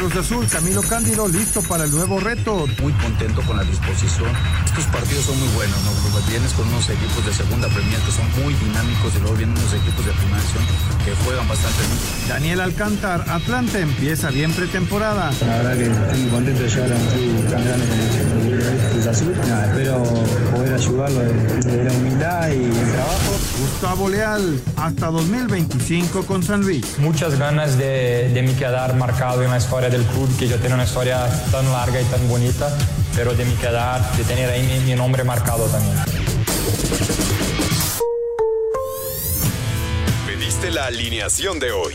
Cruz 0.00 0.16
Azul, 0.16 0.46
Camilo 0.46 0.80
Cándido, 0.80 1.28
listo 1.28 1.60
para 1.60 1.84
el 1.84 1.90
nuevo 1.90 2.18
reto. 2.20 2.66
Muy 2.80 2.90
contento 2.94 3.42
con 3.42 3.58
la 3.58 3.64
disposición. 3.64 4.30
Estos 4.64 4.86
partidos 4.86 5.26
son 5.26 5.38
muy 5.38 5.48
buenos, 5.48 5.76
¿no? 5.84 5.90
Porque 6.10 6.30
vienes 6.30 6.54
con 6.54 6.66
unos 6.68 6.88
equipos 6.88 7.26
de 7.26 7.34
segunda 7.34 7.68
premier 7.68 8.00
que 8.00 8.10
son 8.10 8.24
muy 8.42 8.54
dinámicos 8.54 9.12
y 9.14 9.18
luego 9.20 9.36
vienen 9.36 9.58
unos 9.58 9.74
equipos 9.74 10.06
de 10.06 10.12
primera 10.12 10.40
división 10.40 10.64
que 11.04 11.14
juegan 11.22 11.46
bastante 11.46 11.82
bien. 11.82 12.28
Daniel 12.30 12.60
Alcántar, 12.62 13.26
Atlanta 13.28 13.78
empieza 13.78 14.30
bien 14.30 14.52
pretemporada. 14.52 15.32
La 15.46 15.56
verdad 15.58 15.76
que 15.76 15.90
estoy 15.90 16.20
muy 16.22 16.30
contento 16.30 16.62
de 16.62 16.68
llegar 16.70 16.92
a 16.92 16.96
un 16.96 17.06
club 17.06 17.50
tan 17.50 17.64
grande 17.64 17.86
como 17.86 18.00
el 18.54 18.90
Cruz 18.92 19.06
Azul. 19.06 19.36
Nada, 19.48 19.66
espero 19.66 20.02
poder 20.50 20.74
ayudarlo 20.74 21.20
desde 21.20 21.84
la 21.84 21.92
humildad 21.92 22.48
y 22.48 22.64
el 22.64 22.92
trabajo. 22.92 23.39
Gustavo 23.60 24.08
Leal, 24.08 24.58
hasta 24.76 25.10
2025 25.10 26.24
con 26.24 26.42
San 26.42 26.62
Luis. 26.62 26.98
Muchas 26.98 27.38
ganas 27.38 27.76
de, 27.76 28.30
de 28.32 28.42
me 28.42 28.54
quedar 28.54 28.96
marcado 28.96 29.42
en 29.42 29.50
la 29.50 29.58
historia 29.58 29.90
del 29.90 30.02
club, 30.02 30.34
que 30.38 30.48
ya 30.48 30.56
tiene 30.56 30.76
una 30.76 30.84
historia 30.84 31.28
tan 31.50 31.70
larga 31.70 32.00
y 32.00 32.04
tan 32.06 32.26
bonita, 32.26 32.74
pero 33.14 33.34
de 33.34 33.44
me 33.44 33.54
quedar, 33.56 34.16
de 34.16 34.24
tener 34.24 34.48
ahí 34.48 34.62
mi, 34.62 34.90
mi 34.90 34.94
nombre 34.94 35.24
marcado 35.24 35.66
también. 35.66 35.94
Pediste 40.26 40.70
la 40.70 40.86
alineación 40.86 41.58
de 41.58 41.72
hoy. 41.72 41.94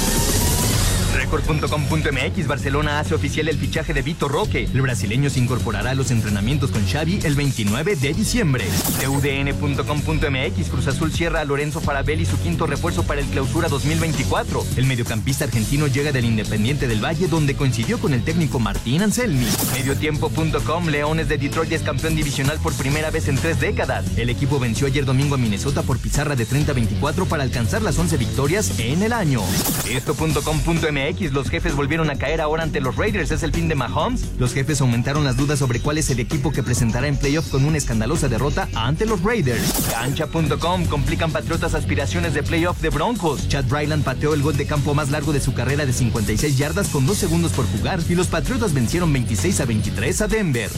Record.com.mx 1.13 2.47
Barcelona 2.47 2.99
hace 2.99 3.15
oficial 3.15 3.47
el 3.49 3.57
fichaje 3.57 3.93
de 3.93 4.01
Vitor 4.01 4.31
Roque. 4.31 4.67
El 4.73 4.81
brasileño 4.81 5.29
se 5.29 5.39
incorporará 5.39 5.91
a 5.91 5.95
los 5.95 6.11
entrenamientos 6.11 6.71
con 6.71 6.85
Xavi 6.85 7.19
el 7.23 7.35
29 7.35 7.95
de 7.95 8.13
diciembre. 8.13 8.65
TUDN.com.mx 9.03 10.69
Cruz 10.69 10.87
Azul 10.87 11.11
cierra 11.11 11.41
a 11.41 11.45
Lorenzo 11.45 11.81
Farabelli 11.81 12.25
su 12.25 12.39
quinto 12.39 12.65
refuerzo 12.65 13.03
para 13.03 13.21
el 13.21 13.27
clausura 13.27 13.67
2024. 13.67 14.65
El 14.77 14.85
mediocampista 14.85 15.45
argentino 15.45 15.87
llega 15.87 16.11
del 16.11 16.25
Independiente 16.25 16.87
del 16.87 17.03
Valle 17.03 17.27
donde 17.27 17.55
coincidió 17.55 17.99
con 17.99 18.13
el 18.13 18.23
técnico 18.23 18.59
Martín 18.59 19.01
Anselmi. 19.01 19.47
Mediotiempo.com 19.73 20.87
Leones 20.87 21.27
de 21.27 21.37
Detroit 21.37 21.71
es 21.71 21.81
campeón 21.81 22.15
divisional 22.15 22.59
por 22.59 22.73
primera 22.73 23.09
vez 23.09 23.27
en 23.27 23.35
tres 23.35 23.59
décadas. 23.59 24.05
El 24.17 24.29
equipo 24.29 24.59
venció 24.59 24.87
ayer 24.87 25.05
domingo 25.05 25.35
a 25.35 25.37
Minnesota 25.37 25.83
por 25.83 25.99
pizarra 25.99 26.35
de 26.35 26.47
30-24 26.47 27.27
para 27.27 27.43
alcanzar 27.43 27.81
las 27.81 27.97
11 27.97 28.17
victorias 28.17 28.79
en 28.79 29.03
el 29.03 29.13
año. 29.13 29.41
Esto.com.mx 29.89 31.00
los 31.31 31.49
jefes 31.49 31.75
volvieron 31.75 32.09
a 32.11 32.15
caer 32.15 32.41
ahora 32.41 32.63
ante 32.63 32.79
los 32.79 32.95
Raiders. 32.95 33.31
¿Es 33.31 33.41
el 33.43 33.51
fin 33.51 33.67
de 33.67 33.75
Mahomes? 33.75 34.29
Los 34.37 34.53
jefes 34.53 34.81
aumentaron 34.81 35.23
las 35.23 35.35
dudas 35.35 35.57
sobre 35.57 35.79
cuál 35.79 35.97
es 35.97 36.09
el 36.11 36.19
equipo 36.19 36.51
que 36.51 36.61
presentará 36.61 37.07
en 37.07 37.17
playoff 37.17 37.49
con 37.49 37.65
una 37.65 37.77
escandalosa 37.77 38.27
derrota 38.27 38.69
ante 38.75 39.05
los 39.05 39.21
Raiders. 39.23 39.87
Cancha.com 39.89 40.85
complican 40.85 41.31
Patriotas 41.31 41.73
aspiraciones 41.73 42.33
de 42.33 42.43
playoff 42.43 42.79
de 42.81 42.89
Broncos. 42.89 43.47
Chad 43.47 43.65
Bryland 43.65 44.03
pateó 44.03 44.33
el 44.33 44.43
gol 44.43 44.57
de 44.57 44.67
campo 44.67 44.93
más 44.93 45.09
largo 45.09 45.33
de 45.33 45.41
su 45.41 45.53
carrera 45.53 45.85
de 45.85 45.93
56 45.93 46.57
yardas 46.57 46.89
con 46.89 47.05
dos 47.07 47.17
segundos 47.17 47.51
por 47.53 47.65
jugar 47.65 47.99
y 48.07 48.15
los 48.15 48.27
Patriotas 48.27 48.73
vencieron 48.73 49.11
26 49.11 49.59
a 49.59 49.65
23 49.65 50.21
a 50.21 50.27
Denver. 50.27 50.69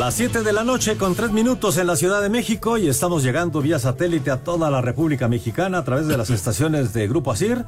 Las 0.00 0.14
7 0.14 0.42
de 0.42 0.54
la 0.54 0.64
noche 0.64 0.96
con 0.96 1.14
3 1.14 1.30
minutos 1.30 1.76
en 1.76 1.86
la 1.86 1.94
Ciudad 1.94 2.22
de 2.22 2.30
México 2.30 2.78
y 2.78 2.88
estamos 2.88 3.22
llegando 3.22 3.60
vía 3.60 3.78
satélite 3.78 4.30
a 4.30 4.38
toda 4.38 4.70
la 4.70 4.80
República 4.80 5.28
Mexicana 5.28 5.76
a 5.76 5.84
través 5.84 6.06
de 6.06 6.16
las 6.16 6.30
estaciones 6.30 6.94
de 6.94 7.06
Grupo 7.06 7.30
Asir 7.30 7.66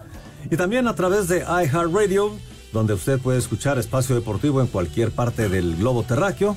y 0.51 0.57
también 0.57 0.89
a 0.89 0.95
través 0.95 1.29
de 1.29 1.41
iHeartRadio, 1.41 2.33
donde 2.73 2.95
usted 2.95 3.21
puede 3.21 3.39
escuchar 3.39 3.79
espacio 3.79 4.15
deportivo 4.15 4.63
en 4.63 4.67
cualquier 4.67 5.11
parte 5.11 5.51
del 5.51 5.77
globo 5.77 6.05
terráqueo. 6.05 6.57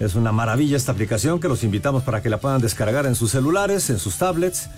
Es 0.00 0.16
una 0.16 0.32
maravilla 0.32 0.76
esta 0.76 0.90
aplicación 0.90 1.38
que 1.38 1.46
los 1.46 1.62
invitamos 1.62 2.02
para 2.02 2.20
que 2.20 2.28
la 2.28 2.40
puedan 2.40 2.60
descargar 2.60 3.06
en 3.06 3.14
sus 3.14 3.30
celulares, 3.30 3.90
en 3.90 4.00
sus 4.00 4.18
tablets 4.18 4.70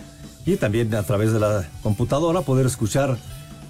y 0.45 0.57
también 0.57 0.95
a 0.95 1.05
través 1.05 1.33
de 1.33 1.41
la 1.41 1.67
computadora 1.83 2.43
poder 2.43 2.67
escuchar 2.67 3.17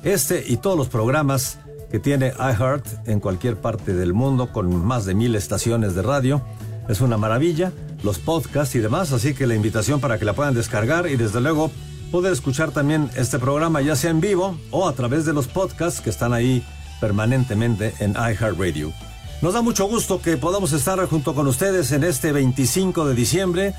este 0.03 0.45
y 0.45 0.57
todos 0.57 0.77
los 0.77 0.89
programas 0.89 1.61
que 1.95 2.01
tiene 2.01 2.33
iHeart 2.41 3.07
en 3.07 3.21
cualquier 3.21 3.55
parte 3.55 3.95
del 3.95 4.15
mundo 4.15 4.51
con 4.53 4.85
más 4.85 5.05
de 5.05 5.15
mil 5.15 5.37
estaciones 5.37 5.95
de 5.95 6.03
radio. 6.03 6.43
Es 6.89 7.01
una 7.01 7.17
maravilla, 7.17 7.73
los 8.03 8.19
podcasts 8.19 8.75
y 8.75 8.81
demás, 8.81 9.13
así 9.13 9.33
que 9.33 9.47
la 9.47 9.55
invitación 9.55 10.01
para 10.01 10.19
que 10.19 10.25
la 10.25 10.33
puedan 10.33 10.55
descargar 10.55 11.07
y 11.07 11.15
desde 11.15 11.41
luego 11.41 11.71
poder 12.11 12.33
escuchar 12.33 12.73
también 12.73 13.09
este 13.15 13.39
programa 13.39 13.81
ya 13.81 13.95
sea 13.95 14.11
en 14.11 14.21
vivo 14.21 14.59
o 14.73 14.89
a 14.89 14.93
través 14.95 15.25
de 15.25 15.35
los 15.35 15.47
podcasts 15.47 16.01
que 16.01 16.11
están 16.11 16.33
ahí 16.33 16.67
permanentemente 17.01 17.95
en 18.01 18.15
iHeartRadio. 18.15 18.93
Nos 19.41 19.55
da 19.55 19.63
mucho 19.63 19.87
gusto 19.87 20.21
que 20.21 20.37
podamos 20.37 20.73
estar 20.73 20.99
junto 21.07 21.33
con 21.33 21.47
ustedes 21.47 21.93
en 21.93 22.03
este 22.03 22.33
25 22.33 23.07
de 23.07 23.15
diciembre. 23.15 23.75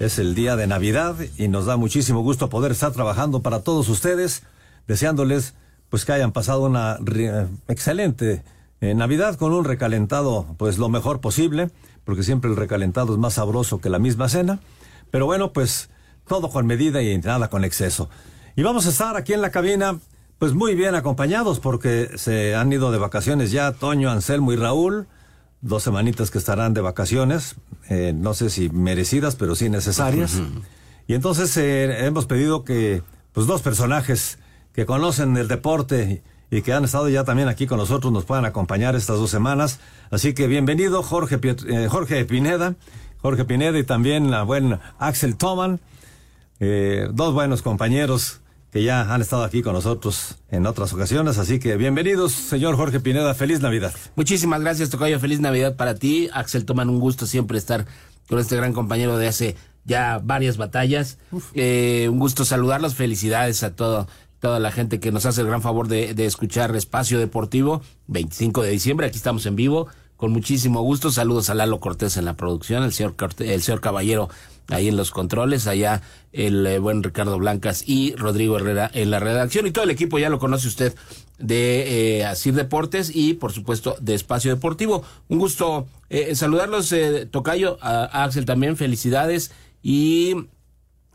Es 0.00 0.18
el 0.18 0.34
día 0.34 0.56
de 0.56 0.66
Navidad 0.66 1.16
y 1.36 1.48
nos 1.48 1.66
da 1.66 1.76
muchísimo 1.76 2.22
gusto 2.22 2.48
poder 2.48 2.72
estar 2.72 2.92
trabajando 2.92 3.42
para 3.42 3.60
todos 3.60 3.90
ustedes, 3.90 4.42
deseándoles 4.86 5.52
pues 5.90 6.04
que 6.04 6.12
hayan 6.12 6.32
pasado 6.32 6.62
una 6.62 6.98
excelente 7.68 8.42
eh, 8.80 8.94
Navidad 8.94 9.36
con 9.36 9.52
un 9.52 9.64
recalentado 9.64 10.46
pues 10.56 10.78
lo 10.78 10.88
mejor 10.88 11.20
posible, 11.20 11.70
porque 12.04 12.22
siempre 12.22 12.50
el 12.50 12.56
recalentado 12.56 13.12
es 13.12 13.18
más 13.18 13.34
sabroso 13.34 13.80
que 13.80 13.90
la 13.90 13.98
misma 13.98 14.28
cena. 14.28 14.60
Pero 15.10 15.26
bueno, 15.26 15.52
pues 15.52 15.90
todo 16.26 16.50
con 16.50 16.66
medida 16.66 17.02
y 17.02 17.18
nada 17.18 17.48
con 17.48 17.64
exceso. 17.64 18.08
Y 18.54 18.62
vamos 18.62 18.86
a 18.86 18.90
estar 18.90 19.16
aquí 19.16 19.32
en 19.32 19.40
la 19.40 19.50
cabina 19.50 19.98
pues 20.38 20.54
muy 20.54 20.76
bien 20.76 20.94
acompañados 20.94 21.58
porque 21.58 22.10
se 22.16 22.54
han 22.54 22.72
ido 22.72 22.92
de 22.92 22.98
vacaciones 22.98 23.50
ya 23.50 23.72
Toño, 23.72 24.10
Anselmo 24.10 24.52
y 24.52 24.56
Raúl. 24.56 25.08
Dos 25.60 25.82
semanitas 25.82 26.30
que 26.30 26.38
estarán 26.38 26.72
de 26.72 26.80
vacaciones, 26.80 27.56
eh, 27.88 28.12
no 28.14 28.32
sé 28.32 28.48
si 28.48 28.68
merecidas, 28.68 29.34
pero 29.34 29.56
sí 29.56 29.68
necesarias. 29.68 30.40
Y 31.08 31.14
entonces 31.14 31.56
eh, 31.56 32.06
hemos 32.06 32.26
pedido 32.26 32.62
que 32.62 33.02
pues 33.32 33.48
dos 33.48 33.62
personajes 33.62 34.38
que 34.78 34.86
conocen 34.86 35.36
el 35.36 35.48
deporte 35.48 36.22
y 36.52 36.62
que 36.62 36.72
han 36.72 36.84
estado 36.84 37.08
ya 37.08 37.24
también 37.24 37.48
aquí 37.48 37.66
con 37.66 37.78
nosotros 37.78 38.12
nos 38.12 38.24
puedan 38.24 38.44
acompañar 38.44 38.94
estas 38.94 39.18
dos 39.18 39.28
semanas. 39.28 39.80
Así 40.12 40.34
que 40.34 40.46
bienvenido 40.46 41.02
Jorge, 41.02 41.40
eh, 41.42 41.88
Jorge 41.90 42.24
Pineda, 42.26 42.76
Jorge 43.20 43.44
Pineda 43.44 43.76
y 43.76 43.82
también 43.82 44.30
la 44.30 44.44
buena 44.44 44.94
Axel 45.00 45.36
Toman, 45.36 45.80
eh, 46.60 47.08
dos 47.12 47.34
buenos 47.34 47.62
compañeros 47.62 48.38
que 48.70 48.84
ya 48.84 49.12
han 49.12 49.20
estado 49.20 49.42
aquí 49.42 49.62
con 49.62 49.72
nosotros 49.72 50.36
en 50.48 50.64
otras 50.64 50.92
ocasiones. 50.92 51.38
Así 51.38 51.58
que 51.58 51.76
bienvenidos, 51.76 52.30
señor 52.30 52.76
Jorge 52.76 53.00
Pineda, 53.00 53.34
feliz 53.34 53.60
Navidad. 53.60 53.92
Muchísimas 54.14 54.60
gracias, 54.60 54.90
Tocayo, 54.90 55.18
feliz 55.18 55.40
Navidad 55.40 55.74
para 55.74 55.96
ti. 55.96 56.30
Axel 56.32 56.64
Toman, 56.64 56.88
un 56.88 57.00
gusto 57.00 57.26
siempre 57.26 57.58
estar 57.58 57.84
con 58.28 58.38
este 58.38 58.54
gran 58.54 58.72
compañero 58.74 59.18
de 59.18 59.26
hace 59.26 59.56
ya 59.84 60.20
varias 60.22 60.56
batallas. 60.56 61.18
Eh, 61.54 62.08
un 62.08 62.20
gusto 62.20 62.44
saludarlos, 62.44 62.94
felicidades 62.94 63.64
a 63.64 63.74
todo 63.74 64.06
toda 64.40 64.60
la 64.60 64.70
gente 64.70 65.00
que 65.00 65.12
nos 65.12 65.26
hace 65.26 65.40
el 65.40 65.46
gran 65.46 65.62
favor 65.62 65.88
de, 65.88 66.14
de, 66.14 66.26
escuchar 66.26 66.74
Espacio 66.76 67.18
Deportivo, 67.18 67.82
25 68.06 68.62
de 68.62 68.70
diciembre, 68.70 69.06
aquí 69.06 69.16
estamos 69.16 69.46
en 69.46 69.56
vivo, 69.56 69.88
con 70.16 70.32
muchísimo 70.32 70.82
gusto. 70.82 71.10
Saludos 71.10 71.48
a 71.48 71.54
Lalo 71.54 71.80
Cortés 71.80 72.16
en 72.16 72.24
la 72.24 72.34
producción, 72.34 72.82
el 72.82 72.92
señor, 72.92 73.16
Cortés, 73.16 73.50
el 73.50 73.62
señor 73.62 73.80
Caballero 73.80 74.28
ahí 74.68 74.88
en 74.88 74.96
los 74.96 75.10
controles, 75.10 75.66
allá 75.66 76.02
el 76.32 76.66
eh, 76.66 76.78
buen 76.78 77.02
Ricardo 77.02 77.38
Blancas 77.38 77.82
y 77.86 78.14
Rodrigo 78.16 78.56
Herrera 78.56 78.90
en 78.92 79.10
la 79.10 79.18
redacción 79.18 79.66
y 79.66 79.70
todo 79.70 79.84
el 79.84 79.90
equipo 79.90 80.18
ya 80.18 80.28
lo 80.28 80.38
conoce 80.38 80.68
usted 80.68 80.94
de 81.38 82.18
eh, 82.18 82.24
Asir 82.26 82.54
Deportes 82.54 83.10
y 83.14 83.34
por 83.34 83.52
supuesto 83.52 83.96
de 84.00 84.14
Espacio 84.14 84.54
Deportivo. 84.54 85.04
Un 85.28 85.38
gusto 85.38 85.86
eh, 86.10 86.34
saludarlos, 86.34 86.92
eh, 86.92 87.26
Tocayo, 87.26 87.78
a, 87.80 88.04
a 88.04 88.24
Axel 88.24 88.44
también, 88.44 88.76
felicidades 88.76 89.52
y 89.82 90.34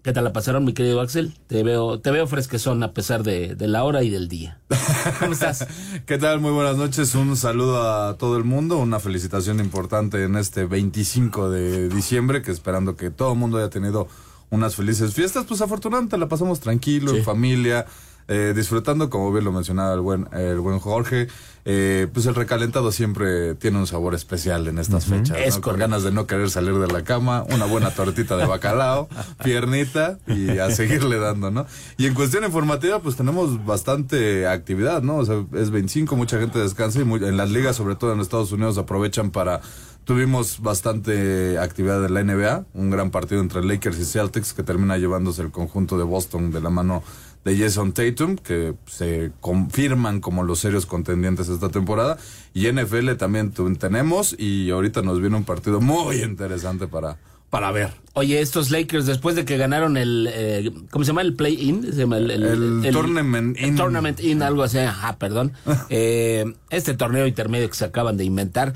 ¿Qué 0.04 0.12
tal 0.12 0.26
la 0.26 0.34
pasaron, 0.34 0.66
mi 0.66 0.74
querido 0.74 1.00
Axel? 1.00 1.34
Te 1.48 1.64
veo, 1.64 2.02
te 2.02 2.12
veo 2.12 2.28
fresquezón 2.28 2.84
a 2.84 2.92
pesar 2.92 3.24
de, 3.24 3.56
de 3.56 3.68
la 3.70 3.86
hora 3.86 4.04
y 4.04 4.10
del 4.10 4.28
día. 4.28 4.60
¿Cómo 5.20 5.32
estás? 5.32 5.66
¿Qué 6.06 6.18
tal? 6.18 6.42
Muy 6.42 6.52
buenas 6.52 6.76
noches. 6.76 7.16
Un 7.16 7.38
saludo 7.38 7.82
a 7.82 8.18
todo 8.18 8.36
el 8.36 8.44
mundo. 8.44 8.80
Una 8.80 9.00
felicitación 9.00 9.62
importante 9.62 10.26
en 10.26 10.36
este 10.36 10.66
25 10.66 11.50
de 11.50 11.88
diciembre, 11.88 12.42
que 12.42 12.52
esperando 12.52 12.98
que 12.98 13.12
todo 13.12 13.32
el 13.32 13.40
mundo 13.40 13.60
haya 13.60 13.70
tenido 13.70 14.10
unas 14.50 14.76
felices 14.76 15.14
fiestas. 15.14 15.46
Pues 15.46 15.62
afortunadamente 15.62 16.18
la 16.18 16.28
pasamos 16.28 16.60
tranquilo, 16.60 17.12
sí. 17.12 17.20
en 17.20 17.24
familia. 17.24 17.86
Eh, 18.28 18.54
disfrutando, 18.56 19.10
como 19.10 19.32
bien 19.32 19.46
lo 19.46 19.52
mencionaba 19.52 19.94
el 19.94 20.02
buen, 20.02 20.28
el 20.34 20.60
buen 20.60 20.80
Jorge. 20.80 21.28
Eh, 21.66 22.08
pues 22.14 22.26
el 22.26 22.36
recalentado 22.36 22.92
siempre 22.92 23.56
tiene 23.56 23.78
un 23.78 23.88
sabor 23.88 24.16
especial 24.16 24.68
en 24.68 24.80
estas 24.80 25.06
fechas. 25.06 25.38
Es 25.38 25.56
¿no? 25.56 25.62
con 25.62 25.78
ganas 25.78 26.04
de 26.04 26.12
no 26.12 26.28
querer 26.28 26.50
salir 26.50 26.74
de 26.74 26.88
la 26.88 27.06
cama, 27.06 27.46
una 27.54 27.66
buena 27.66 27.92
tortita 27.92 28.36
de 28.36 28.46
bacalao, 28.46 29.08
piernita 29.44 30.20
y 30.28 30.58
a 30.58 30.72
seguirle 30.72 31.20
dando, 31.20 31.52
¿no? 31.52 31.66
Y 31.98 32.08
en 32.08 32.16
cuestión 32.16 32.44
informativa, 32.44 33.00
pues 33.00 33.16
tenemos 33.16 33.66
bastante 33.66 34.46
actividad, 34.46 35.04
¿no? 35.04 35.18
O 35.18 35.26
sea, 35.26 35.46
es 35.54 35.70
25, 35.70 36.18
mucha 36.18 36.38
gente 36.38 36.60
descansa 36.60 37.00
y 37.00 37.06
muy, 37.06 37.24
en 37.24 37.38
las 37.38 37.50
ligas, 37.50 37.78
sobre 37.78 37.96
todo 37.96 38.12
en 38.12 38.20
Estados 38.20 38.52
Unidos, 38.52 38.78
aprovechan 38.78 39.32
para 39.32 39.62
Tuvimos 40.06 40.60
bastante 40.62 41.58
actividad 41.58 42.04
en 42.04 42.14
la 42.14 42.24
NBA, 42.24 42.66
un 42.74 42.90
gran 42.90 43.10
partido 43.10 43.40
entre 43.40 43.64
Lakers 43.64 43.98
y 44.00 44.04
Celtics 44.04 44.54
que 44.54 44.62
termina 44.62 44.98
llevándose 44.98 45.42
el 45.42 45.52
conjunto 45.52 45.98
de 45.98 46.04
Boston 46.04 46.52
de 46.52 46.60
la 46.60 46.70
mano 46.70 47.04
de 47.46 47.58
Jason 47.58 47.92
Tatum, 47.92 48.38
que 48.38 48.74
se 48.86 49.32
confirman 49.42 50.22
como 50.22 50.44
los 50.44 50.60
serios 50.60 50.86
contendientes 50.86 51.50
esta 51.50 51.70
temporada. 51.70 52.18
Y 52.54 52.72
NFL 52.72 53.14
también 53.14 53.52
tenemos 53.78 54.36
y 54.38 54.70
ahorita 54.70 55.02
nos 55.02 55.20
viene 55.20 55.36
un 55.36 55.44
partido 55.44 55.82
muy 55.82 56.22
interesante 56.22 56.88
para, 56.88 57.18
para 57.50 57.72
ver. 57.72 57.92
Oye, 58.14 58.42
estos 58.42 58.72
Lakers, 58.72 59.06
después 59.06 59.36
de 59.36 59.44
que 59.44 59.58
ganaron 59.58 59.98
el, 59.98 60.30
eh, 60.32 60.72
¿cómo 60.92 61.04
se 61.04 61.10
llama? 61.10 61.22
El 61.22 61.36
play-in. 61.36 61.86
El, 61.86 62.32
el, 62.32 62.94
tournament 62.94 63.60
in. 63.60 63.76
tournament 63.76 64.20
in, 64.22 64.42
algo 64.42 64.64
así. 64.64 64.80
Ajá, 64.80 65.18
perdón. 65.18 65.54
eh, 65.90 66.46
este 66.70 66.94
torneo 66.94 67.28
intermedio 67.28 67.70
que 67.70 67.76
se 67.76 67.86
acaban 67.86 68.18
de 68.18 68.24
inventar 68.24 68.74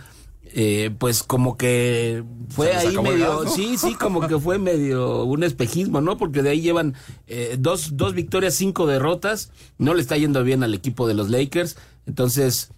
eh, 0.53 0.91
pues 0.97 1.23
como 1.23 1.57
que 1.57 2.23
fue 2.49 2.75
ahí 2.75 2.97
medio, 2.97 3.47
sí, 3.47 3.77
sí, 3.77 3.95
como 3.99 4.27
que 4.27 4.39
fue 4.39 4.57
medio 4.57 5.23
un 5.23 5.43
espejismo, 5.43 6.01
¿no? 6.01 6.17
Porque 6.17 6.41
de 6.41 6.49
ahí 6.49 6.61
llevan 6.61 6.95
eh, 7.27 7.57
dos, 7.59 7.97
dos 7.97 8.13
victorias, 8.13 8.55
cinco 8.55 8.85
derrotas, 8.85 9.51
no 9.77 9.93
le 9.93 10.01
está 10.01 10.17
yendo 10.17 10.43
bien 10.43 10.63
al 10.63 10.73
equipo 10.73 11.07
de 11.07 11.13
los 11.13 11.29
Lakers, 11.29 11.77
entonces 12.05 12.71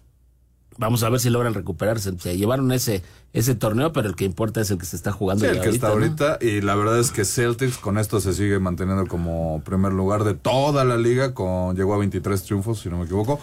vamos 0.78 1.02
a 1.02 1.10
ver 1.10 1.20
si 1.20 1.30
logran 1.30 1.54
recuperarse. 1.54 2.12
Se 2.18 2.36
llevaron 2.36 2.72
ese, 2.72 3.02
ese 3.32 3.54
torneo, 3.54 3.92
pero 3.92 4.08
el 4.08 4.16
que 4.16 4.24
importa 4.24 4.60
es 4.60 4.70
el 4.70 4.78
que 4.78 4.86
se 4.86 4.96
está 4.96 5.12
jugando. 5.12 5.44
Sí, 5.44 5.50
el 5.50 5.60
que 5.60 5.68
está 5.68 5.88
ahorita, 5.88 6.38
y 6.40 6.60
la 6.62 6.74
verdad 6.74 6.98
es 6.98 7.10
que 7.10 7.24
Celtics 7.24 7.78
con 7.78 7.98
esto 7.98 8.20
se 8.20 8.32
sigue 8.32 8.58
manteniendo 8.58 9.06
como 9.06 9.62
primer 9.64 9.92
lugar 9.92 10.24
de 10.24 10.34
toda 10.34 10.84
la 10.84 10.96
liga, 10.96 11.34
con 11.34 11.76
llegó 11.76 11.94
a 11.94 11.98
23 11.98 12.42
triunfos, 12.42 12.80
si 12.80 12.88
no 12.88 12.98
me 12.98 13.04
equivoco 13.04 13.38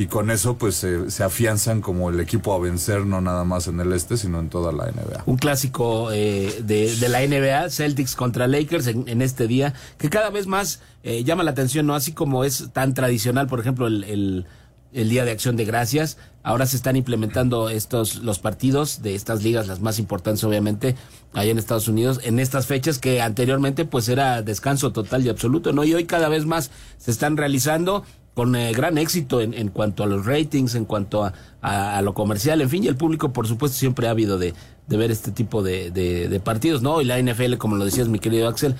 y 0.00 0.06
con 0.06 0.30
eso 0.30 0.56
pues 0.56 0.76
se 0.76 1.24
afianzan 1.24 1.80
como 1.80 2.08
el 2.08 2.20
equipo 2.20 2.54
a 2.54 2.60
vencer 2.60 3.04
no 3.04 3.20
nada 3.20 3.42
más 3.42 3.66
en 3.66 3.80
el 3.80 3.92
este 3.92 4.16
sino 4.16 4.38
en 4.38 4.48
toda 4.48 4.70
la 4.70 4.86
NBA. 4.86 5.24
Un 5.26 5.36
clásico 5.36 6.12
eh, 6.12 6.62
de, 6.62 6.94
de, 6.94 7.08
la 7.08 7.20
NBA, 7.20 7.68
Celtics 7.70 8.14
contra 8.14 8.46
Lakers 8.46 8.86
en, 8.86 9.20
este 9.22 9.48
día, 9.48 9.74
que 9.98 10.08
cada 10.08 10.30
vez 10.30 10.46
más 10.46 10.80
eh, 11.02 11.24
llama 11.24 11.42
la 11.42 11.50
atención, 11.50 11.86
¿no? 11.86 11.96
Así 11.96 12.12
como 12.12 12.44
es 12.44 12.70
tan 12.72 12.94
tradicional, 12.94 13.48
por 13.48 13.58
ejemplo, 13.58 13.88
el, 13.88 14.04
el, 14.04 14.46
el, 14.92 15.08
Día 15.08 15.24
de 15.24 15.32
Acción 15.32 15.56
de 15.56 15.64
Gracias, 15.64 16.16
ahora 16.44 16.66
se 16.66 16.76
están 16.76 16.94
implementando 16.94 17.68
estos 17.68 18.16
los 18.22 18.38
partidos 18.38 19.02
de 19.02 19.16
estas 19.16 19.42
ligas, 19.42 19.66
las 19.66 19.80
más 19.80 19.98
importantes 19.98 20.44
obviamente, 20.44 20.94
allá 21.32 21.50
en 21.50 21.58
Estados 21.58 21.88
Unidos, 21.88 22.20
en 22.22 22.38
estas 22.38 22.66
fechas 22.66 22.98
que 23.00 23.20
anteriormente 23.20 23.84
pues 23.84 24.08
era 24.08 24.42
descanso 24.42 24.92
total 24.92 25.26
y 25.26 25.28
absoluto, 25.28 25.72
¿no? 25.72 25.82
Y 25.82 25.94
hoy 25.94 26.04
cada 26.04 26.28
vez 26.28 26.46
más 26.46 26.70
se 26.98 27.10
están 27.10 27.36
realizando 27.36 28.04
con 28.38 28.54
eh, 28.54 28.72
gran 28.72 28.98
éxito 28.98 29.40
en, 29.40 29.52
en, 29.52 29.66
cuanto 29.66 30.04
a 30.04 30.06
los 30.06 30.24
ratings, 30.24 30.76
en 30.76 30.84
cuanto 30.84 31.24
a, 31.24 31.32
a, 31.60 32.00
lo 32.02 32.14
comercial, 32.14 32.60
en 32.60 32.70
fin, 32.70 32.84
y 32.84 32.86
el 32.86 32.94
público, 32.94 33.32
por 33.32 33.48
supuesto, 33.48 33.76
siempre 33.76 34.06
ha 34.06 34.12
habido 34.12 34.38
de, 34.38 34.54
de 34.86 34.96
ver 34.96 35.10
este 35.10 35.32
tipo 35.32 35.64
de, 35.64 35.90
de, 35.90 36.38
partidos, 36.38 36.80
¿no? 36.80 37.00
Y 37.00 37.04
la 37.04 37.20
NFL, 37.20 37.56
como 37.56 37.74
lo 37.74 37.84
decías, 37.84 38.06
mi 38.06 38.20
querido 38.20 38.46
Axel, 38.46 38.76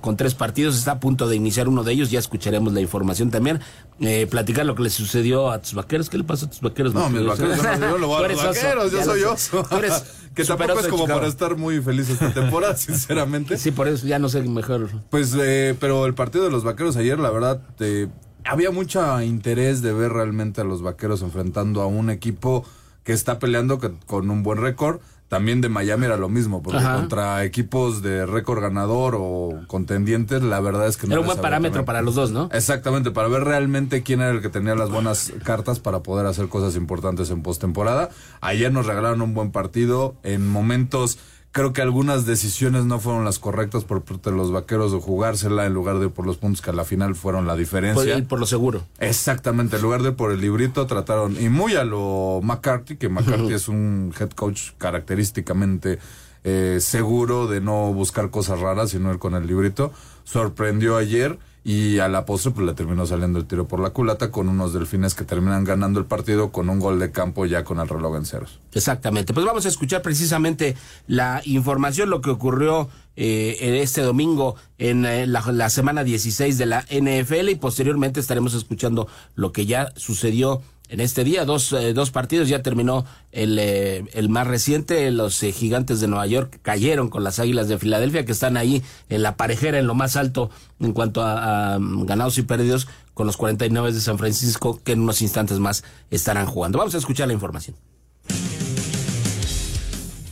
con 0.00 0.16
tres 0.16 0.34
partidos, 0.34 0.78
está 0.78 0.92
a 0.92 1.00
punto 1.00 1.28
de 1.28 1.36
iniciar 1.36 1.68
uno 1.68 1.84
de 1.84 1.92
ellos, 1.92 2.10
ya 2.10 2.18
escucharemos 2.18 2.72
la 2.72 2.80
información 2.80 3.30
también. 3.30 3.60
Eh, 4.00 4.26
platicar 4.30 4.64
lo 4.64 4.74
que 4.74 4.84
le 4.84 4.88
sucedió 4.88 5.50
a 5.50 5.60
tus 5.60 5.74
vaqueros, 5.74 6.08
¿qué 6.08 6.16
le 6.16 6.24
pasó 6.24 6.46
a 6.46 6.48
tus 6.48 6.62
vaqueros? 6.62 6.94
No, 6.94 7.10
mis 7.10 7.26
vaqueros, 7.26 7.58
yo, 7.58 7.98
lo 7.98 8.06
voy 8.06 8.24
a 8.24 8.28
los 8.28 8.42
vaqueros, 8.42 8.92
yo 8.92 9.04
soy 9.04 9.22
oso. 9.24 9.68
que 10.34 10.42
tampoco 10.42 10.80
es 10.80 10.86
como 10.86 11.06
para 11.06 11.26
estar 11.26 11.54
muy 11.58 11.82
feliz 11.82 12.08
esta 12.08 12.32
temporada, 12.32 12.76
sinceramente. 12.78 13.58
Sí, 13.58 13.72
por 13.72 13.88
eso 13.88 14.06
ya 14.06 14.18
no 14.18 14.30
sé 14.30 14.40
mejor. 14.40 14.88
Pues, 15.10 15.36
eh, 15.38 15.76
pero 15.78 16.06
el 16.06 16.14
partido 16.14 16.44
de 16.44 16.50
los 16.50 16.64
vaqueros 16.64 16.96
ayer, 16.96 17.18
la 17.18 17.28
verdad, 17.28 17.60
te 17.76 18.08
había 18.44 18.70
mucho 18.70 19.20
interés 19.22 19.82
de 19.82 19.92
ver 19.92 20.12
realmente 20.12 20.60
a 20.60 20.64
los 20.64 20.82
vaqueros 20.82 21.22
enfrentando 21.22 21.82
a 21.82 21.86
un 21.86 22.10
equipo 22.10 22.64
que 23.04 23.12
está 23.12 23.38
peleando 23.38 23.80
con 24.06 24.30
un 24.30 24.42
buen 24.42 24.58
récord. 24.58 25.00
También 25.28 25.62
de 25.62 25.70
Miami 25.70 26.04
era 26.04 26.18
lo 26.18 26.28
mismo, 26.28 26.62
porque 26.62 26.84
contra 26.84 27.42
equipos 27.44 28.02
de 28.02 28.26
récord 28.26 28.60
ganador 28.60 29.16
o 29.18 29.62
contendientes, 29.66 30.42
la 30.42 30.60
verdad 30.60 30.88
es 30.88 30.98
que 30.98 31.06
no. 31.06 31.14
Era 31.14 31.20
un 31.22 31.26
buen 31.26 31.40
parámetro 31.40 31.86
para 31.86 32.02
los 32.02 32.14
dos, 32.14 32.32
¿no? 32.32 32.50
Exactamente, 32.52 33.12
para 33.12 33.28
ver 33.28 33.44
realmente 33.44 34.02
quién 34.02 34.20
era 34.20 34.30
el 34.30 34.42
que 34.42 34.50
tenía 34.50 34.74
las 34.74 34.90
buenas 34.90 35.32
cartas 35.42 35.78
para 35.78 36.00
poder 36.00 36.26
hacer 36.26 36.48
cosas 36.48 36.76
importantes 36.76 37.30
en 37.30 37.42
postemporada. 37.42 38.10
Ayer 38.42 38.70
nos 38.70 38.84
regalaron 38.84 39.22
un 39.22 39.32
buen 39.32 39.52
partido 39.52 40.16
en 40.22 40.46
momentos 40.46 41.18
creo 41.52 41.72
que 41.72 41.82
algunas 41.82 42.26
decisiones 42.26 42.86
no 42.86 42.98
fueron 42.98 43.24
las 43.24 43.38
correctas 43.38 43.84
por 43.84 44.02
parte 44.02 44.30
de 44.30 44.36
los 44.36 44.50
vaqueros 44.50 44.90
de 44.92 44.98
jugársela 44.98 45.66
en 45.66 45.74
lugar 45.74 45.98
de 45.98 46.08
por 46.08 46.26
los 46.26 46.38
puntos 46.38 46.62
que 46.62 46.70
a 46.70 46.72
la 46.72 46.84
final 46.84 47.14
fueron 47.14 47.46
la 47.46 47.56
diferencia. 47.56 48.14
Por, 48.14 48.26
por 48.26 48.40
lo 48.40 48.46
seguro. 48.46 48.82
Exactamente, 48.98 49.76
en 49.76 49.82
lugar 49.82 50.02
de 50.02 50.12
por 50.12 50.32
el 50.32 50.40
librito 50.40 50.86
trataron, 50.86 51.40
y 51.40 51.50
muy 51.50 51.76
a 51.76 51.84
lo 51.84 52.40
McCarthy, 52.42 52.96
que 52.96 53.08
McCarthy 53.08 53.52
es 53.54 53.68
un 53.68 54.12
head 54.18 54.30
coach 54.30 54.70
característicamente 54.78 55.98
eh, 56.44 56.78
seguro 56.80 57.46
de 57.46 57.60
no 57.60 57.92
buscar 57.92 58.30
cosas 58.30 58.60
raras, 58.60 58.90
sino 58.90 59.12
ir 59.12 59.18
con 59.18 59.34
el 59.34 59.46
librito. 59.46 59.92
Sorprendió 60.24 60.96
ayer 60.96 61.38
y 61.64 61.98
a 62.00 62.08
la 62.08 62.24
postre 62.24 62.50
pues 62.50 62.66
le 62.66 62.74
terminó 62.74 63.06
saliendo 63.06 63.38
el 63.38 63.46
tiro 63.46 63.68
por 63.68 63.80
la 63.80 63.90
culata 63.90 64.30
con 64.30 64.48
unos 64.48 64.72
delfines 64.72 65.14
que 65.14 65.24
terminan 65.24 65.64
ganando 65.64 66.00
el 66.00 66.06
partido 66.06 66.50
con 66.50 66.68
un 66.68 66.80
gol 66.80 66.98
de 66.98 67.12
campo 67.12 67.46
ya 67.46 67.62
con 67.62 67.78
el 67.78 67.88
reloj 67.88 68.16
en 68.16 68.26
ceros. 68.26 68.58
Exactamente, 68.72 69.32
pues 69.32 69.46
vamos 69.46 69.64
a 69.66 69.68
escuchar 69.68 70.02
precisamente 70.02 70.76
la 71.06 71.40
información, 71.44 72.10
lo 72.10 72.20
que 72.20 72.30
ocurrió 72.30 72.88
eh, 73.14 73.78
este 73.82 74.00
domingo 74.00 74.56
en 74.78 75.04
eh, 75.04 75.26
la, 75.26 75.44
la, 75.52 75.70
semana 75.70 76.02
16 76.02 76.56
de 76.58 76.66
la 76.66 76.80
NFL 76.90 77.50
y 77.50 77.54
posteriormente 77.56 78.20
estaremos 78.20 78.54
escuchando 78.54 79.06
lo 79.34 79.52
que 79.52 79.66
ya 79.66 79.92
sucedió 79.96 80.62
en 80.92 81.00
este 81.00 81.24
día. 81.24 81.44
Dos, 81.44 81.72
eh, 81.72 81.94
dos 81.94 82.10
partidos, 82.10 82.48
ya 82.48 82.62
terminó 82.62 83.04
el, 83.32 83.58
eh, 83.58 84.04
el 84.12 84.28
más 84.28 84.46
reciente. 84.46 85.10
Los 85.10 85.42
eh, 85.42 85.50
gigantes 85.50 86.00
de 86.00 86.06
Nueva 86.06 86.26
York 86.26 86.60
cayeron 86.62 87.08
con 87.08 87.24
las 87.24 87.38
águilas 87.38 87.68
de 87.68 87.78
Filadelfia, 87.78 88.24
que 88.24 88.32
están 88.32 88.56
ahí 88.56 88.82
en 89.08 89.22
la 89.22 89.36
parejera, 89.36 89.78
en 89.78 89.86
lo 89.86 89.94
más 89.94 90.16
alto 90.16 90.50
en 90.78 90.92
cuanto 90.92 91.22
a, 91.22 91.74
a 91.74 91.78
ganados 91.80 92.38
y 92.38 92.42
perdidos, 92.42 92.86
con 93.14 93.26
los 93.26 93.36
49 93.36 93.92
de 93.92 94.00
San 94.00 94.18
Francisco, 94.18 94.80
que 94.84 94.92
en 94.92 95.00
unos 95.00 95.22
instantes 95.22 95.58
más 95.58 95.82
estarán 96.10 96.46
jugando. 96.46 96.78
Vamos 96.78 96.94
a 96.94 96.98
escuchar 96.98 97.26
la 97.26 97.34
información. 97.34 97.74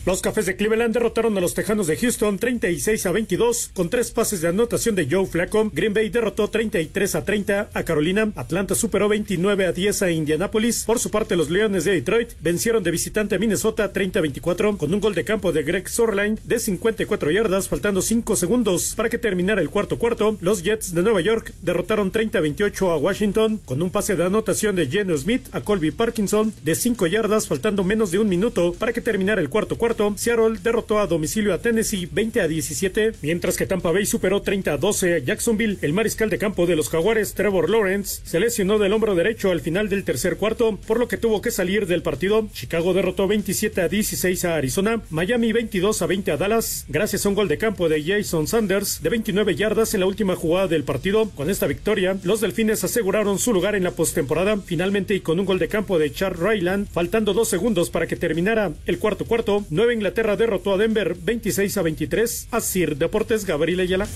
Los 0.06 0.22
Cafés 0.22 0.46
de 0.46 0.56
Cleveland 0.56 0.94
derrotaron 0.94 1.36
a 1.36 1.42
los 1.42 1.52
Tejanos 1.52 1.86
de 1.86 1.94
Houston 1.94 2.38
36 2.38 3.04
a 3.04 3.12
22 3.12 3.70
con 3.74 3.90
tres 3.90 4.10
pases 4.10 4.40
de 4.40 4.48
anotación 4.48 4.94
de 4.94 5.06
Joe 5.10 5.26
Flacco. 5.26 5.70
Green 5.74 5.92
Bay 5.92 6.08
derrotó 6.08 6.48
33 6.48 7.16
a 7.16 7.24
30 7.26 7.68
a 7.74 7.82
Carolina. 7.82 8.32
Atlanta 8.34 8.74
superó 8.74 9.10
29 9.10 9.66
a 9.66 9.72
10 9.72 10.02
a 10.02 10.10
Indianapolis. 10.10 10.84
Por 10.84 11.00
su 11.00 11.10
parte, 11.10 11.36
los 11.36 11.50
Leones 11.50 11.84
de 11.84 11.92
Detroit 11.92 12.30
vencieron 12.40 12.82
de 12.82 12.90
visitante 12.90 13.34
a 13.34 13.38
Minnesota 13.38 13.92
30 13.92 14.20
a 14.20 14.22
24 14.22 14.78
con 14.78 14.94
un 14.94 15.00
gol 15.00 15.14
de 15.14 15.24
campo 15.24 15.52
de 15.52 15.64
Greg 15.64 15.86
Sorline 15.86 16.38
de 16.44 16.58
54 16.58 17.30
yardas, 17.30 17.68
faltando 17.68 18.00
5 18.00 18.36
segundos 18.36 18.94
para 18.96 19.10
que 19.10 19.18
terminara 19.18 19.60
el 19.60 19.68
cuarto 19.68 19.98
cuarto. 19.98 20.38
Los 20.40 20.62
Jets 20.62 20.94
de 20.94 21.02
Nueva 21.02 21.20
York 21.20 21.52
derrotaron 21.60 22.10
30 22.10 22.38
a 22.38 22.40
28 22.40 22.90
a 22.90 22.96
Washington 22.96 23.60
con 23.66 23.82
un 23.82 23.90
pase 23.90 24.16
de 24.16 24.24
anotación 24.24 24.76
de 24.76 24.86
Geno 24.86 25.14
Smith 25.18 25.46
a 25.52 25.60
Colby 25.60 25.90
Parkinson 25.90 26.54
de 26.64 26.74
5 26.74 27.06
yardas, 27.06 27.46
faltando 27.46 27.84
menos 27.84 28.10
de 28.10 28.18
un 28.18 28.30
minuto 28.30 28.72
para 28.72 28.94
que 28.94 29.02
terminara 29.02 29.42
el 29.42 29.50
cuarto 29.50 29.76
cuarto. 29.76 29.89
Seattle 30.16 30.58
derrotó 30.62 30.98
a 30.98 31.06
domicilio 31.06 31.54
a 31.54 31.58
Tennessee 31.58 32.08
20 32.10 32.40
a 32.40 32.48
17, 32.48 33.12
mientras 33.22 33.56
que 33.56 33.66
Tampa 33.66 33.92
Bay 33.92 34.06
superó 34.06 34.42
30 34.42 34.72
a 34.72 34.76
12 34.76 35.14
a 35.14 35.18
Jacksonville. 35.18 35.78
El 35.82 35.92
mariscal 35.92 36.30
de 36.30 36.38
campo 36.38 36.66
de 36.66 36.76
los 36.76 36.88
Jaguares, 36.88 37.34
Trevor 37.34 37.70
Lawrence, 37.70 38.22
se 38.24 38.40
lesionó 38.40 38.78
del 38.78 38.92
hombro 38.92 39.14
derecho 39.14 39.50
al 39.50 39.60
final 39.60 39.88
del 39.88 40.04
tercer 40.04 40.36
cuarto, 40.36 40.78
por 40.86 40.98
lo 40.98 41.08
que 41.08 41.16
tuvo 41.16 41.40
que 41.42 41.50
salir 41.50 41.86
del 41.86 42.02
partido. 42.02 42.48
Chicago 42.52 42.94
derrotó 42.94 43.26
27 43.26 43.80
a 43.80 43.88
16 43.88 44.44
a 44.44 44.56
Arizona, 44.56 45.02
Miami 45.10 45.52
22 45.52 46.02
a 46.02 46.06
20 46.06 46.32
a 46.32 46.36
Dallas, 46.36 46.84
gracias 46.88 47.24
a 47.24 47.28
un 47.28 47.34
gol 47.34 47.48
de 47.48 47.58
campo 47.58 47.88
de 47.88 48.02
Jason 48.02 48.46
Sanders 48.46 49.02
de 49.02 49.10
29 49.10 49.54
yardas 49.54 49.94
en 49.94 50.00
la 50.00 50.06
última 50.06 50.36
jugada 50.36 50.68
del 50.68 50.84
partido. 50.84 51.30
Con 51.30 51.50
esta 51.50 51.66
victoria, 51.66 52.16
los 52.24 52.40
Delfines 52.40 52.84
aseguraron 52.84 53.38
su 53.38 53.52
lugar 53.52 53.74
en 53.74 53.84
la 53.84 53.90
postemporada, 53.92 54.56
finalmente 54.58 55.14
y 55.14 55.20
con 55.20 55.40
un 55.40 55.46
gol 55.46 55.58
de 55.58 55.68
campo 55.68 55.98
de 55.98 56.12
Char 56.12 56.38
Ryland, 56.38 56.88
faltando 56.88 57.34
dos 57.34 57.48
segundos 57.48 57.90
para 57.90 58.06
que 58.06 58.16
terminara 58.16 58.72
el 58.86 58.98
cuarto 58.98 59.24
cuarto. 59.24 59.64
Nueva 59.80 59.94
Inglaterra 59.94 60.36
derrotó 60.36 60.74
a 60.74 60.76
Denver 60.76 61.16
26 61.18 61.78
a 61.78 61.80
23. 61.80 62.48
A 62.50 62.60
Sir 62.60 62.98
Deportes 62.98 63.46
Gabriel 63.46 63.80
Ayala. 63.80 64.06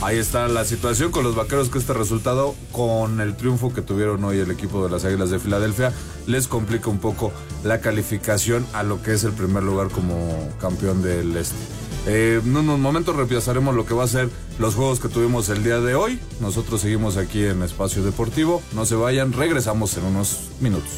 Ahí 0.00 0.16
está 0.16 0.48
la 0.48 0.64
situación 0.64 1.10
con 1.10 1.22
los 1.22 1.34
vaqueros 1.34 1.68
que 1.68 1.76
este 1.76 1.92
resultado, 1.92 2.54
con 2.72 3.20
el 3.20 3.36
triunfo 3.36 3.74
que 3.74 3.82
tuvieron 3.82 4.24
hoy 4.24 4.38
el 4.38 4.50
equipo 4.50 4.82
de 4.82 4.90
las 4.90 5.04
Águilas 5.04 5.28
de 5.28 5.38
Filadelfia, 5.38 5.92
les 6.26 6.48
complica 6.48 6.88
un 6.88 6.98
poco 6.98 7.30
la 7.62 7.82
calificación 7.82 8.66
a 8.72 8.84
lo 8.84 9.02
que 9.02 9.12
es 9.12 9.24
el 9.24 9.32
primer 9.32 9.64
lugar 9.64 9.88
como 9.88 10.50
campeón 10.58 11.02
del 11.02 11.36
este. 11.36 11.58
Eh, 12.06 12.40
en 12.42 12.56
unos 12.56 12.78
momentos 12.78 13.14
repasaremos 13.16 13.74
lo 13.74 13.84
que 13.84 13.92
va 13.92 14.04
a 14.04 14.08
ser 14.08 14.30
los 14.58 14.76
juegos 14.76 14.98
que 14.98 15.08
tuvimos 15.08 15.50
el 15.50 15.62
día 15.62 15.78
de 15.80 15.94
hoy. 15.94 16.18
Nosotros 16.40 16.80
seguimos 16.80 17.18
aquí 17.18 17.44
en 17.44 17.62
Espacio 17.62 18.02
Deportivo. 18.02 18.62
No 18.72 18.86
se 18.86 18.94
vayan, 18.94 19.34
regresamos 19.34 19.94
en 19.98 20.04
unos 20.04 20.48
minutos. 20.58 20.88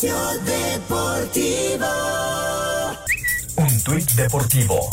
Espacio 0.00 0.16
Deportivo. 0.46 1.86
Un 3.56 3.84
tuit 3.84 4.10
deportivo. 4.12 4.90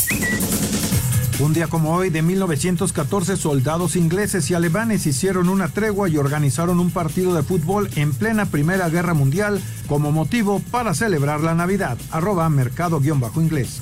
Un 1.38 1.54
día 1.54 1.66
como 1.68 1.94
hoy 1.94 2.10
de 2.10 2.20
1914, 2.20 3.38
soldados 3.38 3.96
ingleses 3.96 4.50
y 4.50 4.54
alemanes 4.54 5.06
hicieron 5.06 5.48
una 5.48 5.68
tregua 5.68 6.10
y 6.10 6.18
organizaron 6.18 6.78
un 6.78 6.90
partido 6.90 7.34
de 7.34 7.42
fútbol 7.42 7.88
en 7.96 8.12
plena 8.12 8.44
Primera 8.46 8.90
Guerra 8.90 9.14
Mundial 9.14 9.62
como 9.86 10.12
motivo 10.12 10.60
para 10.70 10.92
celebrar 10.92 11.40
la 11.40 11.54
Navidad. 11.54 11.96
Arroba 12.10 12.50
mercado-inglés. 12.50 13.80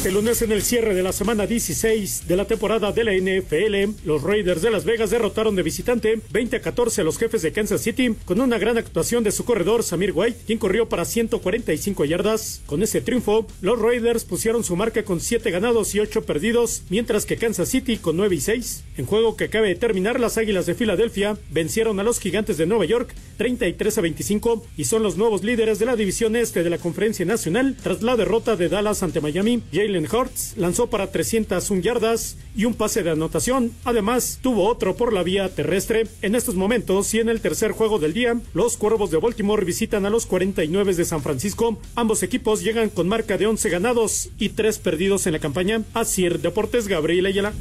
Este 0.00 0.12
lunes 0.12 0.40
en 0.40 0.50
el 0.50 0.62
cierre 0.62 0.94
de 0.94 1.02
la 1.02 1.12
semana 1.12 1.46
16 1.46 2.26
de 2.26 2.34
la 2.34 2.46
temporada 2.46 2.90
de 2.90 3.04
la 3.04 3.12
NFL, 3.12 4.06
los 4.06 4.22
Raiders 4.22 4.62
de 4.62 4.70
Las 4.70 4.86
Vegas 4.86 5.10
derrotaron 5.10 5.54
de 5.54 5.62
visitante 5.62 6.18
20 6.30 6.56
a 6.56 6.60
14 6.62 7.02
a 7.02 7.04
los 7.04 7.18
jefes 7.18 7.42
de 7.42 7.52
Kansas 7.52 7.82
City 7.82 8.16
con 8.24 8.40
una 8.40 8.56
gran 8.56 8.78
actuación 8.78 9.24
de 9.24 9.30
su 9.30 9.44
corredor 9.44 9.82
Samir 9.82 10.12
White, 10.14 10.38
quien 10.46 10.58
corrió 10.58 10.88
para 10.88 11.04
145 11.04 12.06
yardas. 12.06 12.62
Con 12.64 12.82
ese 12.82 13.02
triunfo, 13.02 13.46
los 13.60 13.78
Raiders 13.78 14.24
pusieron 14.24 14.64
su 14.64 14.74
marca 14.74 15.02
con 15.02 15.20
7 15.20 15.50
ganados 15.50 15.94
y 15.94 16.00
8 16.00 16.22
perdidos, 16.22 16.84
mientras 16.88 17.26
que 17.26 17.36
Kansas 17.36 17.68
City 17.68 17.98
con 17.98 18.16
9 18.16 18.36
y 18.36 18.40
6. 18.40 18.84
En 18.96 19.04
juego 19.04 19.36
que 19.36 19.44
acaba 19.44 19.66
de 19.66 19.74
terminar, 19.74 20.18
las 20.18 20.38
Águilas 20.38 20.64
de 20.64 20.76
Filadelfia 20.76 21.36
vencieron 21.50 22.00
a 22.00 22.04
los 22.04 22.20
Gigantes 22.20 22.56
de 22.56 22.64
Nueva 22.64 22.86
York 22.86 23.14
33 23.36 23.98
a 23.98 24.00
25 24.00 24.64
y 24.78 24.84
son 24.84 25.02
los 25.02 25.18
nuevos 25.18 25.44
líderes 25.44 25.78
de 25.78 25.84
la 25.84 25.96
división 25.96 26.36
este 26.36 26.62
de 26.62 26.70
la 26.70 26.78
Conferencia 26.78 27.26
Nacional 27.26 27.76
tras 27.82 28.00
la 28.00 28.16
derrota 28.16 28.56
de 28.56 28.70
Dallas 28.70 29.02
ante 29.02 29.20
Miami. 29.20 29.62
Jalen 29.90 30.30
lanzó 30.56 30.88
para 30.88 31.10
301 31.10 31.82
yardas 31.82 32.36
y 32.54 32.64
un 32.64 32.74
pase 32.74 33.02
de 33.02 33.10
anotación. 33.10 33.72
Además, 33.84 34.38
tuvo 34.40 34.68
otro 34.68 34.96
por 34.96 35.12
la 35.12 35.22
vía 35.22 35.48
terrestre. 35.48 36.06
En 36.22 36.34
estos 36.34 36.54
momentos 36.54 37.12
y 37.14 37.18
en 37.18 37.28
el 37.28 37.40
tercer 37.40 37.72
juego 37.72 37.98
del 37.98 38.12
día, 38.12 38.40
los 38.54 38.76
Cuervos 38.76 39.10
de 39.10 39.18
Baltimore 39.18 39.64
visitan 39.64 40.06
a 40.06 40.10
los 40.10 40.26
49 40.26 40.94
de 40.94 41.04
San 41.04 41.22
Francisco. 41.22 41.78
Ambos 41.96 42.22
equipos 42.22 42.62
llegan 42.62 42.88
con 42.90 43.08
marca 43.08 43.36
de 43.36 43.46
11 43.46 43.68
ganados 43.68 44.30
y 44.38 44.50
3 44.50 44.78
perdidos 44.78 45.26
en 45.26 45.32
la 45.32 45.38
campaña. 45.40 45.82
Así 45.94 46.20
Deportes 46.28 46.86
Gabriel 46.86 47.26
Ayala. 47.26 47.52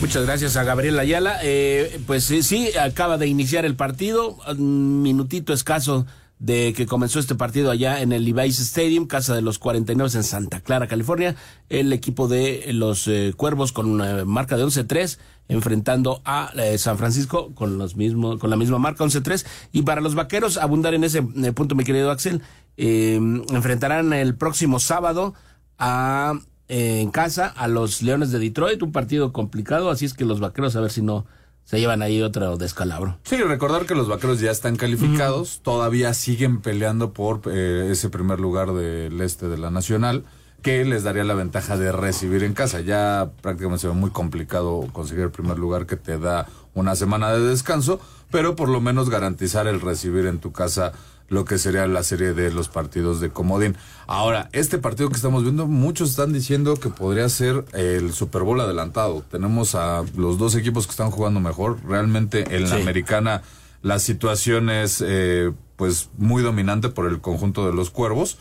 Muchas 0.00 0.26
gracias 0.26 0.56
a 0.56 0.64
Gabriel 0.64 0.98
Ayala. 0.98 1.38
Eh, 1.42 2.00
pues 2.06 2.24
sí, 2.24 2.42
sí, 2.42 2.70
acaba 2.78 3.16
de 3.16 3.28
iniciar 3.28 3.64
el 3.64 3.76
partido, 3.76 4.36
un 4.58 5.02
minutito 5.02 5.52
escaso 5.52 6.06
de 6.38 6.74
que 6.74 6.86
comenzó 6.86 7.18
este 7.18 7.34
partido 7.34 7.70
allá 7.70 8.02
en 8.02 8.12
el 8.12 8.24
Levi's 8.24 8.58
Stadium, 8.60 9.06
casa 9.06 9.34
de 9.34 9.40
los 9.40 9.58
49 9.58 10.10
en 10.14 10.22
Santa 10.22 10.60
Clara, 10.60 10.86
California. 10.86 11.34
El 11.68 11.92
equipo 11.92 12.28
de 12.28 12.72
los 12.72 13.08
eh, 13.08 13.32
Cuervos 13.36 13.72
con 13.72 13.88
una 13.88 14.24
marca 14.24 14.56
de 14.56 14.64
11-3 14.64 15.18
enfrentando 15.48 16.20
a 16.24 16.50
eh, 16.56 16.76
San 16.76 16.98
Francisco 16.98 17.54
con 17.54 17.78
los 17.78 17.94
mismos 17.94 18.40
con 18.40 18.50
la 18.50 18.56
misma 18.56 18.78
marca 18.78 19.04
11-3 19.04 19.46
y 19.70 19.82
para 19.82 20.00
los 20.00 20.16
Vaqueros 20.16 20.56
abundar 20.56 20.92
en 20.92 21.04
ese 21.04 21.18
eh, 21.18 21.52
punto 21.52 21.76
mi 21.76 21.84
querido 21.84 22.10
Axel 22.10 22.42
enfrentarán 22.76 24.12
el 24.12 24.34
próximo 24.34 24.80
sábado 24.80 25.34
a 25.78 26.34
en 26.68 27.10
casa 27.10 27.46
a 27.46 27.68
los 27.68 28.02
Leones 28.02 28.32
de 28.32 28.40
Detroit, 28.40 28.82
un 28.82 28.90
partido 28.92 29.32
complicado, 29.32 29.88
así 29.88 30.04
es 30.04 30.14
que 30.14 30.24
los 30.24 30.40
Vaqueros 30.40 30.74
a 30.74 30.80
ver 30.80 30.90
si 30.90 31.00
no 31.00 31.26
se 31.66 31.80
llevan 31.80 32.00
ahí 32.00 32.22
otro 32.22 32.56
descalabro. 32.56 33.18
Sí, 33.24 33.36
recordar 33.36 33.86
que 33.86 33.96
los 33.96 34.08
vaqueros 34.08 34.40
ya 34.40 34.52
están 34.52 34.76
calificados, 34.76 35.60
todavía 35.62 36.14
siguen 36.14 36.60
peleando 36.60 37.12
por 37.12 37.42
eh, 37.46 37.88
ese 37.90 38.08
primer 38.08 38.38
lugar 38.38 38.72
del 38.72 39.20
este 39.20 39.48
de 39.48 39.58
la 39.58 39.70
Nacional, 39.70 40.24
que 40.62 40.84
les 40.84 41.02
daría 41.02 41.24
la 41.24 41.34
ventaja 41.34 41.76
de 41.76 41.90
recibir 41.90 42.44
en 42.44 42.54
casa. 42.54 42.80
Ya 42.80 43.32
prácticamente 43.42 43.82
se 43.82 43.88
ve 43.88 43.94
muy 43.94 44.10
complicado 44.10 44.86
conseguir 44.92 45.24
el 45.24 45.30
primer 45.32 45.58
lugar 45.58 45.86
que 45.86 45.96
te 45.96 46.18
da 46.18 46.46
una 46.74 46.94
semana 46.94 47.32
de 47.32 47.40
descanso, 47.40 48.00
pero 48.30 48.54
por 48.54 48.68
lo 48.68 48.80
menos 48.80 49.10
garantizar 49.10 49.66
el 49.66 49.80
recibir 49.80 50.26
en 50.26 50.38
tu 50.38 50.52
casa 50.52 50.92
lo 51.28 51.44
que 51.44 51.58
sería 51.58 51.86
la 51.86 52.02
serie 52.02 52.32
de 52.34 52.52
los 52.52 52.68
partidos 52.68 53.20
de 53.20 53.30
Comodín. 53.30 53.76
Ahora, 54.06 54.48
este 54.52 54.78
partido 54.78 55.08
que 55.08 55.16
estamos 55.16 55.42
viendo, 55.42 55.66
muchos 55.66 56.10
están 56.10 56.32
diciendo 56.32 56.76
que 56.76 56.88
podría 56.88 57.28
ser 57.28 57.64
el 57.72 58.12
Super 58.12 58.42
Bowl 58.42 58.60
adelantado. 58.60 59.24
Tenemos 59.30 59.74
a 59.74 60.04
los 60.16 60.38
dos 60.38 60.54
equipos 60.54 60.86
que 60.86 60.92
están 60.92 61.10
jugando 61.10 61.40
mejor. 61.40 61.78
Realmente 61.84 62.56
en 62.56 62.68
la 62.70 62.76
americana 62.76 63.42
la 63.82 63.98
situación 63.98 64.70
es 64.70 65.02
eh, 65.04 65.52
pues 65.76 66.10
muy 66.16 66.42
dominante 66.42 66.88
por 66.88 67.06
el 67.06 67.20
conjunto 67.20 67.66
de 67.66 67.74
los 67.74 67.90
cuervos 67.90 68.38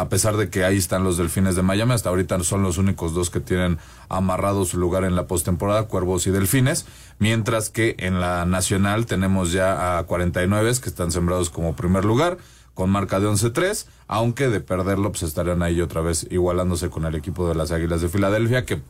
a 0.00 0.08
pesar 0.08 0.36
de 0.36 0.50
que 0.50 0.64
ahí 0.64 0.76
están 0.76 1.04
los 1.04 1.16
Delfines 1.16 1.56
de 1.56 1.62
Miami, 1.62 1.92
hasta 1.92 2.10
ahorita 2.10 2.38
son 2.40 2.62
los 2.62 2.78
únicos 2.78 3.14
dos 3.14 3.30
que 3.30 3.40
tienen 3.40 3.78
amarrado 4.08 4.64
su 4.64 4.78
lugar 4.78 5.04
en 5.04 5.16
la 5.16 5.26
postemporada, 5.26 5.84
Cuervos 5.84 6.26
y 6.26 6.30
Delfines, 6.30 6.86
mientras 7.18 7.70
que 7.70 7.96
en 7.98 8.20
la 8.20 8.44
nacional 8.44 9.06
tenemos 9.06 9.52
ya 9.52 9.98
a 9.98 10.04
49 10.04 10.72
que 10.82 10.88
están 10.88 11.12
sembrados 11.12 11.50
como 11.50 11.76
primer 11.76 12.04
lugar 12.04 12.38
con 12.74 12.90
marca 12.90 13.20
de 13.20 13.26
11-3, 13.26 13.86
aunque 14.06 14.48
de 14.48 14.60
perderlo 14.60 15.10
pues 15.10 15.22
estarían 15.22 15.62
ahí 15.62 15.80
otra 15.80 16.02
vez 16.02 16.26
igualándose 16.30 16.90
con 16.90 17.06
el 17.06 17.14
equipo 17.14 17.48
de 17.48 17.54
las 17.54 17.72
Águilas 17.72 18.02
de 18.02 18.08
Filadelfia 18.08 18.66
que 18.66 18.82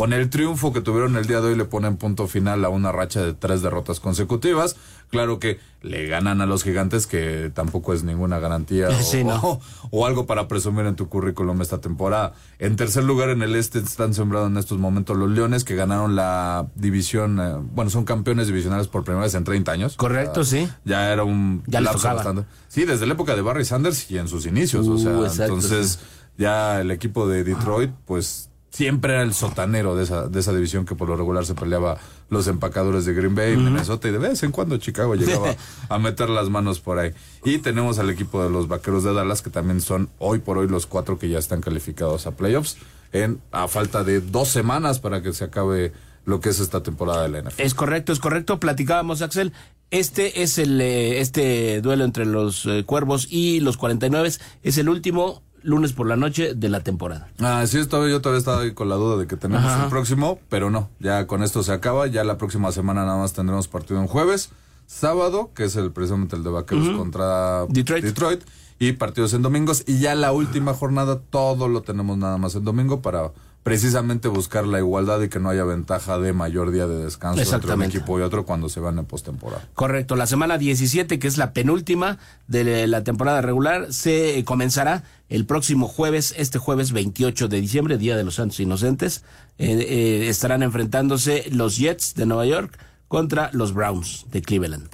con 0.00 0.14
el 0.14 0.30
triunfo 0.30 0.72
que 0.72 0.80
tuvieron 0.80 1.14
el 1.16 1.26
día 1.26 1.42
de 1.42 1.48
hoy 1.48 1.56
le 1.56 1.66
ponen 1.66 1.98
punto 1.98 2.26
final 2.26 2.64
a 2.64 2.70
una 2.70 2.90
racha 2.90 3.20
de 3.20 3.34
tres 3.34 3.60
derrotas 3.60 4.00
consecutivas. 4.00 4.76
Claro 5.10 5.38
que 5.38 5.60
le 5.82 6.06
ganan 6.06 6.40
a 6.40 6.46
los 6.46 6.62
gigantes, 6.62 7.06
que 7.06 7.50
tampoco 7.52 7.92
es 7.92 8.02
ninguna 8.02 8.38
garantía 8.38 8.88
o, 9.42 9.60
o, 9.90 10.06
algo 10.06 10.24
para 10.24 10.48
presumir 10.48 10.86
en 10.86 10.96
tu 10.96 11.10
currículum 11.10 11.60
esta 11.60 11.82
temporada. 11.82 12.32
En 12.58 12.76
tercer 12.76 13.04
lugar 13.04 13.28
en 13.28 13.42
el 13.42 13.54
este 13.54 13.78
están 13.78 14.14
sembrados 14.14 14.48
en 14.50 14.56
estos 14.56 14.78
momentos 14.78 15.18
los 15.18 15.28
Leones, 15.28 15.64
que 15.64 15.76
ganaron 15.76 16.16
la 16.16 16.66
división, 16.76 17.38
eh, 17.38 17.56
bueno, 17.74 17.90
son 17.90 18.06
campeones 18.06 18.46
divisionales 18.46 18.88
por 18.88 19.04
primera 19.04 19.24
vez 19.24 19.34
en 19.34 19.44
30 19.44 19.70
años. 19.70 19.96
Correcto, 19.96 20.44
sí. 20.44 20.66
Ya 20.86 21.12
era 21.12 21.24
un 21.24 21.62
ya 21.66 21.82
lapso 21.82 22.08
bastante. 22.08 22.46
Sí, 22.68 22.86
desde 22.86 23.04
la 23.04 23.12
época 23.12 23.36
de 23.36 23.42
Barry 23.42 23.66
Sanders 23.66 24.10
y 24.10 24.16
en 24.16 24.28
sus 24.28 24.46
inicios. 24.46 24.88
o 24.88 24.92
Uh, 24.94 25.28
sea, 25.28 25.44
entonces 25.44 25.98
ya 26.38 26.80
el 26.80 26.90
equipo 26.90 27.28
de 27.28 27.44
Detroit, 27.44 27.90
pues 28.06 28.49
siempre 28.70 29.14
era 29.14 29.22
el 29.22 29.34
sotanero 29.34 29.96
de 29.96 30.04
esa, 30.04 30.28
de 30.28 30.40
esa 30.40 30.52
división 30.52 30.86
que 30.86 30.94
por 30.94 31.08
lo 31.08 31.16
regular 31.16 31.44
se 31.44 31.54
peleaba 31.54 31.98
los 32.28 32.46
empacadores 32.46 33.04
de 33.04 33.12
Green 33.12 33.34
Bay, 33.34 33.56
Minnesota 33.56 34.08
y 34.08 34.12
de 34.12 34.18
vez 34.18 34.42
en 34.42 34.52
cuando 34.52 34.78
Chicago 34.78 35.14
llegaba 35.14 35.54
a 35.88 35.98
meter 35.98 36.30
las 36.30 36.48
manos 36.48 36.80
por 36.80 36.98
ahí. 36.98 37.12
Y 37.44 37.58
tenemos 37.58 37.98
al 37.98 38.10
equipo 38.10 38.42
de 38.42 38.50
los 38.50 38.68
Vaqueros 38.68 39.04
de 39.04 39.12
Dallas 39.12 39.42
que 39.42 39.50
también 39.50 39.80
son 39.80 40.08
hoy 40.18 40.38
por 40.38 40.58
hoy 40.58 40.68
los 40.68 40.86
cuatro 40.86 41.18
que 41.18 41.28
ya 41.28 41.38
están 41.38 41.60
calificados 41.60 42.26
a 42.26 42.32
playoffs 42.32 42.76
en 43.12 43.40
a 43.50 43.68
falta 43.68 44.04
de 44.04 44.20
dos 44.20 44.48
semanas 44.48 45.00
para 45.00 45.22
que 45.22 45.32
se 45.32 45.44
acabe 45.44 45.92
lo 46.24 46.40
que 46.40 46.50
es 46.50 46.60
esta 46.60 46.82
temporada 46.82 47.24
de 47.24 47.28
la 47.30 47.42
NFL. 47.42 47.62
Es 47.62 47.74
correcto, 47.74 48.12
es 48.12 48.20
correcto. 48.20 48.60
Platicábamos, 48.60 49.22
Axel. 49.22 49.52
Este 49.90 50.42
es 50.42 50.58
el 50.58 50.80
eh, 50.80 51.20
este 51.20 51.80
duelo 51.80 52.04
entre 52.04 52.24
los 52.24 52.64
eh, 52.66 52.84
Cuervos 52.84 53.26
y 53.28 53.58
los 53.58 53.76
49 53.76 54.30
es 54.62 54.78
el 54.78 54.88
último 54.88 55.42
lunes 55.62 55.92
por 55.92 56.06
la 56.06 56.16
noche 56.16 56.54
de 56.54 56.68
la 56.68 56.80
temporada. 56.80 57.28
Ah, 57.40 57.64
sí, 57.66 57.84
todavía, 57.86 58.12
yo 58.12 58.20
todavía 58.20 58.38
estaba 58.38 58.60
ahí 58.62 58.72
con 58.72 58.88
la 58.88 58.96
duda 58.96 59.16
de 59.16 59.26
que 59.26 59.36
tenemos 59.36 59.64
Ajá. 59.64 59.84
el 59.84 59.90
próximo, 59.90 60.38
pero 60.48 60.70
no, 60.70 60.88
ya 60.98 61.26
con 61.26 61.42
esto 61.42 61.62
se 61.62 61.72
acaba, 61.72 62.06
ya 62.06 62.24
la 62.24 62.38
próxima 62.38 62.72
semana 62.72 63.04
nada 63.04 63.18
más 63.18 63.32
tendremos 63.32 63.68
partido 63.68 64.00
en 64.00 64.06
jueves, 64.06 64.50
sábado, 64.86 65.50
que 65.54 65.64
es 65.64 65.76
el 65.76 65.92
precisamente 65.92 66.36
el 66.36 66.42
de 66.42 66.50
Vaqueros 66.50 66.96
contra 66.96 67.66
Detroit. 67.68 68.42
y 68.78 68.92
partidos 68.92 69.34
en 69.34 69.42
domingos, 69.42 69.84
y 69.86 69.98
ya 70.00 70.14
la 70.14 70.32
última 70.32 70.74
jornada 70.74 71.20
todo 71.20 71.68
lo 71.68 71.82
tenemos 71.82 72.16
nada 72.18 72.38
más 72.38 72.54
en 72.54 72.64
domingo 72.64 73.00
para 73.02 73.30
precisamente 73.62 74.28
buscar 74.28 74.66
la 74.66 74.78
igualdad 74.78 75.20
y 75.20 75.28
que 75.28 75.38
no 75.38 75.50
haya 75.50 75.64
ventaja 75.64 76.18
de 76.18 76.32
mayor 76.32 76.70
día 76.70 76.86
de 76.86 77.04
descanso 77.04 77.54
entre 77.54 77.74
un 77.74 77.82
equipo 77.82 78.18
y 78.18 78.22
otro 78.22 78.46
cuando 78.46 78.68
se 78.68 78.80
van 78.80 78.98
en 78.98 79.04
postemporada. 79.04 79.68
Correcto, 79.74 80.16
la 80.16 80.26
semana 80.26 80.56
17, 80.56 81.18
que 81.18 81.28
es 81.28 81.36
la 81.36 81.52
penúltima 81.52 82.18
de 82.46 82.86
la 82.86 83.04
temporada 83.04 83.42
regular, 83.42 83.92
se 83.92 84.42
comenzará 84.44 85.04
el 85.28 85.44
próximo 85.44 85.88
jueves, 85.88 86.34
este 86.38 86.58
jueves 86.58 86.92
28 86.92 87.48
de 87.48 87.60
diciembre, 87.60 87.98
Día 87.98 88.16
de 88.16 88.24
los 88.24 88.36
Santos 88.36 88.60
Inocentes. 88.60 89.24
Eh, 89.58 89.72
eh, 89.72 90.28
estarán 90.28 90.62
enfrentándose 90.62 91.44
los 91.50 91.76
Jets 91.76 92.14
de 92.14 92.24
Nueva 92.24 92.46
York 92.46 92.78
contra 93.08 93.50
los 93.52 93.74
Browns 93.74 94.24
de 94.30 94.40
Cleveland, 94.40 94.88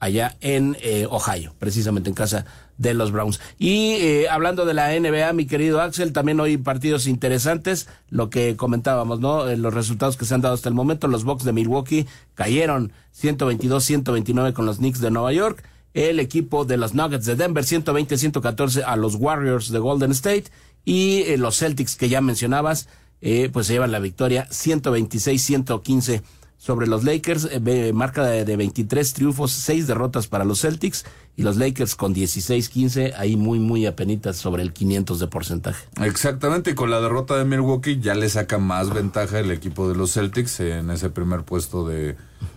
allá 0.00 0.36
en 0.40 0.76
eh, 0.80 1.06
Ohio, 1.08 1.54
precisamente 1.58 2.08
en 2.08 2.14
casa 2.14 2.46
de 2.78 2.94
los 2.94 3.12
Browns. 3.12 3.40
Y 3.58 3.92
eh, 4.00 4.28
hablando 4.30 4.64
de 4.64 4.72
la 4.72 4.98
NBA, 4.98 5.32
mi 5.34 5.46
querido 5.46 5.82
Axel, 5.82 6.12
también 6.12 6.40
hoy 6.40 6.56
partidos 6.56 7.06
interesantes, 7.06 7.88
lo 8.08 8.30
que 8.30 8.56
comentábamos, 8.56 9.20
¿no? 9.20 9.48
Eh, 9.48 9.56
los 9.56 9.74
resultados 9.74 10.16
que 10.16 10.24
se 10.24 10.34
han 10.34 10.40
dado 10.40 10.54
hasta 10.54 10.68
el 10.68 10.74
momento, 10.74 11.08
los 11.08 11.24
Bucks 11.24 11.44
de 11.44 11.52
Milwaukee 11.52 12.06
cayeron 12.34 12.92
122-129 13.20 14.52
con 14.52 14.64
los 14.64 14.78
Knicks 14.78 15.00
de 15.00 15.10
Nueva 15.10 15.32
York, 15.32 15.62
el 15.94 16.20
equipo 16.20 16.64
de 16.64 16.76
los 16.76 16.94
Nuggets 16.94 17.26
de 17.26 17.36
Denver 17.36 17.64
120-114 17.64 18.84
a 18.86 18.96
los 18.96 19.16
Warriors 19.16 19.70
de 19.70 19.78
Golden 19.78 20.12
State 20.12 20.44
y 20.84 21.22
eh, 21.22 21.36
los 21.36 21.58
Celtics 21.58 21.96
que 21.96 22.08
ya 22.08 22.20
mencionabas, 22.20 22.88
eh, 23.20 23.50
pues 23.52 23.66
se 23.66 23.72
llevan 23.74 23.90
la 23.90 23.98
victoria 23.98 24.48
126-115 24.50 26.22
sobre 26.58 26.88
los 26.88 27.04
Lakers, 27.04 27.48
eh, 27.50 27.92
marca 27.94 28.24
de, 28.24 28.44
de, 28.44 28.56
23 28.56 29.12
triunfos, 29.14 29.52
6 29.52 29.86
derrotas 29.86 30.26
para 30.26 30.44
los 30.44 30.60
Celtics 30.60 31.04
y 31.36 31.42
los 31.42 31.56
Lakers 31.56 31.94
con 31.94 32.14
16-15, 32.14 33.14
ahí 33.16 33.36
muy, 33.36 33.60
muy 33.60 33.86
apenitas 33.86 34.36
sobre 34.36 34.62
el 34.62 34.72
500 34.72 35.20
de 35.20 35.26
porcentaje. 35.28 35.86
Exactamente, 36.02 36.72
y 36.72 36.74
con 36.74 36.90
la 36.90 37.00
derrota 37.00 37.36
de 37.36 37.44
Milwaukee 37.44 38.00
ya 38.00 38.14
le 38.14 38.28
saca 38.28 38.58
más 38.58 38.92
ventaja 38.92 39.38
el 39.38 39.52
equipo 39.52 39.88
de 39.88 39.94
los 39.94 40.12
Celtics 40.12 40.58
en 40.60 40.90
ese 40.90 41.10
primer 41.10 41.44
puesto 41.44 41.86
de, 41.86 42.16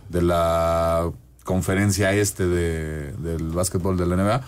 de 0.10 0.22
la 0.24 1.12
conferencia 1.44 2.12
este 2.14 2.48
de, 2.48 3.14
del 3.14 3.50
básquetbol 3.50 3.98
de 3.98 4.08
la 4.08 4.16
NBA 4.16 4.42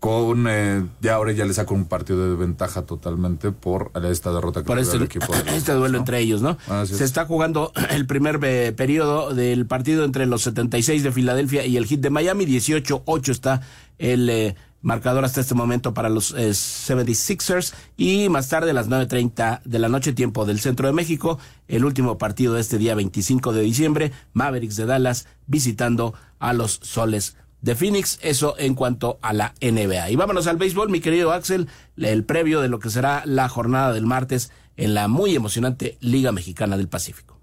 con 0.00 0.46
eh, 0.48 0.86
ya 1.02 1.14
ahora 1.14 1.32
ya 1.32 1.44
le 1.44 1.52
saco 1.52 1.74
un 1.74 1.84
partido 1.84 2.30
de 2.30 2.34
ventaja 2.34 2.82
totalmente 2.82 3.52
por 3.52 3.92
esta 4.02 4.32
derrota 4.32 4.60
que 4.60 4.66
por 4.66 4.78
este, 4.78 4.96
el 4.96 5.02
equipo 5.02 5.30
de 5.32 5.40
este 5.56 5.72
duelo 5.72 5.98
entre 5.98 6.18
ellos, 6.18 6.40
¿no? 6.40 6.56
Se 6.86 7.04
está 7.04 7.26
jugando 7.26 7.70
el 7.90 8.06
primer 8.06 8.40
eh, 8.42 8.72
periodo 8.72 9.34
del 9.34 9.66
partido 9.66 10.04
entre 10.04 10.24
los 10.24 10.42
76 10.42 11.02
de 11.02 11.12
Filadelfia 11.12 11.66
y 11.66 11.76
el 11.76 11.86
Heat 11.86 12.00
de 12.00 12.08
Miami, 12.08 12.46
18-8 12.46 13.28
está 13.28 13.60
el 13.98 14.30
eh, 14.30 14.56
marcador 14.80 15.22
hasta 15.26 15.42
este 15.42 15.54
momento 15.54 15.92
para 15.92 16.08
los 16.08 16.34
76ers 16.34 17.74
y 17.98 18.30
más 18.30 18.48
tarde 18.48 18.70
a 18.70 18.74
las 18.74 18.88
9.30 18.88 19.60
de 19.64 19.78
la 19.78 19.90
noche 19.90 20.14
tiempo 20.14 20.46
del 20.46 20.60
centro 20.60 20.86
de 20.86 20.94
México, 20.94 21.38
el 21.68 21.84
último 21.84 22.16
partido 22.16 22.54
de 22.54 22.62
este 22.62 22.78
día 22.78 22.94
25 22.94 23.52
de 23.52 23.60
diciembre, 23.60 24.12
Mavericks 24.32 24.76
de 24.76 24.86
Dallas 24.86 25.26
visitando 25.46 26.14
a 26.38 26.54
los 26.54 26.80
Soles 26.82 27.36
de 27.62 27.74
Phoenix, 27.74 28.18
eso 28.22 28.54
en 28.58 28.74
cuanto 28.74 29.18
a 29.22 29.32
la 29.32 29.54
NBA. 29.60 30.10
Y 30.10 30.16
vámonos 30.16 30.46
al 30.46 30.56
béisbol, 30.56 30.90
mi 30.90 31.00
querido 31.00 31.32
Axel, 31.32 31.68
el 31.96 32.24
previo 32.24 32.60
de 32.60 32.68
lo 32.68 32.78
que 32.78 32.90
será 32.90 33.22
la 33.26 33.48
jornada 33.48 33.92
del 33.92 34.06
martes 34.06 34.50
en 34.76 34.94
la 34.94 35.08
muy 35.08 35.34
emocionante 35.34 35.98
Liga 36.00 36.32
Mexicana 36.32 36.76
del 36.76 36.88
Pacífico. 36.88 37.38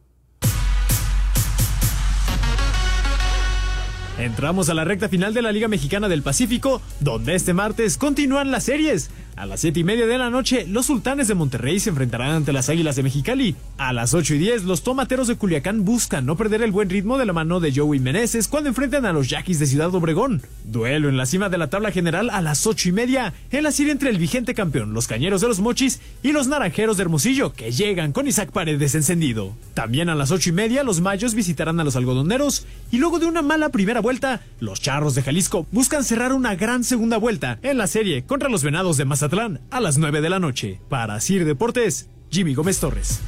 Entramos 4.17 4.67
a 4.69 4.73
la 4.73 4.83
recta 4.83 5.09
final 5.09 5.35
de 5.35 5.43
la 5.43 5.51
Liga 5.51 5.67
Mexicana 5.67 6.09
del 6.09 6.23
Pacífico, 6.23 6.81
donde 6.99 7.35
este 7.35 7.53
martes 7.53 7.97
continúan 7.97 8.49
las 8.49 8.63
series. 8.63 9.11
A 9.37 9.45
las 9.45 9.59
7 9.59 9.81
y 9.81 9.83
media 9.83 10.07
de 10.07 10.17
la 10.17 10.31
noche, 10.31 10.65
los 10.67 10.87
sultanes 10.87 11.27
de 11.27 11.35
Monterrey 11.35 11.79
se 11.79 11.91
enfrentarán 11.91 12.31
ante 12.31 12.51
las 12.51 12.69
águilas 12.69 12.95
de 12.95 13.03
Mexicali. 13.03 13.55
A 13.77 13.93
las 13.93 14.15
8 14.15 14.33
y 14.33 14.39
10, 14.39 14.63
los 14.63 14.81
tomateros 14.81 15.27
de 15.27 15.35
Culiacán 15.35 15.85
buscan 15.85 16.25
no 16.25 16.35
perder 16.35 16.63
el 16.63 16.71
buen 16.71 16.89
ritmo 16.89 17.19
de 17.19 17.27
la 17.27 17.33
mano 17.33 17.59
de 17.59 17.71
Joey 17.71 17.99
Meneses 17.99 18.47
cuando 18.47 18.69
enfrentan 18.69 19.05
a 19.05 19.13
los 19.13 19.29
yaquis 19.29 19.59
de 19.59 19.67
Ciudad 19.67 19.93
Obregón. 19.93 20.41
Duelo 20.63 21.07
en 21.07 21.17
la 21.17 21.27
cima 21.27 21.49
de 21.49 21.59
la 21.59 21.69
tabla 21.69 21.91
general 21.91 22.31
a 22.31 22.41
las 22.41 22.65
8 22.65 22.89
y 22.89 22.91
media, 22.93 23.35
en 23.51 23.61
la 23.61 23.71
serie 23.71 23.91
entre 23.91 24.09
el 24.09 24.17
vigente 24.17 24.55
campeón, 24.55 24.95
los 24.95 25.05
cañeros 25.05 25.41
de 25.41 25.49
los 25.49 25.59
mochis, 25.59 26.01
y 26.23 26.31
los 26.31 26.47
naranjeros 26.47 26.97
de 26.97 27.03
Hermosillo, 27.03 27.53
que 27.53 27.71
llegan 27.71 28.13
con 28.13 28.25
Isaac 28.25 28.49
Paredes 28.49 28.95
encendido. 28.95 29.55
También 29.75 30.09
a 30.09 30.15
las 30.15 30.31
8 30.31 30.49
y 30.49 30.53
media, 30.53 30.81
los 30.81 30.99
mayos 30.99 31.35
visitarán 31.35 31.79
a 31.79 31.83
los 31.83 31.95
algodoneros, 31.95 32.65
y 32.89 32.97
luego 32.97 33.19
de 33.19 33.27
una 33.27 33.43
mala 33.43 33.69
primera 33.69 34.01
vuelta, 34.01 34.41
los 34.59 34.81
charros 34.81 35.13
de 35.13 35.21
Jalisco 35.21 35.67
buscan 35.71 36.03
cerrar 36.03 36.33
una 36.33 36.55
gran 36.55 36.83
segunda 36.83 37.17
vuelta 37.17 37.59
en 37.61 37.77
la 37.77 37.85
serie 37.85 38.23
contra 38.23 38.49
los 38.49 38.63
venados 38.63 38.97
de 38.97 39.05
Mazatlán 39.05 39.26
a 39.71 39.81
las 39.81 39.97
9 39.97 40.21
de 40.21 40.29
la 40.29 40.39
noche. 40.39 40.79
Para 40.87 41.19
Sir 41.19 41.43
Deportes, 41.43 42.09
Jimmy 42.29 42.53
Gómez 42.53 42.79
Torres. 42.79 43.19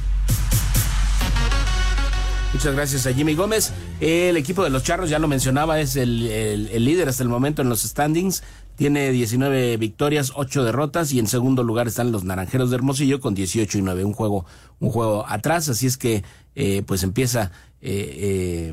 Muchas 2.54 2.74
gracias 2.74 3.06
a 3.06 3.12
Jimmy 3.12 3.34
Gómez. 3.34 3.72
El 4.00 4.36
equipo 4.38 4.64
de 4.64 4.70
los 4.70 4.82
Charros, 4.82 5.10
ya 5.10 5.18
lo 5.18 5.28
mencionaba, 5.28 5.78
es 5.78 5.96
el, 5.96 6.26
el, 6.26 6.84
líder 6.84 7.08
hasta 7.08 7.22
el 7.22 7.28
momento 7.28 7.60
en 7.60 7.68
los 7.68 7.82
standings. 7.82 8.42
Tiene 8.76 9.10
19 9.12 9.76
victorias, 9.76 10.32
8 10.34 10.64
derrotas 10.64 11.12
y 11.12 11.18
en 11.18 11.26
segundo 11.26 11.62
lugar 11.62 11.86
están 11.86 12.12
los 12.12 12.24
Naranjeros 12.24 12.70
de 12.70 12.76
Hermosillo 12.76 13.20
con 13.20 13.34
18 13.34 13.78
y 13.78 13.82
9. 13.82 14.04
Un 14.04 14.14
juego, 14.14 14.46
un 14.78 14.90
juego 14.90 15.26
atrás, 15.28 15.68
así 15.68 15.86
es 15.86 15.98
que 15.98 16.24
eh, 16.54 16.82
pues 16.86 17.02
empieza 17.02 17.52
eh, 17.82 18.72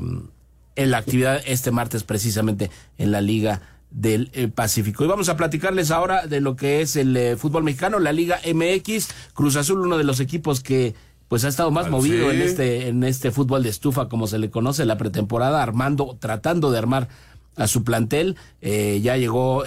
en 0.76 0.90
la 0.90 0.98
actividad 0.98 1.42
este 1.46 1.72
martes 1.72 2.04
precisamente 2.04 2.70
en 2.96 3.10
la 3.12 3.20
Liga 3.20 3.60
del 3.90 4.30
eh, 4.34 4.48
Pacífico. 4.48 5.04
Y 5.04 5.08
vamos 5.08 5.28
a 5.28 5.36
platicarles 5.36 5.90
ahora 5.90 6.26
de 6.26 6.40
lo 6.40 6.56
que 6.56 6.80
es 6.80 6.96
el 6.96 7.16
eh, 7.16 7.36
fútbol 7.36 7.64
mexicano, 7.64 7.98
la 7.98 8.12
Liga 8.12 8.38
MX, 8.44 9.08
Cruz 9.34 9.56
Azul, 9.56 9.80
uno 9.80 9.98
de 9.98 10.04
los 10.04 10.20
equipos 10.20 10.60
que 10.60 10.94
pues 11.28 11.44
ha 11.44 11.48
estado 11.48 11.70
más 11.70 11.86
ah, 11.86 11.90
movido 11.90 12.30
en 12.30 12.40
este 12.40 12.88
en 12.88 13.04
este 13.04 13.30
fútbol 13.30 13.62
de 13.62 13.68
estufa 13.68 14.08
como 14.08 14.26
se 14.26 14.38
le 14.38 14.50
conoce 14.50 14.86
la 14.86 14.96
pretemporada, 14.96 15.62
armando, 15.62 16.16
tratando 16.18 16.70
de 16.70 16.78
armar 16.78 17.08
a 17.56 17.66
su 17.66 17.84
plantel. 17.84 18.36
Eh, 18.62 19.00
ya 19.02 19.16
llegó 19.16 19.64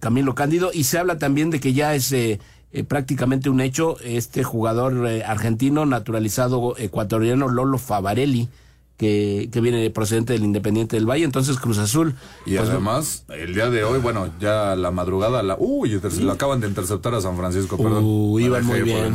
Camilo 0.00 0.34
Cándido 0.34 0.70
y 0.72 0.84
se 0.84 0.98
habla 0.98 1.18
también 1.18 1.50
de 1.50 1.60
que 1.60 1.72
ya 1.72 1.94
es 1.94 2.14
prácticamente 2.88 3.48
un 3.48 3.60
hecho 3.60 3.96
este 4.00 4.44
jugador 4.44 5.06
argentino 5.24 5.86
naturalizado 5.86 6.76
ecuatoriano 6.76 7.48
Lolo 7.48 7.78
Favarelli 7.78 8.48
que, 8.98 9.48
que, 9.50 9.60
viene 9.60 9.88
procedente 9.90 10.32
del 10.32 10.42
Independiente 10.42 10.96
del 10.96 11.08
Valle, 11.08 11.24
entonces 11.24 11.56
Cruz 11.56 11.78
Azul. 11.78 12.14
Y 12.44 12.56
pues, 12.56 12.68
además, 12.68 13.24
el 13.28 13.54
día 13.54 13.70
de 13.70 13.84
hoy, 13.84 14.00
bueno, 14.00 14.28
ya 14.40 14.74
la 14.74 14.90
madrugada, 14.90 15.42
la, 15.42 15.56
uy, 15.58 16.00
lo 16.20 16.32
acaban 16.32 16.60
de 16.60 16.66
interceptar 16.66 17.14
a 17.14 17.20
San 17.20 17.36
Francisco, 17.36 17.76
perdón. 17.76 18.02
Uy, 18.04 18.44
iban 18.44 18.66
muy 18.66 18.82
bien. 18.82 19.14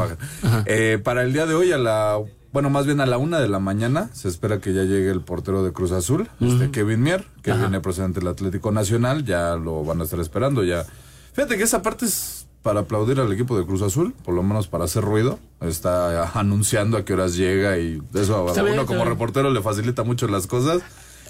Eh, 0.66 1.00
para 1.04 1.24
el 1.24 1.34
día 1.34 1.46
de 1.46 1.54
hoy, 1.54 1.74
a 1.74 1.78
la, 1.78 2.18
bueno, 2.54 2.70
más 2.70 2.86
bien 2.86 3.02
a 3.02 3.06
la 3.06 3.18
una 3.18 3.40
de 3.40 3.50
la 3.50 3.60
mañana, 3.60 4.10
se 4.14 4.30
espera 4.30 4.60
que 4.60 4.74
ya 4.74 4.84
llegue 4.84 5.12
el 5.12 5.20
portero 5.20 5.64
de 5.64 5.74
Cruz 5.74 5.92
Azul, 5.92 6.30
este 6.40 6.72
Kevin 6.72 7.04
Mier, 7.04 7.26
que 7.42 7.52
viene 7.52 7.82
procedente 7.82 8.22
del 8.22 8.30
Atlético 8.30 8.72
Nacional, 8.72 9.26
ya 9.26 9.58
lo 9.58 9.84
van 9.84 10.00
a 10.00 10.06
estar 10.06 10.20
esperando, 10.22 10.64
ya. 10.64 10.86
Fíjate 11.34 11.58
que 11.58 11.64
esa 11.64 11.82
parte 11.82 12.06
es 12.06 12.43
para 12.64 12.80
aplaudir 12.80 13.20
al 13.20 13.32
equipo 13.32 13.58
de 13.58 13.66
Cruz 13.66 13.82
Azul, 13.82 14.14
por 14.24 14.34
lo 14.34 14.42
menos 14.42 14.68
para 14.68 14.86
hacer 14.86 15.04
ruido. 15.04 15.38
Está 15.60 16.30
anunciando 16.40 16.98
a 16.98 17.06
qué 17.06 17.14
horas 17.14 17.36
llega 17.36 17.78
y 17.78 18.02
eso 18.14 18.48
a 18.50 18.64
uno 18.64 18.86
como 18.86 19.04
reportero 19.04 19.52
le 19.52 19.62
facilita 19.62 20.04
mucho 20.04 20.28
las 20.28 20.48
cosas. 20.48 20.82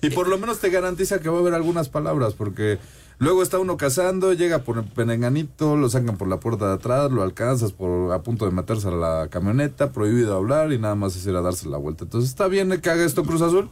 Y 0.03 0.11
por 0.11 0.27
lo 0.27 0.37
menos 0.37 0.59
te 0.59 0.69
garantiza 0.69 1.19
que 1.19 1.29
va 1.29 1.37
a 1.37 1.39
haber 1.39 1.55
algunas 1.55 1.89
palabras, 1.89 2.33
porque 2.33 2.77
luego 3.17 3.41
está 3.41 3.57
uno 3.57 3.77
cazando, 3.77 4.33
llega 4.33 4.59
por 4.59 4.77
el 4.77 4.83
penenganito, 4.83 5.75
lo 5.75 5.89
sacan 5.89 6.17
por 6.17 6.27
la 6.27 6.39
puerta 6.39 6.67
de 6.67 6.73
atrás, 6.73 7.11
lo 7.11 7.23
alcanzas 7.23 7.71
por 7.71 8.11
a 8.11 8.21
punto 8.21 8.45
de 8.45 8.51
meterse 8.51 8.89
a 8.89 8.91
la 8.91 9.27
camioneta, 9.29 9.91
prohibido 9.91 10.35
hablar 10.35 10.71
y 10.71 10.77
nada 10.77 10.95
más 10.95 11.15
es 11.15 11.25
ir 11.25 11.35
a 11.35 11.41
darse 11.41 11.67
la 11.67 11.77
vuelta. 11.77 12.03
Entonces 12.03 12.29
está 12.29 12.47
bien 12.47 12.79
que 12.79 12.89
haga 12.89 13.03
esto 13.03 13.23
Cruz 13.23 13.41
Azul. 13.41 13.69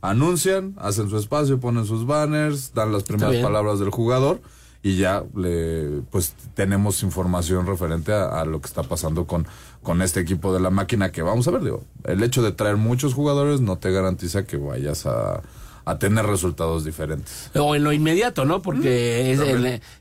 Anuncian, 0.00 0.74
hacen 0.78 1.08
su 1.08 1.16
espacio, 1.16 1.60
ponen 1.60 1.86
sus 1.86 2.06
banners, 2.06 2.74
dan 2.74 2.92
las 2.92 3.04
primeras 3.04 3.36
palabras 3.36 3.78
del 3.78 3.90
jugador 3.90 4.40
y 4.84 4.98
ya 4.98 5.24
le 5.34 6.02
pues 6.10 6.34
tenemos 6.52 7.02
información 7.02 7.66
referente 7.66 8.12
a, 8.12 8.44
lo 8.44 8.60
que 8.60 8.66
está 8.66 8.82
pasando 8.82 9.26
con, 9.26 9.46
con 9.82 10.02
este 10.02 10.20
equipo 10.20 10.52
de 10.52 10.60
la 10.60 10.68
máquina 10.68 11.10
que 11.10 11.22
vamos 11.22 11.48
a 11.48 11.52
ver, 11.52 11.62
digo, 11.64 11.82
el 12.04 12.22
hecho 12.22 12.42
de 12.42 12.52
traer 12.52 12.76
muchos 12.76 13.14
jugadores 13.14 13.62
no 13.62 13.78
te 13.78 13.90
garantiza 13.90 14.44
que 14.44 14.58
vayas 14.58 15.06
a, 15.06 15.40
a 15.86 15.98
tener 15.98 16.26
resultados 16.26 16.84
diferentes. 16.84 17.50
O 17.54 17.74
en 17.74 17.84
lo 17.84 17.92
inmediato, 17.92 18.44
¿no? 18.44 18.62
Porque 18.62 19.32
es 19.32 19.40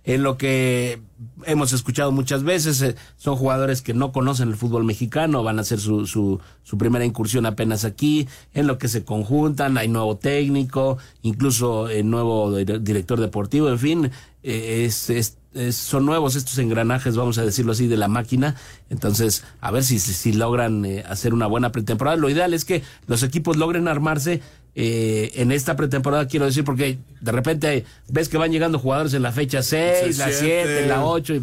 en, 0.04 0.24
lo 0.24 0.38
que 0.38 1.02
hemos 1.46 1.74
escuchado 1.74 2.12
muchas 2.12 2.44
veces, 2.44 2.82
eh, 2.82 2.96
son 3.18 3.36
jugadores 3.36 3.82
que 3.82 3.94
no 3.94 4.12
conocen 4.12 4.50
el 4.50 4.56
fútbol 4.56 4.86
mexicano, 4.86 5.44
van 5.44 5.60
a 5.60 5.62
hacer 5.62 5.80
su, 5.80 6.08
su, 6.08 6.40
su, 6.64 6.78
primera 6.78 7.06
incursión 7.06 7.46
apenas 7.46 7.84
aquí, 7.84 8.28
en 8.54 8.68
lo 8.68 8.78
que 8.78 8.88
se 8.88 9.04
conjuntan, 9.04 9.78
hay 9.78 9.90
nuevo 9.90 10.18
técnico, 10.18 10.98
incluso 11.22 11.90
el 11.90 12.10
nuevo 12.10 12.56
director 12.56 13.20
deportivo, 13.20 13.70
en 13.70 13.80
fin, 13.80 14.12
eh, 14.44 14.86
es, 14.86 15.38
son 15.72 16.06
nuevos 16.06 16.36
estos 16.36 16.58
engranajes, 16.58 17.16
vamos 17.16 17.38
a 17.38 17.46
decirlo 17.46 17.72
así, 17.72 17.88
de 17.88 17.98
la 17.98 18.08
máquina. 18.08 18.56
Entonces, 18.90 19.44
a 19.62 19.72
ver 19.72 19.84
si, 19.84 20.00
si 20.00 20.34
logran 20.34 20.84
eh, 20.86 21.04
hacer 21.08 21.34
una 21.34 21.48
buena 21.48 21.72
pretemporada. 21.72 22.18
Lo 22.18 22.30
ideal 22.30 22.54
es 22.54 22.66
que 22.66 22.84
los 23.08 23.24
equipos 23.24 23.58
logren 23.58 23.88
armarse 23.88 24.42
eh, 24.76 25.32
en 25.36 25.52
esta 25.52 25.76
pretemporada, 25.76 26.28
quiero 26.28 26.48
decir, 26.48 26.64
porque 26.64 26.98
de 27.22 27.32
repente 27.32 27.86
ves 28.10 28.28
que 28.28 28.38
van 28.38 28.52
llegando 28.52 28.80
jugadores 28.80 29.14
en 29.14 29.22
la 29.22 29.32
fecha 29.32 29.62
6, 29.62 30.18
la 30.18 30.32
7, 30.32 30.88
la 30.88 31.06
8. 31.06 31.36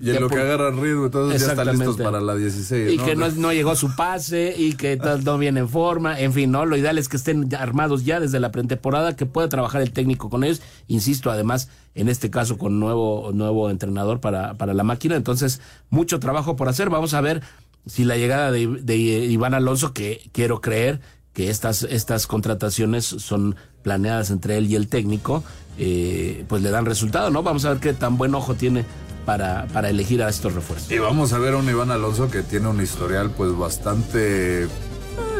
Y, 0.00 0.10
en 0.10 0.20
lo 0.20 0.30
que 0.30 0.36
agarra 0.36 0.70
ritmo, 0.70 1.06
entonces 1.06 1.42
ya 1.42 1.48
están 1.48 1.66
listos 1.66 1.98
para 1.98 2.20
la 2.20 2.34
16. 2.34 2.92
Y 2.92 2.98
que 2.98 3.14
no, 3.14 3.28
no, 3.28 3.52
llegó 3.52 3.76
su 3.76 3.94
pase 3.94 4.54
y 4.56 4.72
que 4.72 4.96
no 4.96 5.36
viene 5.36 5.60
en 5.60 5.68
forma. 5.68 6.18
En 6.18 6.32
fin, 6.32 6.50
no 6.50 6.64
lo 6.64 6.78
ideal 6.78 6.96
es 6.96 7.10
que 7.10 7.18
estén 7.18 7.54
armados 7.54 8.06
ya 8.06 8.20
desde 8.20 8.40
la 8.40 8.52
pretemporada, 8.52 9.16
que 9.16 9.26
pueda 9.26 9.50
trabajar 9.50 9.82
el 9.82 9.92
técnico 9.92 10.30
con 10.30 10.42
ellos. 10.44 10.62
Insisto, 10.86 11.30
además, 11.30 11.68
en 11.94 12.08
este 12.08 12.30
caso 12.30 12.56
con 12.56 12.80
nuevo, 12.80 13.32
nuevo 13.34 13.68
entrenador 13.68 14.20
para, 14.20 14.54
para 14.54 14.72
la 14.72 14.84
máquina. 14.84 15.16
Entonces, 15.16 15.60
mucho 15.90 16.20
trabajo 16.20 16.56
por 16.56 16.68
hacer. 16.68 16.88
Vamos 16.88 17.12
a 17.12 17.20
ver 17.20 17.42
si 17.84 18.04
la 18.04 18.16
llegada 18.16 18.50
de, 18.50 18.66
de 18.66 18.96
Iván 18.96 19.52
Alonso, 19.52 19.92
que 19.92 20.30
quiero 20.32 20.60
creer 20.62 21.00
que 21.38 21.50
estas, 21.50 21.84
estas 21.84 22.26
contrataciones 22.26 23.04
son 23.04 23.54
planeadas 23.84 24.30
entre 24.30 24.58
él 24.58 24.66
y 24.66 24.74
el 24.74 24.88
técnico, 24.88 25.44
eh, 25.78 26.44
pues 26.48 26.62
le 26.62 26.70
dan 26.70 26.84
resultado, 26.84 27.30
¿no? 27.30 27.44
Vamos 27.44 27.64
a 27.64 27.68
ver 27.68 27.78
qué 27.78 27.92
tan 27.92 28.18
buen 28.18 28.34
ojo 28.34 28.56
tiene 28.56 28.84
para, 29.24 29.68
para 29.68 29.88
elegir 29.88 30.20
a 30.20 30.28
estos 30.30 30.54
refuerzos. 30.54 30.90
Y 30.90 30.98
vamos 30.98 31.32
a 31.32 31.38
ver 31.38 31.54
a 31.54 31.58
un 31.58 31.68
Iván 31.68 31.92
Alonso 31.92 32.28
que 32.28 32.42
tiene 32.42 32.66
un 32.66 32.82
historial 32.82 33.30
pues 33.30 33.56
bastante, 33.56 34.64
eh, 34.64 34.68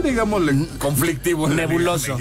digámosle, 0.05 0.69
conflictivo. 0.79 1.49
Nebuloso. 1.49 2.17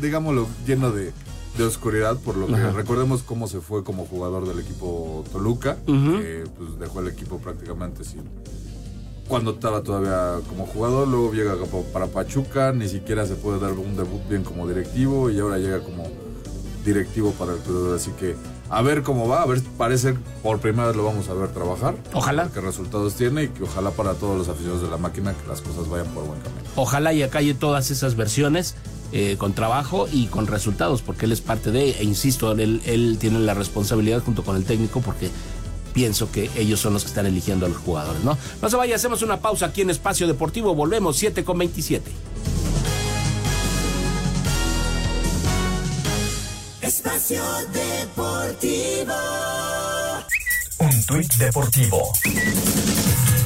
digámoslo, 0.00 0.48
lleno 0.66 0.90
de, 0.90 1.12
de 1.56 1.64
oscuridad, 1.64 2.18
por 2.18 2.36
lo 2.36 2.48
que 2.48 2.68
recordemos 2.72 3.22
cómo 3.22 3.46
se 3.46 3.60
fue 3.60 3.84
como 3.84 4.06
jugador 4.06 4.48
del 4.48 4.58
equipo 4.58 5.24
Toluca, 5.30 5.76
que 5.86 6.46
pues 6.58 6.80
dejó 6.80 6.98
el 6.98 7.06
equipo 7.06 7.38
prácticamente 7.38 8.02
sin 8.02 8.24
cuando 9.28 9.52
estaba 9.52 9.82
todavía 9.82 10.40
como 10.48 10.66
jugador, 10.66 11.08
luego 11.08 11.32
llega 11.32 11.54
para 11.92 12.06
Pachuca, 12.06 12.72
ni 12.72 12.88
siquiera 12.88 13.26
se 13.26 13.34
puede 13.34 13.58
dar 13.58 13.72
un 13.72 13.96
debut 13.96 14.20
bien 14.28 14.44
como 14.44 14.68
directivo 14.68 15.30
y 15.30 15.40
ahora 15.40 15.58
llega 15.58 15.80
como 15.80 16.04
directivo 16.84 17.32
para 17.32 17.54
el 17.54 17.58
Cruz 17.60 17.94
Así 17.94 18.10
que 18.12 18.36
a 18.70 18.82
ver 18.82 19.02
cómo 19.02 19.28
va, 19.28 19.42
a 19.42 19.46
ver, 19.46 19.62
parece 19.78 20.14
por 20.42 20.58
primera 20.58 20.88
vez 20.88 20.96
lo 20.96 21.04
vamos 21.04 21.28
a 21.28 21.34
ver 21.34 21.48
trabajar. 21.52 21.96
Ojalá. 22.12 22.48
Qué 22.52 22.60
resultados 22.60 23.14
tiene 23.14 23.44
y 23.44 23.48
que 23.48 23.62
ojalá 23.62 23.90
para 23.90 24.14
todos 24.14 24.36
los 24.36 24.48
aficionados 24.48 24.82
de 24.82 24.90
la 24.90 24.96
máquina 24.96 25.34
que 25.34 25.46
las 25.48 25.60
cosas 25.60 25.88
vayan 25.88 26.08
por 26.08 26.26
buen 26.26 26.40
camino. 26.40 26.62
Ojalá 26.76 27.12
y 27.12 27.22
acalle 27.22 27.54
todas 27.54 27.90
esas 27.90 28.16
versiones 28.16 28.74
eh, 29.12 29.36
con 29.38 29.52
trabajo 29.52 30.08
y 30.10 30.26
con 30.26 30.46
resultados, 30.46 31.02
porque 31.02 31.26
él 31.26 31.32
es 31.32 31.40
parte 31.40 31.70
de, 31.70 31.90
e 31.90 32.04
insisto, 32.04 32.50
él, 32.52 32.82
él 32.84 33.16
tiene 33.20 33.38
la 33.38 33.54
responsabilidad 33.54 34.22
junto 34.24 34.42
con 34.42 34.56
el 34.56 34.64
técnico 34.64 35.00
porque 35.00 35.30
pienso 35.94 36.30
que 36.30 36.50
ellos 36.56 36.80
son 36.80 36.92
los 36.92 37.04
que 37.04 37.08
están 37.08 37.24
eligiendo 37.24 37.64
a 37.64 37.70
los 37.70 37.78
jugadores, 37.78 38.22
¿no? 38.22 38.36
No 38.60 38.68
se 38.68 38.76
vaya, 38.76 38.96
hacemos 38.96 39.22
una 39.22 39.40
pausa 39.40 39.66
aquí 39.66 39.80
en 39.80 39.88
Espacio 39.88 40.26
Deportivo, 40.26 40.74
volvemos 40.74 41.16
7 41.16 41.42
con 41.44 41.56
27. 41.56 42.10
Espacio 46.82 47.42
Deportivo. 47.72 49.14
Un 50.80 51.04
tuit 51.06 51.32
deportivo. 51.34 52.12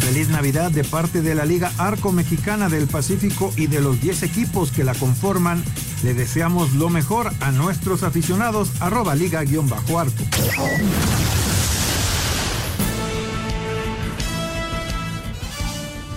Feliz 0.00 0.28
Navidad 0.30 0.70
de 0.70 0.82
parte 0.84 1.20
de 1.20 1.34
la 1.34 1.44
Liga 1.44 1.70
Arco 1.76 2.10
Mexicana 2.12 2.70
del 2.70 2.88
Pacífico 2.88 3.52
y 3.56 3.66
de 3.66 3.80
los 3.80 4.00
10 4.00 4.22
equipos 4.22 4.72
que 4.72 4.82
la 4.82 4.94
conforman. 4.94 5.62
Le 6.02 6.14
deseamos 6.14 6.72
lo 6.72 6.88
mejor 6.88 7.30
a 7.40 7.50
nuestros 7.52 8.02
aficionados. 8.02 8.70
Arroba 8.80 9.14
Liga-Arco. 9.14 10.14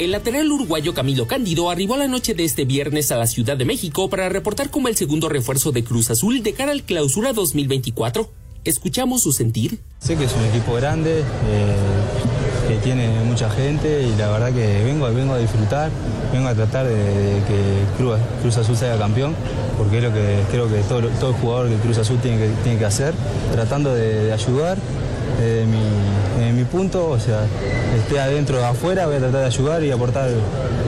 El 0.02 0.14
lateral 0.14 0.52
uruguayo 0.52 0.96
Camilo 0.96 1.28
Cándido 1.28 1.70
arribó 1.70 1.96
la 1.96 2.08
noche 2.08 2.34
de 2.34 2.44
este 2.44 2.66
viernes 2.66 3.12
a 3.12 3.18
la 3.18 3.28
Ciudad 3.28 3.56
de 3.56 3.66
México 3.66 4.10
para 4.10 4.30
reportar 4.30 4.72
como 4.72 4.88
el 4.88 4.96
segundo 4.96 5.30
refuerzo 5.30 5.72
de 5.72 5.84
Cruz 5.84 6.10
Azul 6.10 6.42
de 6.42 6.54
cara 6.54 6.72
al 6.72 6.82
clausura 6.82 7.34
2024. 7.34 8.28
Escuchamos 8.64 9.22
su 9.22 9.32
sentir. 9.32 9.78
Sé 10.00 10.18
que 10.18 10.24
es 10.24 10.34
un 10.34 10.44
equipo 10.46 10.74
grande, 10.74 11.20
eh, 11.20 11.76
que 12.68 12.78
tiene 12.78 13.12
mucha 13.26 13.48
gente 13.52 14.02
y 14.02 14.18
la 14.18 14.32
verdad 14.32 14.52
que 14.52 14.84
vengo, 14.84 15.06
vengo 15.14 15.34
a 15.34 15.38
disfrutar, 15.38 15.92
vengo 16.34 16.48
a 16.48 16.56
tratar 16.56 16.88
de, 16.88 16.96
que 17.48 18.04
Cruz, 18.42 18.58
Azul 18.58 18.76
sea 18.76 18.98
campeón, 18.98 19.36
porque 19.78 20.00
es 20.00 20.04
lo 20.04 20.12
que 20.12 20.40
creo 20.50 20.68
que 20.68 20.82
todo, 20.82 21.08
todo 21.20 21.34
jugador 21.34 21.70
de 21.70 21.76
Cruz 21.76 22.00
Azul 22.00 22.18
tiene 22.18 22.40
que, 22.40 22.48
tiene 22.64 22.80
que 22.80 22.86
hacer, 22.86 23.14
tratando 23.52 23.94
de 23.94 24.34
ayudar 24.34 24.80
desde 25.42 25.66
mi, 25.66 26.52
mi 26.54 26.64
punto, 26.66 27.10
o 27.10 27.20
sea, 27.20 27.46
esté 27.98 28.20
adentro 28.20 28.62
o 28.62 28.64
afuera, 28.64 29.08
voy 29.08 29.16
a 29.16 29.20
tratar 29.20 29.42
de 29.42 29.48
ayudar 29.48 29.84
y 29.84 29.92
aportar 29.92 30.30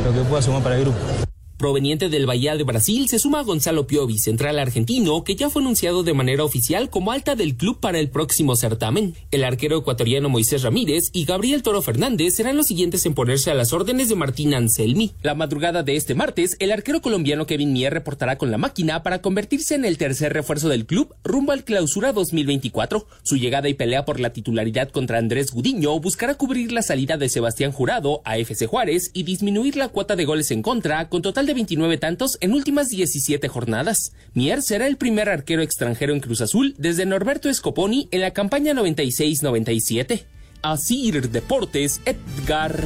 lo 0.06 0.14
que 0.14 0.22
pueda 0.30 0.42
sumar 0.42 0.62
para 0.62 0.76
el 0.76 0.82
grupo. 0.82 1.33
Proveniente 1.64 2.10
del 2.10 2.26
Bahía 2.26 2.58
de 2.58 2.66
Brasil, 2.66 3.08
se 3.08 3.20
suma 3.20 3.42
Gonzalo 3.42 3.88
Piovi, 3.88 4.20
central 4.20 4.60
argentino, 4.60 5.24
que 5.24 5.38
ya 5.38 5.50
fue 5.50 5.62
anunciado 5.62 6.04
de 6.04 6.14
manera 6.14 6.44
oficial 6.44 6.90
como 6.90 7.14
alta 7.14 7.36
del 7.36 7.56
club 7.56 7.80
para 7.80 8.00
el 8.00 8.10
próximo 8.10 8.58
certamen. 8.58 9.16
El 9.32 9.46
arquero 9.46 9.78
ecuatoriano 9.78 10.28
Moisés 10.28 10.64
Ramírez 10.64 11.10
y 11.14 11.24
Gabriel 11.24 11.64
Toro 11.64 11.82
Fernández 11.82 12.36
serán 12.36 12.58
los 12.58 12.68
siguientes 12.68 13.06
en 13.06 13.14
ponerse 13.14 13.50
a 13.50 13.54
las 13.54 13.72
órdenes 13.72 14.10
de 14.10 14.16
Martín 14.16 14.54
Anselmi. 14.54 15.14
La 15.22 15.36
madrugada 15.36 15.84
de 15.84 15.96
este 15.96 16.16
martes, 16.16 16.58
el 16.60 16.70
arquero 16.74 17.02
colombiano 17.02 17.46
Kevin 17.46 17.72
Mier 17.72 17.94
reportará 17.94 18.38
con 18.38 18.52
la 18.52 18.58
máquina 18.58 19.02
para 19.02 19.22
convertirse 19.22 19.76
en 19.76 19.86
el 19.86 19.98
tercer 19.98 20.34
refuerzo 20.34 20.68
del 20.68 20.86
club 20.86 21.16
rumbo 21.24 21.54
al 21.54 21.64
clausura 21.64 22.12
2024. 22.12 23.08
Su 23.22 23.38
llegada 23.38 23.70
y 23.70 23.74
pelea 23.74 24.04
por 24.04 24.20
la 24.20 24.34
titularidad 24.34 24.90
contra 24.90 25.18
Andrés 25.18 25.54
Gudiño 25.54 25.98
buscará 26.02 26.36
cubrir 26.36 26.74
la 26.74 26.82
salida 26.82 27.16
de 27.16 27.30
Sebastián 27.30 27.72
Jurado 27.72 28.22
a 28.26 28.38
FC 28.38 28.68
Juárez 28.68 29.12
y 29.14 29.24
disminuir 29.24 29.78
la 29.78 29.88
cuota 29.88 30.18
de 30.18 30.26
goles 30.26 30.52
en 30.52 30.62
contra 30.62 31.08
con 31.08 31.22
total 31.22 31.46
de 31.46 31.53
29 31.54 31.98
tantos 31.98 32.38
en 32.42 32.54
últimas 32.54 32.90
17 32.90 33.48
jornadas. 33.48 34.14
Mier 34.34 34.62
será 34.62 34.88
el 34.88 34.98
primer 34.98 35.30
arquero 35.30 35.62
extranjero 35.62 36.14
en 36.14 36.20
Cruz 36.20 36.42
Azul 36.42 36.76
desde 36.78 37.06
Norberto 37.06 37.54
Scoponi 37.54 38.08
en 38.12 38.22
la 38.22 38.32
campaña 38.32 38.74
96-97. 38.74 40.24
Asir 40.62 41.30
Deportes, 41.30 42.02
Edgar 42.06 42.80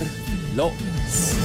López. 0.56 1.36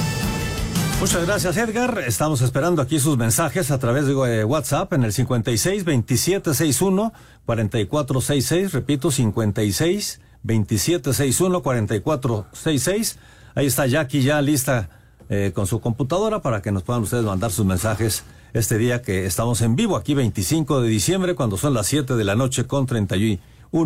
Muchas 0.99 1.25
gracias, 1.25 1.57
Edgar. 1.57 2.01
Estamos 2.07 2.41
esperando 2.41 2.81
aquí 2.81 2.97
sus 2.99 3.17
mensajes 3.17 3.71
a 3.71 3.77
través 3.77 4.05
de 4.07 4.13
eh, 4.13 4.45
WhatsApp 4.45 4.93
en 4.93 5.03
el 5.03 5.11
56 5.11 5.83
27 5.83 6.53
61 6.53 7.13
44 7.45 8.21
66. 8.21 8.71
Repito, 8.71 9.11
56 9.11 10.21
27 10.43 11.13
61 11.13 11.61
44 11.61 12.45
66. 12.53 13.19
Ahí 13.55 13.65
está 13.65 13.85
Jackie 13.85 14.23
ya 14.23 14.41
lista 14.41 14.89
eh, 15.29 15.51
con 15.53 15.67
su 15.67 15.79
computadora 15.79 16.41
para 16.41 16.61
que 16.61 16.71
nos 16.71 16.83
puedan 16.83 17.03
ustedes 17.03 17.23
mandar 17.23 17.51
sus 17.51 17.65
mensajes 17.65 18.23
este 18.53 18.77
día 18.77 19.01
que 19.01 19.25
estamos 19.25 19.61
en 19.61 19.75
vivo 19.75 19.97
aquí 19.97 20.13
25 20.13 20.81
de 20.81 20.89
diciembre 20.89 21.35
cuando 21.35 21.57
son 21.57 21.73
las 21.73 21.87
7 21.87 22.15
de 22.15 22.23
la 22.23 22.35
noche 22.35 22.65
con 22.65 22.85
31 22.85 23.39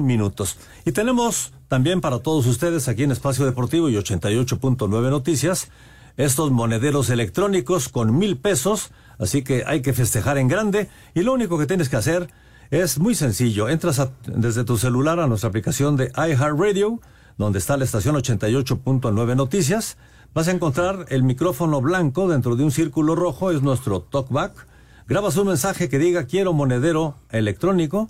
minutos. 0.06 0.58
Y 0.86 0.92
tenemos 0.92 1.54
también 1.68 2.02
para 2.02 2.20
todos 2.20 2.46
ustedes 2.48 2.88
aquí 2.88 3.04
en 3.04 3.12
Espacio 3.12 3.46
Deportivo 3.46 3.90
y 3.90 3.96
88.9 3.96 5.10
Noticias 5.10 5.70
estos 6.18 6.50
monederos 6.52 7.10
electrónicos 7.12 7.90
con 7.90 8.18
mil 8.18 8.38
pesos, 8.38 8.90
así 9.20 9.44
que 9.44 9.64
hay 9.66 9.82
que 9.82 9.94
festejar 9.94 10.40
en 10.40 10.48
grande 10.48 10.90
y 11.14 11.22
lo 11.22 11.32
único 11.32 11.58
que 11.60 11.68
tienes 11.68 11.90
que 11.90 11.96
hacer 11.96 12.28
es 12.72 12.98
muy 12.98 13.16
sencillo, 13.16 13.70
entras 13.70 14.10
desde 14.26 14.66
tu 14.66 14.78
celular 14.78 15.20
a 15.20 15.28
nuestra 15.28 15.50
aplicación 15.50 15.96
de 15.96 16.12
iHeartRadio, 16.18 17.00
donde 17.38 17.60
está 17.60 17.78
la 17.78 17.86
estación 17.86 18.16
88.9 18.16 19.36
Noticias, 19.36 19.98
Vas 20.34 20.48
a 20.48 20.52
encontrar 20.52 21.06
el 21.10 21.24
micrófono 21.24 21.82
blanco 21.82 22.28
dentro 22.28 22.56
de 22.56 22.64
un 22.64 22.72
círculo 22.72 23.16
rojo, 23.16 23.52
es 23.52 23.62
nuestro 23.62 24.02
talkback. 24.02 24.68
Grabas 25.08 25.38
un 25.38 25.48
mensaje 25.48 25.90
que 25.90 26.00
diga 26.00 26.26
quiero 26.26 26.54
monedero 26.54 27.16
electrónico 27.32 28.10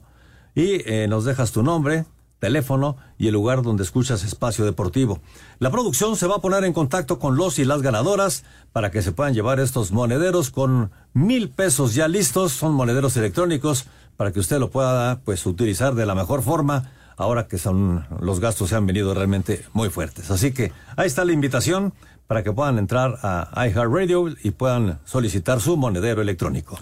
y 0.56 0.82
eh, 0.92 1.08
nos 1.08 1.26
dejas 1.26 1.52
tu 1.52 1.64
nombre, 1.64 2.06
teléfono 2.40 2.98
y 3.18 3.28
el 3.28 3.34
lugar 3.34 3.62
donde 3.62 3.84
escuchas 3.84 4.24
espacio 4.24 4.66
deportivo. 4.66 5.22
La 5.60 5.72
producción 5.72 6.16
se 6.16 6.28
va 6.28 6.36
a 6.36 6.42
poner 6.42 6.64
en 6.64 6.74
contacto 6.74 7.20
con 7.20 7.38
los 7.38 7.60
y 7.60 7.66
las 7.66 7.82
ganadoras 7.82 8.44
para 8.74 8.92
que 8.92 9.02
se 9.02 9.12
puedan 9.12 9.34
llevar 9.34 9.60
estos 9.60 9.92
monederos 9.92 10.50
con 10.50 10.92
mil 11.14 11.50
pesos 11.50 11.96
ya 11.96 12.08
listos. 12.08 12.52
Son 12.52 12.74
monederos 12.74 13.16
electrónicos 13.18 13.86
para 14.18 14.32
que 14.32 14.40
usted 14.40 14.60
lo 14.60 14.70
pueda 14.70 15.22
pues 15.22 15.46
utilizar 15.46 15.96
de 15.96 16.06
la 16.06 16.16
mejor 16.16 16.42
forma 16.42 16.92
ahora 17.18 17.48
que 17.48 17.58
son 17.58 18.06
los 18.22 18.40
gastos 18.40 18.70
se 18.70 18.76
han 18.76 18.86
venido 18.86 19.14
realmente 19.14 19.66
muy 19.74 19.90
fuertes. 19.90 20.32
Así 20.32 20.54
que 20.54 20.72
ahí 20.96 21.08
está 21.08 21.26
la 21.26 21.34
invitación 21.34 21.94
para 22.28 22.44
que 22.44 22.52
puedan 22.52 22.78
entrar 22.78 23.18
a 23.24 23.68
iHeartRadio 23.68 24.36
y 24.44 24.52
puedan 24.52 25.00
solicitar 25.06 25.60
su 25.60 25.76
monedero 25.78 26.22
electrónico. 26.22 26.80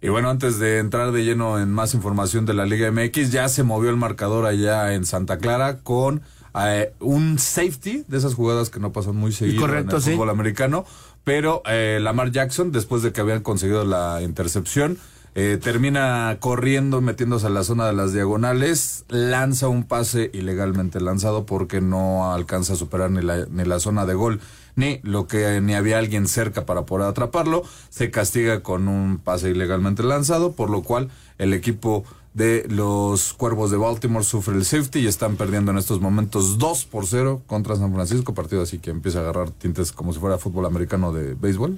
Y 0.00 0.08
bueno, 0.08 0.30
antes 0.30 0.58
de 0.58 0.78
entrar 0.78 1.10
de 1.10 1.24
lleno 1.24 1.58
en 1.58 1.72
más 1.72 1.92
información 1.94 2.46
de 2.46 2.54
la 2.54 2.66
Liga 2.66 2.90
MX, 2.90 3.32
ya 3.32 3.48
se 3.48 3.64
movió 3.64 3.90
el 3.90 3.96
marcador 3.96 4.46
allá 4.46 4.94
en 4.94 5.04
Santa 5.04 5.38
Clara 5.38 5.78
con 5.78 6.22
eh, 6.54 6.92
un 7.00 7.38
safety 7.38 8.04
de 8.06 8.18
esas 8.18 8.34
jugadas 8.34 8.70
que 8.70 8.78
no 8.78 8.92
pasan 8.92 9.16
muy 9.16 9.32
seguido 9.32 9.66
en 9.68 9.90
el 9.90 10.00
fútbol 10.00 10.30
americano. 10.30 10.86
Pero 11.24 11.62
eh, 11.66 11.98
Lamar 12.00 12.30
Jackson, 12.30 12.70
después 12.70 13.02
de 13.02 13.12
que 13.12 13.20
habían 13.20 13.42
conseguido 13.42 13.84
la 13.84 14.22
intercepción, 14.22 14.98
eh, 15.34 15.58
termina 15.62 16.36
corriendo, 16.40 17.00
metiéndose 17.00 17.46
a 17.46 17.50
la 17.50 17.64
zona 17.64 17.86
de 17.86 17.92
las 17.92 18.12
diagonales, 18.12 19.04
lanza 19.08 19.68
un 19.68 19.84
pase 19.84 20.30
ilegalmente 20.32 21.00
lanzado 21.00 21.46
porque 21.46 21.80
no 21.80 22.32
alcanza 22.32 22.74
a 22.74 22.76
superar 22.76 23.10
ni 23.10 23.22
la, 23.22 23.46
ni 23.46 23.64
la 23.64 23.80
zona 23.80 24.06
de 24.06 24.14
gol 24.14 24.40
ni 24.78 25.00
lo 25.02 25.26
que 25.26 25.60
ni 25.60 25.74
había 25.74 25.98
alguien 25.98 26.28
cerca 26.28 26.64
para 26.64 26.86
poder 26.86 27.08
atraparlo, 27.08 27.64
se 27.90 28.12
castiga 28.12 28.62
con 28.62 28.86
un 28.86 29.18
pase 29.18 29.50
ilegalmente 29.50 30.04
lanzado, 30.04 30.52
por 30.52 30.70
lo 30.70 30.82
cual 30.82 31.10
el 31.38 31.52
equipo 31.52 32.04
de 32.34 32.64
los 32.68 33.34
Cuervos 33.34 33.72
de 33.72 33.76
Baltimore 33.76 34.24
sufre 34.24 34.54
el 34.54 34.64
safety 34.64 35.00
y 35.00 35.06
están 35.08 35.34
perdiendo 35.34 35.72
en 35.72 35.78
estos 35.78 36.00
momentos 36.00 36.58
2 36.58 36.84
por 36.84 37.06
0 37.06 37.42
contra 37.46 37.74
San 37.74 37.92
Francisco, 37.92 38.34
partido 38.34 38.62
así 38.62 38.78
que 38.78 38.90
empieza 38.90 39.18
a 39.18 39.22
agarrar 39.22 39.50
tintes 39.50 39.90
como 39.90 40.12
si 40.12 40.20
fuera 40.20 40.38
fútbol 40.38 40.66
americano 40.66 41.12
de 41.12 41.34
béisbol. 41.34 41.74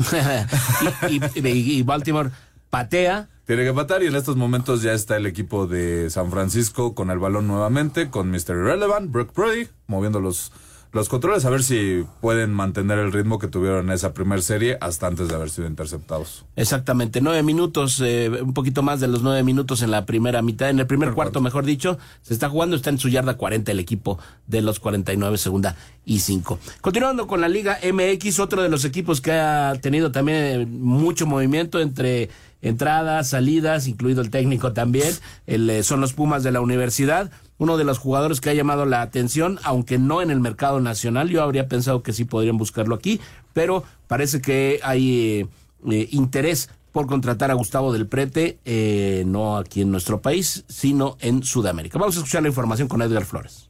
y, 1.09 1.83
Baltimore 1.83 2.31
patea. 2.71 3.29
Tiene 3.47 3.65
que 3.65 3.75
patar 3.75 4.03
y 4.03 4.07
en 4.07 4.15
estos 4.15 4.37
momentos 4.37 4.83
ya 4.83 4.93
está 4.93 5.17
el 5.17 5.27
equipo 5.27 5.67
de 5.67 6.09
San 6.09 6.31
Francisco 6.31 6.95
con 6.95 7.11
el 7.11 7.19
balón 7.19 7.49
nuevamente, 7.49 8.09
con 8.09 8.31
Mr. 8.31 8.51
Irrelevant, 8.51 9.11
Brooke 9.11 9.33
Purdy, 9.33 9.69
moviendo 9.89 10.21
los 10.21 10.53
los 10.93 11.09
controles 11.09 11.45
a 11.45 11.51
ver 11.51 11.63
si 11.63 12.05
pueden 12.21 12.53
mantener 12.53 12.99
el 12.99 13.13
ritmo 13.13 13.39
que 13.39 13.47
tuvieron 13.47 13.87
en 13.87 13.93
esa 13.93 14.13
primera 14.13 14.43
serie 14.43 14.77
hasta 14.81 15.07
antes 15.07 15.29
de 15.29 15.35
haber 15.37 15.49
sido 15.49 15.69
interceptados. 15.69 16.45
Exactamente, 16.57 17.21
nueve 17.21 17.45
minutos, 17.45 18.01
eh, 18.05 18.29
un 18.43 18.55
poquito 18.55 18.83
más 18.83 18.99
de 18.99 19.07
los 19.07 19.23
nueve 19.23 19.45
minutos 19.45 19.83
en 19.83 19.93
la 19.93 20.05
primera 20.05 20.43
mitad, 20.43 20.69
en 20.69 20.81
el 20.81 20.89
primer 20.89 21.13
cuarto, 21.13 21.41
mejor 21.41 21.65
dicho, 21.65 21.99
se 22.23 22.35
está 22.35 22.49
jugando, 22.49 22.75
está 22.75 22.91
en 22.91 22.99
su 22.99 23.09
yarda 23.09 23.37
40 23.37 23.71
el 23.71 23.79
equipo 23.79 24.19
de 24.49 24.63
los 24.63 24.81
49, 24.81 25.39
segunda 25.39 25.77
y 26.05 26.19
cinco. 26.19 26.59
Continuando 26.81 27.29
con 27.29 27.41
la 27.41 27.49
Liga 27.49 27.79
MX, 27.85 28.41
otro 28.41 28.63
de 28.63 28.69
los 28.69 28.85
equipos 28.85 29.21
que 29.21 29.33
ha 29.33 29.75
tenido 29.81 30.11
también 30.11 30.39
eh, 30.39 30.67
mucho 30.67 31.25
movimiento 31.25 31.81
entre 31.81 32.31
entradas, 32.63 33.29
salidas, 33.29 33.87
incluido 33.87 34.23
el 34.23 34.31
técnico 34.31 34.73
también, 34.73 35.13
eh, 35.47 35.83
son 35.83 36.01
los 36.01 36.13
Pumas 36.13 36.43
de 36.43 36.53
la 36.53 36.61
universidad 36.61 37.31
uno 37.61 37.77
de 37.77 37.85
los 37.85 37.99
jugadores 37.99 38.41
que 38.41 38.49
ha 38.49 38.55
llamado 38.55 38.87
la 38.87 39.03
atención, 39.03 39.59
aunque 39.65 39.99
no 39.99 40.23
en 40.23 40.31
el 40.31 40.41
mercado 40.41 40.81
nacional. 40.81 41.29
Yo 41.29 41.43
habría 41.43 41.69
pensado 41.69 42.03
que 42.03 42.15
sí 42.15 42.25
podrían 42.25 42.57
buscarlo 42.57 42.95
aquí, 42.95 43.21
pero 43.53 43.85
parece 44.09 44.41
que 44.41 44.81
hay 44.83 45.47
eh, 45.91 46.09
interés 46.11 46.71
por 46.91 47.07
contratar 47.07 47.51
a 47.51 47.55
Gustavo 47.55 47.93
del 47.93 48.07
Prete, 48.07 48.59
eh, 48.65 49.25
no 49.27 49.59
aquí 49.59 49.83
en 49.83 49.91
nuestro 49.91 50.23
país, 50.23 50.65
sino 50.69 51.19
en 51.21 51.43
Sudamérica. 51.43 51.99
Vamos 51.99 52.17
a 52.17 52.21
escuchar 52.21 52.43
la 52.43 52.49
información 52.49 52.89
con 52.89 53.03
Edgar 53.03 53.27
Flores. 53.27 53.69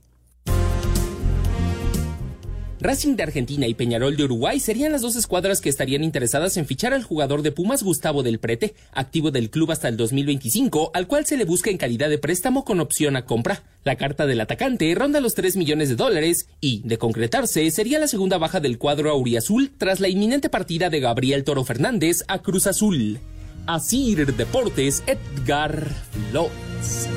Racing 2.81 3.15
de 3.15 3.23
Argentina 3.23 3.67
y 3.67 3.75
Peñarol 3.75 4.17
de 4.17 4.25
Uruguay 4.25 4.59
serían 4.59 4.93
las 4.93 5.03
dos 5.03 5.15
escuadras 5.15 5.61
que 5.61 5.69
estarían 5.69 6.03
interesadas 6.03 6.57
en 6.57 6.65
fichar 6.65 6.95
al 6.95 7.03
jugador 7.03 7.43
de 7.43 7.53
Pumas 7.53 7.83
Gustavo 7.83 8.23
del 8.23 8.39
Prete, 8.39 8.75
activo 8.93 9.31
del 9.31 9.51
club 9.51 9.71
hasta 9.71 9.89
el 9.89 9.99
2025, 9.99 10.91
al 10.95 11.07
cual 11.07 11.27
se 11.27 11.37
le 11.37 11.45
busca 11.45 11.69
en 11.69 11.77
calidad 11.77 12.09
de 12.09 12.17
préstamo 12.17 12.65
con 12.65 12.81
opción 12.81 13.17
a 13.17 13.27
compra. 13.27 13.63
La 13.85 13.97
carta 13.97 14.25
del 14.25 14.41
atacante 14.41 14.95
ronda 14.95 15.21
los 15.21 15.35
3 15.35 15.57
millones 15.57 15.91
de 15.91 15.97
dólares 15.97 16.49
y, 16.63 16.81
de 16.87 16.97
concretarse, 16.97 17.71
sería 17.71 17.99
la 17.99 18.09
segunda 18.09 18.39
baja 18.39 18.61
del 18.61 18.79
cuadro 18.79 19.11
auriazul 19.11 19.71
tras 19.77 20.01
la 20.01 20.09
inminente 20.09 20.49
partida 20.49 20.89
de 20.89 21.01
Gabriel 21.01 21.45
Toro 21.45 21.65
Fernández 21.65 22.25
a 22.29 22.39
Cruz 22.39 22.67
Azul. 22.67 23.19
Asir 23.67 24.35
Deportes, 24.35 25.03
Edgar 25.07 25.87
Flores. 26.31 27.09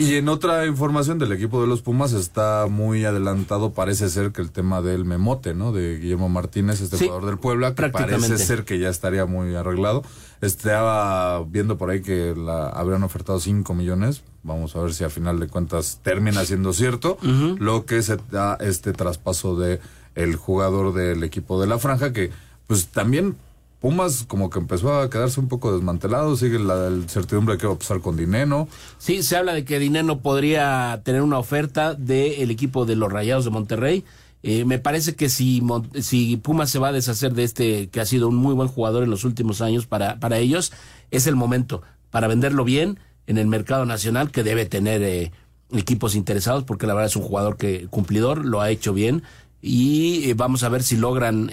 Y 0.00 0.16
en 0.16 0.30
otra 0.30 0.64
información 0.64 1.18
del 1.18 1.30
equipo 1.30 1.60
de 1.60 1.66
los 1.66 1.82
Pumas 1.82 2.14
está 2.14 2.68
muy 2.70 3.04
adelantado, 3.04 3.74
parece 3.74 4.08
ser 4.08 4.32
que 4.32 4.40
el 4.40 4.50
tema 4.50 4.80
del 4.80 5.04
memote, 5.04 5.52
¿no? 5.52 5.72
De 5.72 5.98
Guillermo 5.98 6.30
Martínez, 6.30 6.80
este 6.80 6.96
jugador 6.96 7.26
del 7.26 7.36
Puebla, 7.36 7.74
que 7.74 7.90
parece 7.90 8.38
ser 8.38 8.64
que 8.64 8.78
ya 8.78 8.88
estaría 8.88 9.26
muy 9.26 9.54
arreglado. 9.54 10.02
Estaba 10.40 11.44
viendo 11.44 11.76
por 11.76 11.90
ahí 11.90 12.00
que 12.00 12.34
la, 12.34 12.70
habrían 12.70 13.02
ofertado 13.02 13.40
5 13.40 13.74
millones. 13.74 14.22
Vamos 14.42 14.74
a 14.74 14.80
ver 14.80 14.94
si 14.94 15.04
a 15.04 15.10
final 15.10 15.38
de 15.38 15.48
cuentas 15.48 16.00
termina 16.02 16.46
siendo 16.46 16.72
cierto. 16.72 17.18
Lo 17.58 17.84
que 17.84 18.02
se 18.02 18.16
da 18.30 18.56
este 18.58 18.94
traspaso 18.94 19.54
de 19.54 19.80
el 20.14 20.34
jugador 20.34 20.94
del 20.94 21.22
equipo 21.24 21.60
de 21.60 21.66
la 21.66 21.78
franja, 21.78 22.14
que 22.14 22.30
pues 22.66 22.86
también 22.86 23.36
Pumas 23.80 24.24
como 24.28 24.50
que 24.50 24.58
empezó 24.58 25.00
a 25.00 25.08
quedarse 25.08 25.40
un 25.40 25.48
poco 25.48 25.72
desmantelado, 25.72 26.36
sigue 26.36 26.58
la 26.58 26.90
certidumbre 27.08 27.54
de 27.54 27.60
que 27.60 27.66
va 27.66 27.72
a 27.72 27.78
pasar 27.78 28.00
con 28.00 28.14
Dineno. 28.14 28.68
Sí, 28.98 29.22
se 29.22 29.36
habla 29.36 29.54
de 29.54 29.64
que 29.64 29.78
Dineno 29.78 30.20
podría 30.20 31.00
tener 31.02 31.22
una 31.22 31.38
oferta 31.38 31.94
del 31.94 32.50
equipo 32.50 32.84
de 32.84 32.96
los 32.96 33.10
Rayados 33.10 33.46
de 33.46 33.50
Monterrey. 33.50 34.04
Eh, 34.42 34.66
me 34.66 34.78
parece 34.78 35.14
que 35.14 35.30
si, 35.30 35.62
si 36.00 36.36
Pumas 36.36 36.68
se 36.68 36.78
va 36.78 36.88
a 36.88 36.92
deshacer 36.92 37.32
de 37.32 37.44
este, 37.44 37.88
que 37.88 38.00
ha 38.00 38.06
sido 38.06 38.28
un 38.28 38.36
muy 38.36 38.54
buen 38.54 38.68
jugador 38.68 39.02
en 39.02 39.10
los 39.10 39.24
últimos 39.24 39.62
años 39.62 39.86
para, 39.86 40.20
para 40.20 40.38
ellos, 40.38 40.72
es 41.10 41.26
el 41.26 41.36
momento 41.36 41.80
para 42.10 42.28
venderlo 42.28 42.64
bien 42.64 42.98
en 43.26 43.38
el 43.38 43.46
mercado 43.46 43.86
nacional, 43.86 44.30
que 44.30 44.42
debe 44.42 44.66
tener 44.66 45.02
eh, 45.02 45.32
equipos 45.72 46.14
interesados, 46.14 46.64
porque 46.64 46.86
la 46.86 46.92
verdad 46.92 47.08
es 47.08 47.16
un 47.16 47.22
jugador 47.22 47.56
que 47.56 47.86
cumplidor, 47.88 48.44
lo 48.44 48.60
ha 48.60 48.70
hecho 48.70 48.92
bien, 48.92 49.22
y 49.62 50.28
eh, 50.28 50.34
vamos 50.34 50.64
a 50.64 50.68
ver 50.68 50.82
si 50.82 50.96
logran 50.96 51.50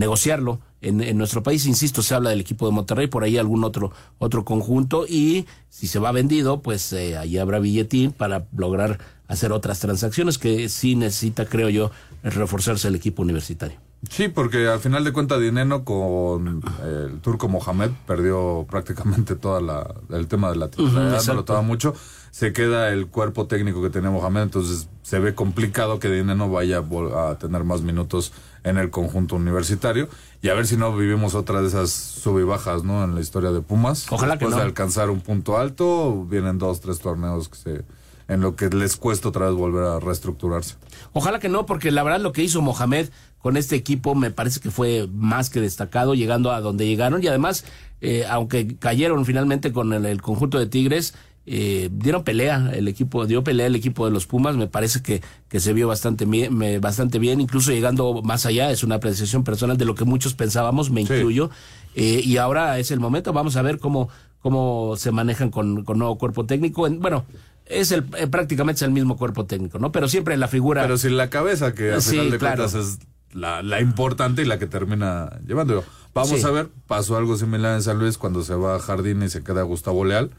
negociarlo. 0.00 0.60
En, 0.80 1.02
en, 1.02 1.18
nuestro 1.18 1.42
país, 1.42 1.66
insisto, 1.66 2.02
se 2.02 2.14
habla 2.14 2.30
del 2.30 2.40
equipo 2.40 2.66
de 2.66 2.72
Monterrey, 2.72 3.06
por 3.06 3.22
ahí 3.22 3.36
algún 3.36 3.64
otro, 3.64 3.92
otro 4.18 4.46
conjunto, 4.46 5.06
y 5.06 5.46
si 5.68 5.86
se 5.86 5.98
va 5.98 6.10
vendido, 6.10 6.62
pues 6.62 6.92
eh, 6.94 7.18
ahí 7.18 7.36
habrá 7.36 7.58
billetín 7.58 8.10
para 8.10 8.46
lograr 8.56 8.98
hacer 9.28 9.52
otras 9.52 9.78
transacciones 9.78 10.38
que 10.38 10.70
sí 10.70 10.96
necesita, 10.96 11.44
creo 11.44 11.68
yo, 11.68 11.90
reforzarse 12.22 12.88
el 12.88 12.94
equipo 12.94 13.22
universitario. 13.22 13.89
Sí, 14.08 14.28
porque 14.28 14.66
al 14.66 14.80
final 14.80 15.04
de 15.04 15.12
cuentas 15.12 15.40
Dineno 15.40 15.84
con 15.84 16.62
el 16.82 17.20
turco 17.20 17.48
Mohamed 17.48 17.90
perdió 18.06 18.66
prácticamente 18.68 19.36
toda 19.36 19.60
la 19.60 19.94
el 20.10 20.26
tema 20.26 20.50
de 20.50 20.56
la 20.56 20.68
titularidad, 20.68 21.22
no 21.26 21.34
lo 21.34 21.62
mucho. 21.62 21.94
Se 22.30 22.52
queda 22.52 22.90
el 22.90 23.08
cuerpo 23.08 23.46
técnico 23.46 23.82
que 23.82 23.90
tenía 23.90 24.10
Mohamed, 24.10 24.42
entonces 24.42 24.88
se 25.02 25.18
ve 25.18 25.34
complicado 25.34 25.98
que 25.98 26.08
Dineno 26.08 26.48
vaya 26.48 26.82
a 27.14 27.34
tener 27.38 27.64
más 27.64 27.82
minutos 27.82 28.32
en 28.64 28.78
el 28.78 28.90
conjunto 28.90 29.36
universitario 29.36 30.08
y 30.40 30.48
a 30.48 30.54
ver 30.54 30.66
si 30.66 30.76
no 30.76 30.96
vivimos 30.96 31.34
otra 31.34 31.60
de 31.60 31.68
esas 31.68 31.90
sub 31.90 32.38
y 32.38 32.44
bajas, 32.44 32.84
¿no? 32.84 33.04
En 33.04 33.14
la 33.14 33.20
historia 33.20 33.50
de 33.50 33.60
Pumas. 33.60 34.06
Ojalá 34.10 34.38
que 34.38 34.46
no. 34.46 34.56
de 34.56 34.62
alcanzar 34.62 35.10
un 35.10 35.20
punto 35.20 35.58
alto, 35.58 36.24
vienen 36.24 36.58
dos, 36.58 36.80
tres 36.80 37.00
torneos 37.00 37.48
que 37.48 37.58
se 37.58 37.84
en 38.30 38.40
lo 38.40 38.54
que 38.54 38.68
les 38.68 38.96
cuesta 38.96 39.28
otra 39.28 39.46
vez 39.46 39.54
volver 39.54 39.82
a 39.82 39.98
reestructurarse. 39.98 40.76
Ojalá 41.12 41.40
que 41.40 41.48
no, 41.48 41.66
porque 41.66 41.90
la 41.90 42.04
verdad 42.04 42.20
lo 42.20 42.32
que 42.32 42.44
hizo 42.44 42.62
Mohamed 42.62 43.08
con 43.38 43.56
este 43.56 43.74
equipo 43.74 44.14
me 44.14 44.30
parece 44.30 44.60
que 44.60 44.70
fue 44.70 45.08
más 45.12 45.50
que 45.50 45.60
destacado, 45.60 46.14
llegando 46.14 46.52
a 46.52 46.60
donde 46.60 46.86
llegaron. 46.86 47.22
Y 47.24 47.26
además, 47.26 47.64
eh, 48.00 48.24
aunque 48.30 48.76
cayeron 48.76 49.26
finalmente 49.26 49.72
con 49.72 49.92
el, 49.92 50.22
conjunto 50.22 50.60
de 50.60 50.66
Tigres, 50.66 51.14
eh, 51.44 51.88
dieron 51.90 52.22
pelea 52.22 52.70
el 52.72 52.86
equipo, 52.86 53.26
dio 53.26 53.42
pelea 53.42 53.66
el 53.66 53.74
equipo 53.74 54.04
de 54.04 54.12
los 54.12 54.26
Pumas, 54.26 54.54
me 54.54 54.68
parece 54.68 55.02
que, 55.02 55.22
que 55.48 55.58
se 55.58 55.72
vio 55.72 55.88
bastante 55.88 56.24
bien, 56.24 56.80
bastante 56.80 57.18
bien, 57.18 57.40
incluso 57.40 57.72
llegando 57.72 58.22
más 58.22 58.46
allá, 58.46 58.70
es 58.70 58.84
una 58.84 58.96
apreciación 58.96 59.42
personal 59.42 59.76
de 59.76 59.86
lo 59.86 59.96
que 59.96 60.04
muchos 60.04 60.34
pensábamos, 60.34 60.90
me 60.90 61.00
incluyo, 61.00 61.50
eh, 61.96 62.20
y 62.22 62.36
ahora 62.36 62.78
es 62.78 62.92
el 62.92 63.00
momento, 63.00 63.32
vamos 63.32 63.56
a 63.56 63.62
ver 63.62 63.78
cómo, 63.78 64.10
cómo 64.40 64.94
se 64.96 65.10
manejan 65.10 65.50
con, 65.50 65.82
con 65.84 65.98
nuevo 65.98 66.18
cuerpo 66.18 66.44
técnico, 66.44 66.88
bueno, 66.88 67.24
es 67.66 67.92
el 67.92 68.06
eh, 68.16 68.26
prácticamente 68.26 68.78
es 68.78 68.82
el 68.82 68.92
mismo 68.92 69.16
cuerpo 69.16 69.46
técnico, 69.46 69.78
¿no? 69.78 69.92
Pero 69.92 70.08
siempre 70.08 70.36
la 70.36 70.48
figura. 70.48 70.82
Pero 70.82 70.98
sin 70.98 71.16
la 71.16 71.30
cabeza, 71.30 71.74
que 71.74 71.92
al 71.92 72.02
final 72.02 72.30
de 72.30 72.38
cuentas 72.38 72.74
es 72.74 72.98
la, 73.32 73.62
la, 73.62 73.80
importante 73.80 74.42
y 74.42 74.44
la 74.44 74.58
que 74.58 74.66
termina 74.66 75.38
llevando. 75.46 75.84
Vamos 76.12 76.44
a 76.44 76.50
ver, 76.50 76.68
pasó 76.86 77.16
algo 77.16 77.36
similar 77.36 77.76
en 77.76 77.82
San 77.82 77.98
Luis 77.98 78.18
cuando 78.18 78.42
se 78.42 78.54
va 78.54 78.76
a 78.76 78.78
Jardín 78.80 79.22
y 79.22 79.28
se 79.28 79.42
queda 79.44 79.62
Gustavo 79.62 80.04
Leal. 80.04 80.30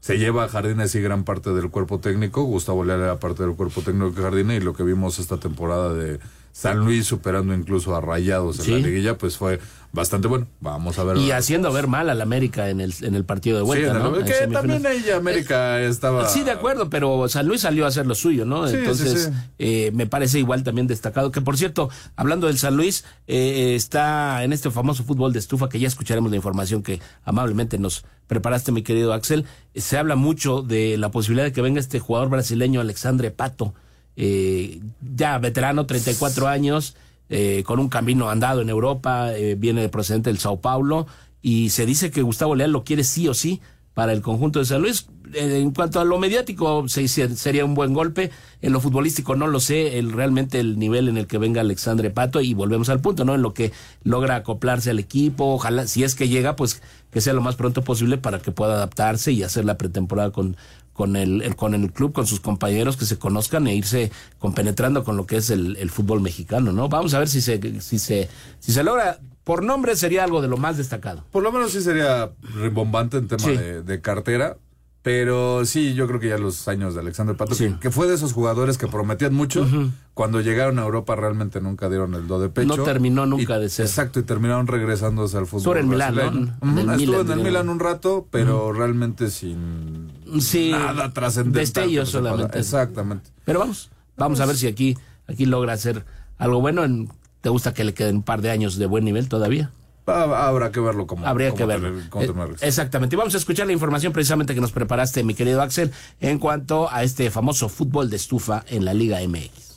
Se 0.00 0.18
lleva 0.18 0.44
a 0.44 0.48
Jardín 0.48 0.80
así 0.80 1.00
gran 1.00 1.24
parte 1.24 1.52
del 1.52 1.70
cuerpo 1.70 2.00
técnico. 2.00 2.42
Gustavo 2.42 2.84
Leal 2.84 3.00
era 3.00 3.20
parte 3.20 3.44
del 3.44 3.54
cuerpo 3.54 3.82
técnico 3.82 4.10
de 4.10 4.22
Jardín 4.22 4.50
y 4.50 4.60
lo 4.60 4.74
que 4.74 4.82
vimos 4.82 5.18
esta 5.18 5.38
temporada 5.38 5.92
de 5.92 6.18
San 6.52 6.78
Luis 6.78 7.06
superando 7.06 7.54
incluso 7.54 7.96
a 7.96 8.00
Rayados 8.02 8.66
en 8.68 8.74
la 8.74 8.86
liguilla, 8.86 9.16
pues 9.16 9.38
fue 9.38 9.58
bastante 9.92 10.28
bueno. 10.28 10.46
Vamos 10.60 10.98
a 10.98 11.04
ver. 11.04 11.16
Y 11.16 11.30
haciendo 11.30 11.72
ver 11.72 11.86
mal 11.86 12.10
al 12.10 12.20
América 12.20 12.68
en 12.68 12.80
el, 12.80 12.94
en 13.00 13.14
el 13.14 13.24
partido 13.24 13.56
de 13.56 13.62
vuelta, 13.62 13.94
¿no? 13.94 14.12
Que 14.12 14.48
también 14.52 14.84
ella 14.86 15.16
América 15.16 15.80
estaba. 15.80 16.28
Sí, 16.28 16.42
de 16.42 16.50
acuerdo, 16.50 16.90
pero 16.90 17.26
San 17.28 17.46
Luis 17.46 17.62
salió 17.62 17.86
a 17.86 17.88
hacer 17.88 18.06
lo 18.06 18.14
suyo, 18.14 18.44
¿no? 18.44 18.68
Entonces, 18.68 19.30
eh, 19.58 19.92
me 19.94 20.06
parece 20.06 20.38
igual 20.38 20.62
también 20.62 20.86
destacado. 20.86 21.30
Que 21.30 21.40
por 21.40 21.56
cierto, 21.56 21.88
hablando 22.16 22.48
del 22.48 22.58
San 22.58 22.76
Luis, 22.76 23.04
eh, 23.26 23.74
está 23.74 24.44
en 24.44 24.52
este 24.52 24.70
famoso 24.70 25.04
fútbol 25.04 25.32
de 25.32 25.38
estufa 25.38 25.70
que 25.70 25.78
ya 25.78 25.88
escucharemos 25.88 26.30
la 26.30 26.36
información 26.36 26.82
que 26.82 27.00
amablemente 27.24 27.78
nos 27.78 28.04
preparaste, 28.26 28.72
mi 28.72 28.82
querido 28.82 29.14
Axel. 29.14 29.46
Se 29.74 29.96
habla 29.96 30.16
mucho 30.16 30.60
de 30.60 30.98
la 30.98 31.10
posibilidad 31.10 31.46
de 31.46 31.52
que 31.52 31.62
venga 31.62 31.80
este 31.80 31.98
jugador 31.98 32.28
brasileño, 32.28 32.80
Alexandre 32.80 33.30
Pato 33.30 33.74
eh, 34.16 34.80
ya 35.16 35.38
veterano, 35.38 35.86
34 35.86 36.48
años, 36.48 36.96
eh, 37.28 37.62
con 37.64 37.78
un 37.78 37.88
camino 37.88 38.28
andado 38.28 38.60
en 38.60 38.68
Europa, 38.68 39.34
eh, 39.34 39.54
viene 39.54 39.80
de 39.80 39.88
procedente 39.88 40.28
del 40.28 40.38
Sao 40.38 40.60
Paulo, 40.60 41.06
y 41.40 41.70
se 41.70 41.86
dice 41.86 42.10
que 42.10 42.22
Gustavo 42.22 42.54
Leal 42.54 42.72
lo 42.72 42.84
quiere 42.84 43.04
sí 43.04 43.26
o 43.26 43.34
sí 43.34 43.60
para 43.94 44.12
el 44.12 44.22
conjunto 44.22 44.58
de 44.58 44.64
San 44.64 44.82
Luis. 44.82 45.06
Eh, 45.34 45.60
en 45.60 45.70
cuanto 45.70 46.00
a 46.00 46.04
lo 46.04 46.18
mediático, 46.18 46.86
sería 46.88 47.64
un 47.64 47.74
buen 47.74 47.94
golpe. 47.94 48.30
En 48.60 48.72
lo 48.72 48.80
futbolístico 48.80 49.34
no 49.34 49.46
lo 49.46 49.60
sé, 49.60 49.98
el, 49.98 50.12
realmente 50.12 50.60
el 50.60 50.78
nivel 50.78 51.08
en 51.08 51.16
el 51.16 51.26
que 51.26 51.38
venga 51.38 51.62
Alexandre 51.62 52.10
Pato, 52.10 52.40
y 52.40 52.54
volvemos 52.54 52.88
al 52.90 53.00
punto, 53.00 53.24
¿no? 53.24 53.34
En 53.34 53.42
lo 53.42 53.54
que 53.54 53.72
logra 54.02 54.36
acoplarse 54.36 54.90
al 54.90 54.98
equipo, 54.98 55.54
ojalá, 55.54 55.86
si 55.86 56.04
es 56.04 56.14
que 56.14 56.28
llega, 56.28 56.56
pues 56.56 56.82
que 57.10 57.20
sea 57.20 57.32
lo 57.32 57.42
más 57.42 57.56
pronto 57.56 57.82
posible 57.82 58.18
para 58.18 58.40
que 58.40 58.52
pueda 58.52 58.74
adaptarse 58.74 59.32
y 59.32 59.42
hacer 59.42 59.64
la 59.64 59.78
pretemporada 59.78 60.30
con, 60.30 60.56
con 60.92 61.16
el, 61.16 61.54
con 61.56 61.74
el 61.74 61.92
club, 61.92 62.12
con 62.12 62.26
sus 62.26 62.40
compañeros 62.40 62.96
que 62.96 63.04
se 63.04 63.18
conozcan 63.18 63.66
e 63.66 63.74
irse 63.74 64.12
compenetrando 64.38 65.04
con 65.04 65.16
lo 65.16 65.26
que 65.26 65.36
es 65.36 65.50
el, 65.50 65.76
el, 65.76 65.90
fútbol 65.90 66.20
mexicano, 66.20 66.72
¿no? 66.72 66.88
Vamos 66.88 67.14
a 67.14 67.18
ver 67.18 67.28
si 67.28 67.40
se, 67.40 67.80
si 67.80 67.98
se, 67.98 68.28
si 68.58 68.72
se 68.72 68.82
logra. 68.84 69.18
Por 69.44 69.64
nombre 69.64 69.96
sería 69.96 70.22
algo 70.22 70.40
de 70.40 70.48
lo 70.48 70.56
más 70.56 70.76
destacado. 70.76 71.24
Por 71.32 71.42
lo 71.42 71.50
menos 71.50 71.72
sí 71.72 71.80
sería 71.80 72.30
rimbombante 72.54 73.16
en 73.16 73.26
tema 73.26 73.48
de, 73.48 73.82
de, 73.82 74.00
cartera. 74.00 74.56
Pero 75.02 75.64
sí, 75.64 75.94
yo 75.94 76.06
creo 76.06 76.20
que 76.20 76.28
ya 76.28 76.38
los 76.38 76.68
años 76.68 76.94
de 76.94 77.00
Alexander 77.00 77.36
Pato, 77.36 77.56
que, 77.80 77.90
fue 77.90 78.06
de 78.06 78.14
esos 78.14 78.32
jugadores 78.32 78.78
que 78.78 78.86
prometían 78.86 79.34
mucho, 79.34 79.66
cuando 80.14 80.40
llegaron 80.40 80.78
a 80.78 80.82
Europa 80.82 81.16
realmente 81.16 81.60
nunca 81.60 81.88
dieron 81.88 82.14
el 82.14 82.28
do 82.28 82.38
de 82.38 82.50
pecho. 82.50 82.76
No 82.76 82.84
terminó 82.84 83.26
nunca 83.26 83.58
de 83.58 83.68
ser. 83.68 83.86
Exacto, 83.86 84.20
y 84.20 84.22
terminaron 84.22 84.68
regresándose 84.68 85.36
al 85.36 85.46
fútbol. 85.46 85.78
en 85.78 85.88
Milán, 85.88 86.14
¿no? 86.62 86.92
Estuvo 86.94 87.20
en 87.20 87.30
el 87.32 87.40
Milán 87.40 87.68
un 87.68 87.80
rato, 87.80 88.28
pero 88.30 88.72
realmente 88.72 89.30
sin 89.30 90.21
nada 90.70 91.12
trascendental. 91.12 91.60
Destellos 91.60 92.10
solamente. 92.10 92.58
Exactamente. 92.58 93.30
Pero 93.44 93.60
vamos, 93.60 93.90
vamos 94.16 94.40
a 94.40 94.46
ver 94.46 94.56
si 94.56 94.66
aquí, 94.66 94.96
aquí 95.26 95.46
logra 95.46 95.72
hacer 95.72 96.04
algo 96.38 96.60
bueno. 96.60 96.84
En, 96.84 97.08
¿Te 97.40 97.48
gusta 97.48 97.74
que 97.74 97.84
le 97.84 97.92
queden 97.92 98.16
un 98.16 98.22
par 98.22 98.40
de 98.40 98.50
años 98.50 98.76
de 98.76 98.86
buen 98.86 99.04
nivel 99.04 99.28
todavía? 99.28 99.72
Habrá 100.06 100.72
que 100.72 100.80
verlo 100.80 101.06
como. 101.06 101.26
Habría 101.26 101.52
que 101.54 101.64
verlo. 101.64 101.98
Eh, 101.98 102.32
exactamente. 102.60 103.16
Vamos 103.16 103.34
a 103.34 103.38
escuchar 103.38 103.66
la 103.66 103.72
información 103.72 104.12
precisamente 104.12 104.54
que 104.54 104.60
nos 104.60 104.72
preparaste, 104.72 105.22
mi 105.22 105.34
querido 105.34 105.62
Axel, 105.62 105.92
en 106.20 106.38
cuanto 106.38 106.90
a 106.90 107.02
este 107.02 107.30
famoso 107.30 107.68
fútbol 107.68 108.10
de 108.10 108.16
estufa 108.16 108.64
en 108.68 108.84
la 108.84 108.94
Liga 108.94 109.18
MX. 109.26 109.71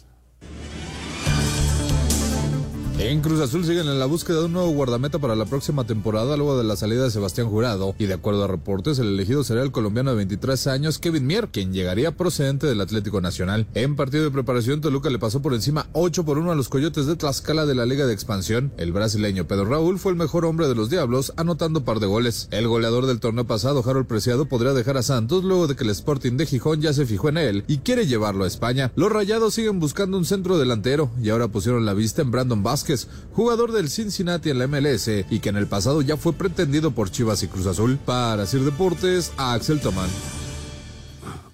En 2.97 3.19
Cruz 3.19 3.41
Azul 3.41 3.65
siguen 3.65 3.89
en 3.89 3.99
la 3.99 4.05
búsqueda 4.05 4.39
de 4.39 4.45
un 4.45 4.53
nuevo 4.53 4.69
guardameta 4.69 5.19
para 5.19 5.35
la 5.35 5.43
próxima 5.43 5.83
temporada 5.83 6.37
luego 6.37 6.57
de 6.57 6.63
la 6.63 6.77
salida 6.77 7.03
de 7.03 7.11
Sebastián 7.11 7.49
Jurado 7.49 7.93
y 7.99 8.05
de 8.05 8.13
acuerdo 8.13 8.45
a 8.45 8.47
reportes 8.47 8.99
el 8.99 9.09
elegido 9.09 9.43
será 9.43 9.63
el 9.63 9.73
colombiano 9.73 10.11
de 10.11 10.15
23 10.15 10.67
años 10.67 10.97
Kevin 10.97 11.27
Mier, 11.27 11.49
quien 11.49 11.73
llegaría 11.73 12.15
procedente 12.15 12.67
del 12.67 12.79
Atlético 12.79 13.19
Nacional. 13.19 13.67
En 13.73 13.97
partido 13.97 14.23
de 14.23 14.31
preparación 14.31 14.79
Toluca 14.79 15.09
le 15.09 15.19
pasó 15.19 15.41
por 15.41 15.53
encima 15.53 15.87
8 15.91 16.23
por 16.23 16.37
1 16.37 16.53
a 16.53 16.55
los 16.55 16.69
Coyotes 16.69 17.05
de 17.05 17.17
Tlaxcala 17.17 17.65
de 17.65 17.75
la 17.75 17.85
Liga 17.85 18.05
de 18.05 18.13
Expansión. 18.13 18.71
El 18.77 18.93
brasileño 18.93 19.45
Pedro 19.45 19.65
Raúl 19.65 19.99
fue 19.99 20.13
el 20.13 20.17
mejor 20.17 20.45
hombre 20.45 20.69
de 20.69 20.75
los 20.75 20.89
Diablos 20.89 21.33
anotando 21.35 21.83
par 21.83 21.99
de 21.99 22.07
goles. 22.07 22.47
El 22.51 22.69
goleador 22.69 23.07
del 23.07 23.19
torneo 23.19 23.45
pasado 23.45 23.83
Harold 23.85 24.07
Preciado 24.07 24.45
podría 24.45 24.71
dejar 24.71 24.95
a 24.95 25.03
Santos 25.03 25.43
luego 25.43 25.67
de 25.67 25.75
que 25.75 25.83
el 25.83 25.89
Sporting 25.89 26.37
de 26.37 26.45
Gijón 26.45 26.79
ya 26.79 26.93
se 26.93 27.05
fijó 27.05 27.27
en 27.27 27.37
él 27.39 27.65
y 27.67 27.79
quiere 27.79 28.07
llevarlo 28.07 28.45
a 28.45 28.47
España. 28.47 28.93
Los 28.95 29.11
Rayados 29.11 29.53
siguen 29.53 29.81
buscando 29.81 30.17
un 30.17 30.23
centro 30.23 30.57
delantero 30.57 31.11
y 31.21 31.29
ahora 31.29 31.49
pusieron 31.49 31.85
la 31.85 31.93
vista 31.93 32.21
en 32.21 32.31
Brandon 32.31 32.63
Vázquez, 32.63 32.84
jugador 33.33 33.71
del 33.71 33.89
Cincinnati 33.89 34.49
en 34.49 34.59
la 34.59 34.67
MLS 34.67 35.07
y 35.29 35.39
que 35.39 35.49
en 35.49 35.57
el 35.57 35.67
pasado 35.67 36.01
ya 36.01 36.17
fue 36.17 36.33
pretendido 36.33 36.91
por 36.91 37.09
Chivas 37.09 37.43
y 37.43 37.47
Cruz 37.47 37.67
Azul. 37.67 37.97
Para 37.97 38.45
Sir 38.45 38.63
Deportes, 38.63 39.33
Axel 39.37 39.79
Tomán. 39.79 40.09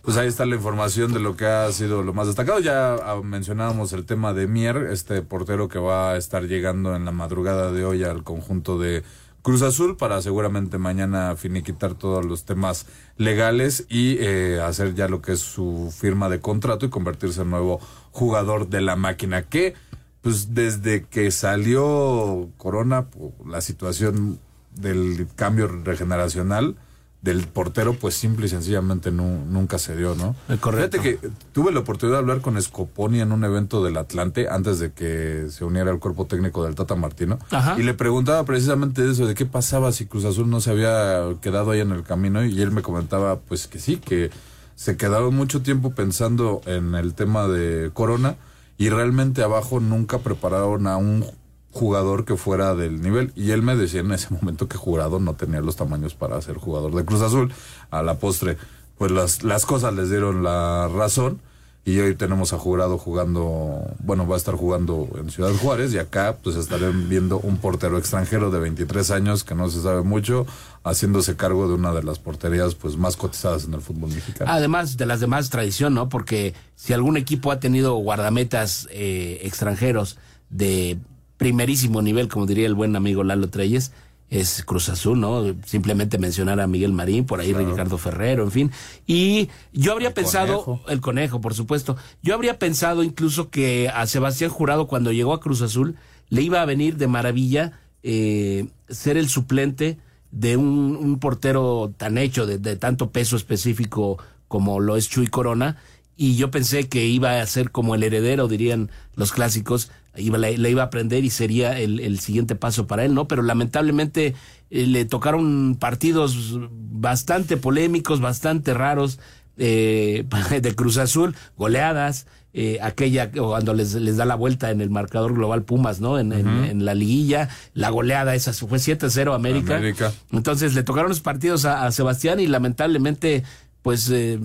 Pues 0.01 0.17
ahí 0.17 0.27
está 0.27 0.45
la 0.47 0.55
información 0.55 1.13
de 1.13 1.19
lo 1.19 1.37
que 1.37 1.45
ha 1.45 1.71
sido 1.71 2.01
lo 2.01 2.11
más 2.13 2.25
destacado. 2.25 2.59
Ya 2.59 2.95
ah, 2.95 3.21
mencionábamos 3.23 3.93
el 3.93 4.05
tema 4.05 4.33
de 4.33 4.47
Mier, 4.47 4.87
este 4.91 5.21
portero 5.21 5.67
que 5.67 5.77
va 5.77 6.13
a 6.13 6.17
estar 6.17 6.47
llegando 6.47 6.95
en 6.95 7.05
la 7.05 7.11
madrugada 7.11 7.71
de 7.71 7.85
hoy 7.85 8.03
al 8.03 8.23
conjunto 8.23 8.79
de 8.79 9.03
Cruz 9.43 9.61
Azul 9.61 9.97
para 9.97 10.21
seguramente 10.21 10.79
mañana 10.79 11.35
finiquitar 11.35 11.93
todos 11.93 12.25
los 12.25 12.45
temas 12.45 12.87
legales 13.17 13.85
y 13.89 14.17
eh, 14.19 14.59
hacer 14.59 14.95
ya 14.95 15.07
lo 15.07 15.21
que 15.21 15.33
es 15.33 15.39
su 15.39 15.93
firma 15.95 16.29
de 16.29 16.39
contrato 16.39 16.85
y 16.87 16.89
convertirse 16.89 17.41
en 17.41 17.51
nuevo 17.51 17.79
jugador 18.11 18.69
de 18.69 18.81
la 18.81 18.95
máquina. 18.95 19.43
Que 19.43 19.75
pues 20.21 20.53
desde 20.53 21.03
que 21.03 21.31
salió 21.31 22.49
Corona, 22.57 23.07
la 23.45 23.61
situación 23.61 24.39
del 24.75 25.27
cambio 25.35 25.67
regeneracional 25.67 26.75
del 27.21 27.45
portero, 27.45 27.93
pues 27.93 28.15
simple 28.15 28.47
y 28.47 28.49
sencillamente 28.49 29.11
nunca 29.11 29.77
se 29.77 29.95
dio, 29.95 30.15
¿no? 30.15 30.35
Correcto. 30.59 30.99
Fíjate 30.99 31.19
que 31.19 31.29
tuve 31.53 31.71
la 31.71 31.81
oportunidad 31.81 32.17
de 32.17 32.21
hablar 32.21 32.41
con 32.41 32.59
Scoponi 32.59 33.21
en 33.21 33.31
un 33.31 33.43
evento 33.43 33.83
del 33.83 33.97
Atlante 33.97 34.47
antes 34.49 34.79
de 34.79 34.91
que 34.91 35.45
se 35.49 35.63
uniera 35.63 35.91
al 35.91 35.99
cuerpo 35.99 36.25
técnico 36.25 36.63
del 36.63 36.73
Tata 36.73 36.95
Martino. 36.95 37.37
Y 37.77 37.83
le 37.83 37.93
preguntaba 37.93 38.43
precisamente 38.43 39.07
eso, 39.07 39.27
de 39.27 39.35
qué 39.35 39.45
pasaba 39.45 39.91
si 39.91 40.07
Cruz 40.07 40.25
Azul 40.25 40.49
no 40.49 40.61
se 40.61 40.71
había 40.71 41.23
quedado 41.41 41.71
ahí 41.71 41.81
en 41.81 41.91
el 41.91 42.01
camino. 42.01 42.43
Y 42.43 42.59
él 42.59 42.71
me 42.71 42.81
comentaba, 42.81 43.39
pues 43.39 43.67
que 43.67 43.77
sí, 43.77 43.97
que 43.97 44.31
se 44.73 44.97
quedaron 44.97 45.35
mucho 45.35 45.61
tiempo 45.61 45.93
pensando 45.93 46.61
en 46.65 46.95
el 46.95 47.13
tema 47.13 47.47
de 47.47 47.91
Corona 47.93 48.35
y 48.81 48.89
realmente 48.89 49.43
abajo 49.43 49.79
nunca 49.79 50.17
prepararon 50.17 50.87
a 50.87 50.97
un 50.97 51.23
jugador 51.69 52.25
que 52.25 52.35
fuera 52.35 52.73
del 52.73 53.03
nivel. 53.03 53.31
Y 53.35 53.51
él 53.51 53.61
me 53.61 53.75
decía 53.75 53.99
en 53.99 54.11
ese 54.11 54.33
momento 54.33 54.67
que 54.67 54.75
Jurado 54.75 55.19
no 55.19 55.35
tenía 55.35 55.61
los 55.61 55.75
tamaños 55.75 56.15
para 56.15 56.41
ser 56.41 56.57
jugador 56.57 56.95
de 56.95 57.05
Cruz 57.05 57.21
Azul. 57.21 57.53
A 57.91 58.01
la 58.01 58.15
postre, 58.17 58.57
pues 58.97 59.11
las, 59.11 59.43
las 59.43 59.67
cosas 59.67 59.93
les 59.93 60.09
dieron 60.09 60.41
la 60.41 60.87
razón. 60.87 61.41
Y 61.83 61.97
hoy 61.99 62.13
tenemos 62.13 62.53
a 62.53 62.59
Jurado 62.59 62.99
jugando, 62.99 63.95
bueno, 63.99 64.27
va 64.27 64.35
a 64.35 64.37
estar 64.37 64.53
jugando 64.53 65.09
en 65.19 65.31
Ciudad 65.31 65.51
Juárez 65.51 65.91
y 65.95 65.97
acá 65.97 66.37
pues 66.43 66.55
estarán 66.55 67.09
viendo 67.09 67.39
un 67.39 67.57
portero 67.57 67.97
extranjero 67.97 68.51
de 68.51 68.59
23 68.59 69.09
años 69.09 69.43
que 69.43 69.55
no 69.55 69.67
se 69.67 69.81
sabe 69.81 70.03
mucho, 70.03 70.45
haciéndose 70.83 71.35
cargo 71.35 71.67
de 71.67 71.73
una 71.73 71.91
de 71.91 72.03
las 72.03 72.19
porterías 72.19 72.75
pues 72.75 72.97
más 72.97 73.17
cotizadas 73.17 73.65
en 73.65 73.73
el 73.73 73.81
fútbol 73.81 74.11
mexicano. 74.11 74.51
Además 74.51 74.95
de 74.95 75.07
las 75.07 75.21
demás 75.21 75.49
tradición, 75.49 75.95
¿no? 75.95 76.07
Porque 76.07 76.53
si 76.75 76.93
algún 76.93 77.17
equipo 77.17 77.51
ha 77.51 77.59
tenido 77.59 77.95
guardametas 77.95 78.87
eh, 78.91 79.39
extranjeros 79.41 80.17
de 80.51 80.99
primerísimo 81.37 82.03
nivel, 82.03 82.27
como 82.27 82.45
diría 82.45 82.67
el 82.67 82.75
buen 82.75 82.95
amigo 82.95 83.23
Lalo 83.23 83.49
Treyes, 83.49 83.91
es 84.31 84.63
Cruz 84.63 84.87
Azul, 84.87 85.19
¿no? 85.19 85.53
Simplemente 85.65 86.17
mencionar 86.17 86.61
a 86.61 86.65
Miguel 86.65 86.93
Marín, 86.93 87.25
por 87.25 87.41
ahí 87.41 87.53
Ricardo 87.53 87.97
Ferrero, 87.97 88.43
en 88.43 88.51
fin. 88.51 88.71
Y 89.05 89.49
yo 89.73 89.91
habría 89.91 90.13
pensado, 90.13 90.81
el 90.87 91.01
conejo, 91.01 91.41
por 91.41 91.53
supuesto, 91.53 91.97
yo 92.23 92.33
habría 92.33 92.57
pensado 92.57 93.03
incluso 93.03 93.49
que 93.49 93.89
a 93.89 94.07
Sebastián 94.07 94.49
Jurado 94.49 94.87
cuando 94.87 95.11
llegó 95.11 95.33
a 95.33 95.41
Cruz 95.41 95.61
Azul 95.61 95.97
le 96.29 96.41
iba 96.41 96.61
a 96.61 96.65
venir 96.65 96.95
de 96.95 97.07
maravilla 97.07 97.73
eh, 98.03 98.69
ser 98.87 99.17
el 99.17 99.27
suplente 99.27 99.99
de 100.31 100.55
un, 100.55 101.19
portero 101.19 101.93
tan 101.97 102.17
hecho, 102.17 102.45
de, 102.45 102.57
de, 102.57 102.77
tanto 102.77 103.11
peso 103.11 103.35
específico 103.35 104.17
como 104.47 104.79
lo 104.79 104.95
es 104.95 105.09
Chuy 105.09 105.27
Corona, 105.27 105.75
y 106.15 106.37
yo 106.37 106.51
pensé 106.51 106.87
que 106.87 107.05
iba 107.05 107.41
a 107.41 107.45
ser 107.47 107.71
como 107.71 107.95
el 107.95 108.03
heredero, 108.03 108.47
dirían 108.47 108.91
los 109.15 109.33
clásicos, 109.33 109.91
iba, 110.15 110.37
le, 110.37 110.69
iba 110.69 110.83
a 110.83 110.85
aprender 110.85 111.23
y 111.23 111.29
sería 111.29 111.79
el, 111.79 112.19
siguiente 112.19 112.55
paso 112.55 112.87
para 112.87 113.05
él, 113.05 113.13
¿no? 113.13 113.27
Pero 113.27 113.41
lamentablemente 113.41 114.35
eh, 114.69 114.87
le 114.87 115.05
tocaron 115.05 115.77
partidos 115.79 116.59
bastante 116.71 117.57
polémicos, 117.57 118.19
bastante 118.19 118.73
raros 118.73 119.19
eh, 119.57 120.25
de 120.61 120.75
Cruz 120.75 120.97
Azul, 120.97 121.35
goleadas, 121.57 122.27
eh, 122.53 122.79
aquella 122.81 123.31
cuando 123.31 123.73
les, 123.73 123.93
les 123.93 124.17
da 124.17 124.25
la 124.25 124.35
vuelta 124.35 124.71
en 124.71 124.81
el 124.81 124.89
marcador 124.89 125.33
global 125.33 125.63
Pumas, 125.63 126.01
¿no? 126.01 126.19
En, 126.19 126.33
en, 126.33 126.83
la 126.83 126.93
liguilla, 126.93 127.47
la 127.73 127.89
goleada 127.89 128.35
esa 128.35 128.51
fue 128.51 128.77
7-0 128.77 129.33
América. 129.33 129.77
América. 129.77 130.11
Entonces 130.33 130.75
le 130.75 130.83
tocaron 130.83 131.09
los 131.09 131.21
partidos 131.21 131.63
a, 131.63 131.85
a 131.85 131.91
Sebastián 131.93 132.41
y 132.41 132.47
lamentablemente, 132.47 133.43
pues 133.81 134.09
eh, 134.09 134.37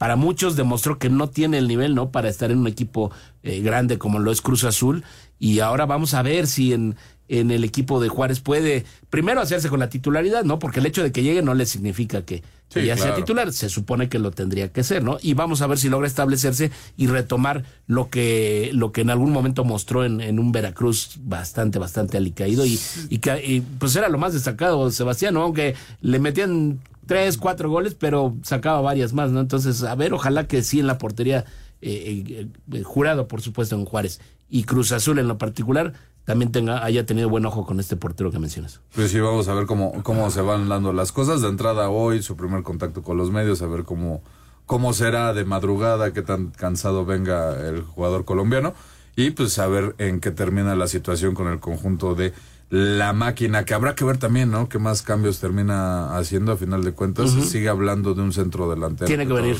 para 0.00 0.16
muchos 0.16 0.56
demostró 0.56 0.98
que 0.98 1.10
no 1.10 1.28
tiene 1.28 1.58
el 1.58 1.68
nivel, 1.68 1.94
¿no? 1.94 2.10
Para 2.10 2.30
estar 2.30 2.50
en 2.50 2.56
un 2.56 2.66
equipo 2.66 3.10
eh, 3.42 3.60
grande 3.60 3.98
como 3.98 4.18
lo 4.18 4.32
es 4.32 4.40
Cruz 4.40 4.64
Azul. 4.64 5.04
Y 5.38 5.60
ahora 5.60 5.84
vamos 5.84 6.14
a 6.14 6.22
ver 6.22 6.46
si 6.46 6.72
en, 6.72 6.96
en 7.28 7.50
el 7.50 7.64
equipo 7.64 8.00
de 8.00 8.08
Juárez 8.08 8.40
puede 8.40 8.86
primero 9.10 9.42
hacerse 9.42 9.68
con 9.68 9.78
la 9.78 9.90
titularidad, 9.90 10.42
¿no? 10.44 10.58
Porque 10.58 10.80
el 10.80 10.86
hecho 10.86 11.02
de 11.02 11.12
que 11.12 11.22
llegue 11.22 11.42
no 11.42 11.52
le 11.52 11.66
significa 11.66 12.22
que, 12.22 12.42
ya 12.74 12.96
sea 12.96 13.14
titular, 13.14 13.52
se 13.52 13.68
supone 13.68 14.08
que 14.08 14.18
lo 14.18 14.30
tendría 14.30 14.72
que 14.72 14.84
ser, 14.84 15.04
¿no? 15.04 15.18
Y 15.20 15.34
vamos 15.34 15.60
a 15.60 15.66
ver 15.66 15.76
si 15.76 15.90
logra 15.90 16.06
establecerse 16.06 16.70
y 16.96 17.06
retomar 17.06 17.64
lo 17.86 18.08
que, 18.08 18.70
lo 18.72 18.92
que 18.92 19.02
en 19.02 19.10
algún 19.10 19.32
momento 19.32 19.64
mostró 19.64 20.06
en, 20.06 20.22
en 20.22 20.38
un 20.38 20.50
Veracruz 20.50 21.18
bastante, 21.24 21.78
bastante 21.78 22.16
alicaído 22.16 22.64
y, 22.64 22.80
y 23.10 23.18
que 23.18 23.62
pues 23.78 23.94
era 23.96 24.08
lo 24.08 24.16
más 24.16 24.32
destacado, 24.32 24.90
Sebastián, 24.90 25.34
¿no? 25.34 25.42
Aunque 25.42 25.74
le 26.00 26.18
metían 26.20 26.80
tres, 27.10 27.38
cuatro 27.38 27.68
goles, 27.68 27.96
pero 27.96 28.36
sacaba 28.44 28.80
varias 28.80 29.12
más, 29.12 29.32
¿no? 29.32 29.40
Entonces, 29.40 29.82
a 29.82 29.96
ver, 29.96 30.12
ojalá 30.12 30.46
que 30.46 30.62
sí 30.62 30.78
en 30.78 30.86
la 30.86 30.96
portería, 30.96 31.44
eh, 31.82 32.24
eh, 32.28 32.46
eh, 32.72 32.82
jurado, 32.84 33.26
por 33.26 33.42
supuesto, 33.42 33.74
en 33.74 33.84
Juárez, 33.84 34.20
y 34.48 34.62
Cruz 34.62 34.92
Azul 34.92 35.18
en 35.18 35.26
lo 35.26 35.36
particular, 35.36 35.94
también 36.24 36.52
tenga, 36.52 36.84
haya 36.84 37.04
tenido 37.06 37.28
buen 37.28 37.44
ojo 37.46 37.66
con 37.66 37.80
este 37.80 37.96
portero 37.96 38.30
que 38.30 38.38
mencionas. 38.38 38.80
Pues 38.94 39.10
sí, 39.10 39.18
vamos 39.18 39.48
a 39.48 39.54
ver 39.54 39.66
cómo, 39.66 40.04
cómo 40.04 40.30
se 40.30 40.40
van 40.40 40.68
dando 40.68 40.92
las 40.92 41.10
cosas. 41.10 41.42
De 41.42 41.48
entrada 41.48 41.90
hoy, 41.90 42.22
su 42.22 42.36
primer 42.36 42.62
contacto 42.62 43.02
con 43.02 43.16
los 43.16 43.32
medios, 43.32 43.60
a 43.60 43.66
ver 43.66 43.82
cómo, 43.82 44.22
cómo 44.64 44.92
será 44.92 45.34
de 45.34 45.44
madrugada, 45.44 46.12
qué 46.12 46.22
tan 46.22 46.52
cansado 46.52 47.04
venga 47.04 47.58
el 47.68 47.82
jugador 47.82 48.24
colombiano. 48.24 48.72
Y 49.16 49.30
pues 49.30 49.58
a 49.58 49.66
ver 49.66 49.96
en 49.98 50.20
qué 50.20 50.30
termina 50.30 50.76
la 50.76 50.86
situación 50.86 51.34
con 51.34 51.48
el 51.48 51.58
conjunto 51.58 52.14
de 52.14 52.32
la 52.70 53.12
máquina, 53.12 53.64
que 53.64 53.74
habrá 53.74 53.94
que 53.96 54.04
ver 54.04 54.16
también, 54.16 54.50
¿no? 54.50 54.68
¿Qué 54.68 54.78
más 54.78 55.02
cambios 55.02 55.40
termina 55.40 56.16
haciendo 56.16 56.52
a 56.52 56.56
final 56.56 56.84
de 56.84 56.92
cuentas? 56.92 57.30
Sigue 57.30 57.68
hablando 57.68 58.14
de 58.14 58.22
un 58.22 58.32
centro 58.32 58.70
delantero. 58.70 59.06
Tiene 59.06 59.26
que 59.26 59.32
venir. 59.32 59.56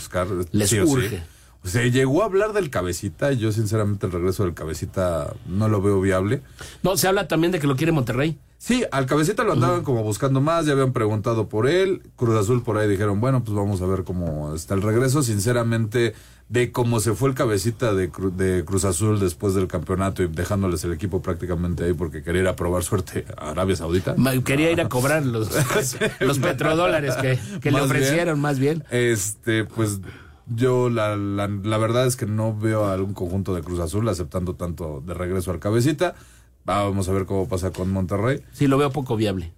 Les 0.53 0.73
urge. 0.73 1.23
Se 1.65 1.91
llegó 1.91 2.23
a 2.23 2.25
hablar 2.25 2.55
del 2.55 2.71
cabecita 2.71 3.33
y 3.33 3.37
yo 3.37 3.53
sinceramente 3.53 4.07
el 4.07 4.13
regreso 4.13 4.45
del 4.45 4.55
cabecita 4.55 5.35
no 5.47 5.69
lo 5.69 5.83
veo 5.83 6.01
viable. 6.01 6.43
No, 6.83 6.97
se 6.97 7.07
habla 7.07 7.29
también 7.29 7.53
de 7.53 7.59
que 7.59 7.67
lo 7.67 7.77
quiere 7.77 7.93
Monterrey. 7.93 8.39
Sí, 8.57 8.85
al 8.93 9.07
cabecita 9.07 9.43
lo 9.43 9.53
andaban 9.53 9.83
como 9.83 10.03
buscando 10.03 10.41
más, 10.41 10.65
ya 10.65 10.73
habían 10.73 10.93
preguntado 10.93 11.49
por 11.49 11.69
él. 11.69 12.03
Cruz 12.17 12.39
Azul 12.39 12.63
por 12.63 12.79
ahí 12.79 12.89
dijeron, 12.89 13.21
bueno, 13.21 13.45
pues 13.45 13.55
vamos 13.55 13.83
a 13.83 13.87
ver 13.87 14.05
cómo 14.05 14.55
está 14.55 14.75
el 14.75 14.83
regreso. 14.83 15.23
Sinceramente, 15.23 16.15
de 16.51 16.73
cómo 16.73 16.99
se 16.99 17.15
fue 17.15 17.29
el 17.29 17.37
cabecita 17.37 17.95
de, 17.95 18.11
de 18.37 18.65
Cruz 18.65 18.85
Azul 18.85 19.21
después 19.21 19.55
del 19.55 19.69
campeonato 19.69 20.25
y 20.25 20.27
dejándoles 20.27 20.83
el 20.83 20.93
equipo 20.93 21.23
prácticamente 21.23 21.85
ahí 21.85 21.93
porque 21.93 22.25
quería 22.25 22.43
ir 22.43 22.49
a 22.49 22.57
probar 22.57 22.83
suerte 22.83 23.25
a 23.39 23.51
Arabia 23.51 23.77
Saudita. 23.77 24.17
Quería 24.45 24.73
ir 24.73 24.81
a 24.81 24.89
cobrar 24.89 25.25
los, 25.25 25.49
los 26.21 26.39
petrodólares 26.41 27.15
que, 27.61 27.71
le 27.71 27.81
ofrecieron 27.81 28.41
más 28.41 28.59
bien. 28.59 28.83
Este, 28.91 29.65
pues 29.65 30.01
yo 30.49 30.91
la, 30.91 31.17
la, 31.17 31.47
la, 31.47 31.79
verdad 31.79 32.09
es 32.09 32.17
que 32.17 32.27
no 32.27 32.59
veo 32.59 32.87
a 32.87 32.95
algún 32.95 33.15
conjunto 33.15 33.55
de 33.55 33.63
Cruz 33.63 33.79
Azul 33.79 34.09
aceptando 34.09 34.57
tanto 34.57 35.05
de 35.07 35.15
regreso 35.15 35.53
al 35.53 35.61
cabecita. 35.61 36.17
Vamos 36.65 37.09
a 37.09 37.13
ver 37.13 37.27
cómo 37.27 37.49
pasa 37.49 37.71
con 37.71 37.93
Monterrey. 37.93 38.43
Sí, 38.53 38.67
lo 38.67 38.77
veo 38.77 38.91
poco 38.91 39.17
viable. 39.17 39.53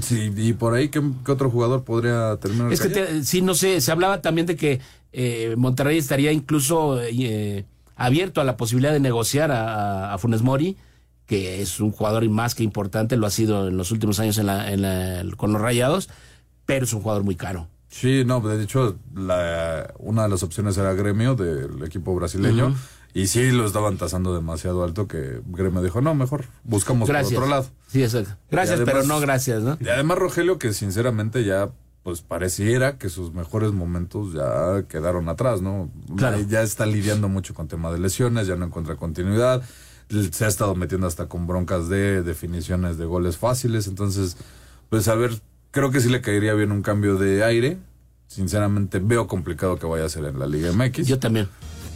Sí, 0.00 0.32
y 0.36 0.52
por 0.52 0.74
ahí, 0.74 0.88
¿qué, 0.88 1.02
otro 1.26 1.50
jugador 1.50 1.82
podría 1.82 2.36
terminar? 2.36 2.72
Es 2.72 2.80
que, 2.80 3.24
sí, 3.24 3.42
no 3.42 3.54
sé, 3.54 3.80
se 3.80 3.90
hablaba 3.90 4.22
también 4.22 4.46
de 4.46 4.54
que 4.54 4.80
eh, 5.12 5.54
Monterrey 5.56 5.98
estaría 5.98 6.32
incluso 6.32 7.00
eh, 7.02 7.64
abierto 7.96 8.40
a 8.40 8.44
la 8.44 8.56
posibilidad 8.56 8.92
de 8.92 9.00
negociar 9.00 9.50
a, 9.52 10.16
Funes 10.18 10.42
Mori, 10.42 10.76
que 11.26 11.60
es 11.60 11.80
un 11.80 11.90
jugador 11.90 12.28
más 12.28 12.54
que 12.54 12.62
importante, 12.62 13.16
lo 13.16 13.26
ha 13.26 13.30
sido 13.30 13.68
en 13.68 13.76
los 13.76 13.90
últimos 13.90 14.18
años 14.20 14.38
en 14.38 14.46
la, 14.46 15.24
con 15.36 15.52
los 15.52 15.60
Rayados, 15.60 16.08
pero 16.64 16.84
es 16.84 16.92
un 16.92 17.02
jugador 17.02 17.24
muy 17.24 17.36
caro. 17.36 17.68
Sí, 17.88 18.22
no, 18.24 18.40
de 18.40 18.62
hecho, 18.62 18.98
la, 19.14 19.94
una 19.98 20.24
de 20.24 20.28
las 20.28 20.42
opciones 20.42 20.76
era 20.76 20.92
Gremio 20.92 21.34
del 21.34 21.82
equipo 21.82 22.14
brasileño. 22.14 22.74
Y 23.14 23.26
sí 23.26 23.50
lo 23.50 23.64
estaban 23.64 23.96
tasando 23.96 24.34
demasiado 24.34 24.84
alto 24.84 25.08
que 25.08 25.40
Gremio 25.46 25.82
dijo, 25.82 26.00
no, 26.02 26.14
mejor 26.14 26.44
buscamos 26.62 27.08
Gracias. 27.08 27.34
por 27.34 27.44
otro 27.44 27.50
lado. 27.50 27.66
Sí, 27.88 28.02
exacto. 28.02 28.36
Gracias, 28.50 28.80
pero 28.84 29.02
no 29.04 29.18
gracias, 29.18 29.62
¿no? 29.62 29.78
Y 29.80 29.88
además 29.88 30.18
Rogelio 30.18 30.58
que 30.58 30.74
sinceramente 30.74 31.42
ya 31.44 31.70
pues 32.02 32.22
pareciera 32.22 32.96
que 32.98 33.08
sus 33.08 33.32
mejores 33.32 33.72
momentos 33.72 34.32
ya 34.32 34.84
quedaron 34.88 35.28
atrás, 35.28 35.60
¿no? 35.62 35.90
Claro. 36.16 36.40
Ya 36.48 36.62
está 36.62 36.86
lidiando 36.86 37.28
mucho 37.28 37.54
con 37.54 37.68
tema 37.68 37.90
de 37.92 37.98
lesiones, 37.98 38.46
ya 38.46 38.56
no 38.56 38.66
encuentra 38.66 38.96
continuidad, 38.96 39.62
se 40.30 40.44
ha 40.44 40.48
estado 40.48 40.74
metiendo 40.74 41.06
hasta 41.06 41.26
con 41.26 41.46
broncas 41.46 41.88
de 41.88 42.22
definiciones 42.22 42.96
de 42.98 43.04
goles 43.04 43.36
fáciles, 43.36 43.86
entonces 43.86 44.36
pues 44.88 45.08
a 45.08 45.14
ver, 45.14 45.32
creo 45.70 45.90
que 45.90 46.00
sí 46.00 46.08
le 46.08 46.20
caería 46.20 46.54
bien 46.54 46.72
un 46.72 46.82
cambio 46.82 47.16
de 47.16 47.44
aire. 47.44 47.78
Sinceramente 48.26 48.98
veo 48.98 49.26
complicado 49.26 49.78
que 49.78 49.86
vaya 49.86 50.04
a 50.04 50.08
ser 50.08 50.24
en 50.24 50.38
la 50.38 50.46
Liga 50.46 50.70
MX. 50.72 51.06
Yo 51.06 51.18
también. 51.18 51.48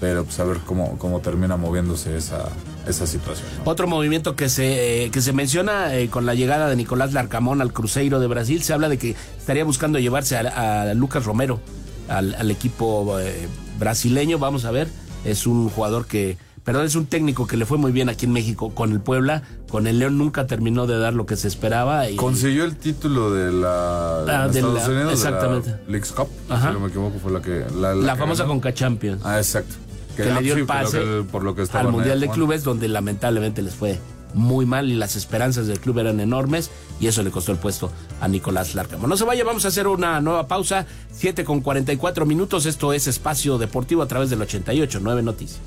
Pero 0.03 0.25
pues 0.25 0.37
a 0.41 0.45
ver 0.45 0.59
cómo, 0.67 0.99
cómo 0.99 1.21
termina 1.21 1.57
moviéndose 1.57 2.17
esa, 2.17 2.49
esa 2.89 3.07
situación. 3.07 3.47
¿no? 3.65 3.71
Otro 3.71 3.87
movimiento 3.87 4.35
que 4.35 4.49
se, 4.49 5.05
eh, 5.05 5.11
que 5.13 5.21
se 5.23 5.33
menciona 5.33 5.95
eh, 5.95 6.09
con 6.11 6.27
la 6.27 6.35
llegada 6.35 6.69
de 6.69 6.75
Nicolás 6.75 7.13
Larcamón 7.13 7.63
al 7.63 7.73
Cruzeiro 7.73 8.19
de 8.19 8.27
Brasil, 8.27 8.65
se 8.65 8.73
habla 8.73 8.89
de 8.89 8.99
que 8.99 9.15
estaría 9.39 9.63
buscando 9.63 10.01
llevarse 10.01 10.37
a, 10.37 10.83
a 10.91 10.95
Lucas 10.95 11.25
Romero 11.25 11.61
al, 12.09 12.35
al 12.35 12.51
equipo 12.51 13.17
eh, 13.21 13.47
brasileño. 13.79 14.41
Vamos 14.41 14.65
a 14.65 14.73
ver, 14.73 14.89
es 15.25 15.47
un 15.47 15.69
jugador 15.71 16.07
que, 16.07 16.37
perdón, 16.65 16.85
es 16.87 16.97
un 16.97 17.07
técnico 17.07 17.47
que 17.47 17.57
le 17.57 17.65
fue 17.65 17.79
muy 17.79 17.93
bien 17.93 18.09
aquí 18.09 18.27
en 18.27 18.33
México 18.33 18.75
con 18.75 18.91
el 18.91 18.99
Puebla. 18.99 19.45
Con 19.71 19.87
el 19.87 20.01
León 20.01 20.19
nunca 20.19 20.49
terminó 20.49 20.89
de 20.89 20.99
dar 20.99 21.15
lo 21.15 21.27
que 21.27 21.37
se 21.37 21.47
esperaba. 21.47 22.11
Y, 22.11 22.17
Consiguió 22.17 22.65
el 22.65 22.77
título 22.77 23.31
de 23.33 23.53
la 23.53 24.19
Ah, 24.43 24.49
de 24.49 24.59
Estados 24.59 24.83
la- 24.83 24.89
Unidos, 24.89 25.07
de 25.07 25.13
exactamente. 25.15 25.71
la 25.71 25.79
Leagues 25.87 26.11
Cup, 26.11 26.27
Ajá. 26.49 26.69
si 26.69 26.75
no 26.75 26.81
me 26.81 26.89
equivoco, 26.89 27.19
fue 27.21 27.31
la 27.31 27.41
que 27.41 27.65
la, 27.77 27.95
que 28.15 28.19
famosa 28.19 28.43
ganó. 28.43 28.55
Conca 28.55 28.75
Champions. 28.75 29.23
Ah, 29.25 29.39
exacto. 29.39 29.77
Que, 30.17 30.23
ah, 30.25 30.35
le 30.41 30.43
dio 30.43 30.55
el 30.55 30.67
por 30.67 30.77
lo 30.77 30.83
pase 30.83 30.99
que- 30.99 31.25
por 31.31 31.43
lo 31.43 31.55
que 31.55 31.63
al 31.73 31.89
Mundial 31.93 32.21
de. 32.21 32.29
Clubes, 32.29 32.65
donde 32.65 32.89
lamentablemente 32.89 33.63
les 33.63 33.75
fue 33.75 33.99
muy 34.35 34.65
mal 34.65 34.91
y 34.91 34.95
las 34.95 35.15
esperanzas 35.15 35.67
del 35.67 35.79
club 35.79 35.99
eran 35.99 36.19
enormes 36.19 36.71
y 37.01 37.07
eso 37.07 37.23
le 37.23 37.31
costó 37.31 37.53
el 37.53 37.59
puesto 37.59 37.91
a 38.21 38.29
Nicolás 38.29 38.75
Larcamón. 38.75 39.11
No 39.11 39.17
se 39.19 39.25
vaya, 39.25 39.45
vamos 39.45 39.65
a 39.67 39.69
hacer 39.69 39.87
una 39.87 40.21
nueva 40.23 40.47
pausa, 40.49 40.87
7 41.13 41.45
con 41.45 41.61
44 41.61 42.25
minutos, 42.25 42.65
esto 42.65 42.93
es 42.95 43.07
Espacio 43.07 43.59
Deportivo 43.59 44.01
a 44.03 44.09
través 44.09 44.31
del 44.31 44.41
88, 44.41 45.01
9 45.03 45.23
Noticias. 45.23 45.61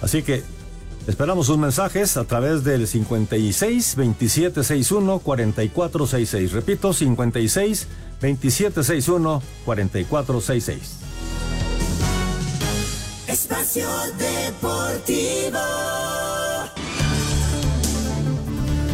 Así 0.00 0.22
que 0.24 0.42
esperamos 1.06 1.46
sus 1.46 1.58
mensajes 1.58 2.16
a 2.16 2.24
través 2.24 2.64
del 2.64 2.88
56 2.88 3.94
27 3.94 4.64
61 4.64 5.18
44 5.20 6.06
66. 6.06 6.52
Repito, 6.52 6.92
56 6.92 7.86
27 8.20 8.82
61 8.82 9.42
44 9.64 10.40
66. 10.40 10.96
Espacio 13.32 13.88
Deportivo. 14.18 15.58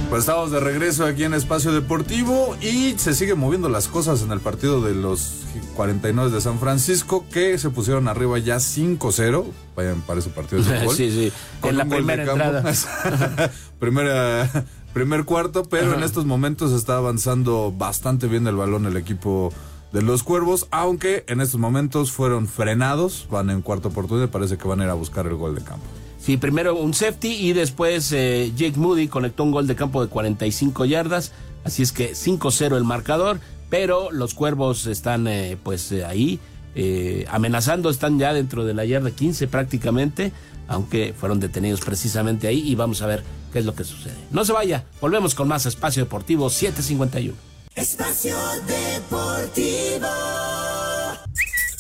Pues 0.08 0.20
estamos 0.20 0.50
de 0.50 0.60
regreso 0.60 1.04
aquí 1.04 1.24
en 1.24 1.34
Espacio 1.34 1.72
Deportivo 1.72 2.56
y 2.62 2.94
se 2.98 3.14
siguen 3.14 3.38
moviendo 3.38 3.68
las 3.68 3.88
cosas 3.88 4.22
en 4.22 4.30
el 4.32 4.40
partido 4.40 4.80
de 4.80 4.94
los 4.94 5.32
49 5.76 6.30
de 6.30 6.40
San 6.40 6.58
Francisco 6.60 7.26
que 7.30 7.58
se 7.58 7.68
pusieron 7.70 8.08
arriba 8.08 8.38
ya 8.38 8.56
5-0. 8.56 9.44
Vayan 9.76 10.00
para 10.02 10.20
ese 10.20 10.30
partido 10.30 10.62
de 10.62 10.78
fútbol. 10.80 10.96
Sí, 10.96 11.10
sí, 11.10 11.32
Con 11.60 11.70
en 11.70 11.76
la 11.78 11.84
un 11.84 11.90
gol 11.90 12.06
de 12.06 12.12
primera 12.14 12.24
campo. 12.24 12.44
entrada. 12.68 13.50
Primera, 13.78 14.64
primer 14.92 15.24
cuarto, 15.24 15.62
pero 15.64 15.88
Ajá. 15.88 15.96
en 15.98 16.02
estos 16.02 16.24
momentos 16.26 16.72
está 16.72 16.96
avanzando 16.96 17.72
bastante 17.76 18.26
bien 18.28 18.46
el 18.46 18.56
balón 18.56 18.86
el 18.86 18.96
equipo 18.96 19.52
de 19.92 20.02
los 20.02 20.22
Cuervos, 20.22 20.66
aunque 20.70 21.24
en 21.28 21.40
estos 21.40 21.58
momentos 21.58 22.12
fueron 22.12 22.46
frenados, 22.46 23.26
van 23.30 23.50
en 23.50 23.62
cuarta 23.62 23.88
oportunidad, 23.88 24.28
parece 24.28 24.58
que 24.58 24.68
van 24.68 24.80
a 24.80 24.84
ir 24.84 24.90
a 24.90 24.94
buscar 24.94 25.26
el 25.26 25.34
gol 25.34 25.54
de 25.54 25.62
campo. 25.62 25.86
Sí, 26.18 26.36
primero 26.36 26.76
un 26.76 26.92
safety 26.94 27.28
y 27.28 27.52
después 27.52 28.12
eh, 28.12 28.52
Jake 28.54 28.78
Moody 28.78 29.08
conectó 29.08 29.44
un 29.44 29.52
gol 29.52 29.66
de 29.66 29.76
campo 29.76 30.02
de 30.02 30.08
45 30.08 30.84
yardas. 30.84 31.32
Así 31.64 31.82
es 31.82 31.92
que 31.92 32.12
5-0 32.12 32.76
el 32.76 32.84
marcador, 32.84 33.40
pero 33.70 34.10
los 34.10 34.34
cuervos 34.34 34.86
están 34.86 35.26
eh, 35.26 35.56
pues 35.62 35.90
eh, 35.92 36.04
ahí 36.04 36.38
eh, 36.74 37.26
amenazando, 37.30 37.90
están 37.90 38.18
ya 38.18 38.32
dentro 38.32 38.64
de 38.64 38.74
la 38.74 38.84
yarda 38.84 39.10
15 39.10 39.48
prácticamente, 39.48 40.32
aunque 40.68 41.14
fueron 41.18 41.40
detenidos 41.40 41.80
precisamente 41.80 42.46
ahí 42.46 42.60
y 42.60 42.74
vamos 42.74 43.02
a 43.02 43.06
ver 43.06 43.24
qué 43.52 43.58
es 43.58 43.64
lo 43.64 43.74
que 43.74 43.84
sucede. 43.84 44.14
No 44.30 44.44
se 44.44 44.52
vaya, 44.52 44.84
volvemos 45.00 45.34
con 45.34 45.48
más 45.48 45.66
Espacio 45.66 46.04
Deportivo 46.04 46.50
751. 46.50 47.47
Espacio 47.78 48.36
Deportivo. 48.66 50.08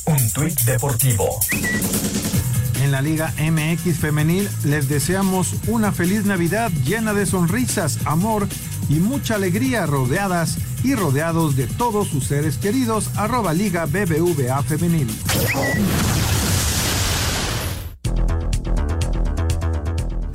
Un 0.06 0.32
tuit 0.32 0.60
deportivo. 0.60 1.40
En 2.80 2.92
la 2.92 3.02
Liga 3.02 3.34
MX 3.36 3.98
Femenil 3.98 4.48
les 4.62 4.88
deseamos 4.88 5.56
una 5.66 5.90
feliz 5.90 6.24
Navidad 6.24 6.70
llena 6.84 7.14
de 7.14 7.26
sonrisas, 7.26 7.98
amor 8.04 8.46
y 8.88 9.00
mucha 9.00 9.34
alegría 9.34 9.86
rodeadas 9.86 10.58
y 10.84 10.94
rodeados 10.94 11.56
de 11.56 11.66
todos 11.66 12.06
sus 12.06 12.26
seres 12.26 12.58
queridos. 12.58 13.10
Arroba 13.16 13.52
Liga 13.52 13.86
BBVA 13.86 14.62
Femenil. 14.62 15.08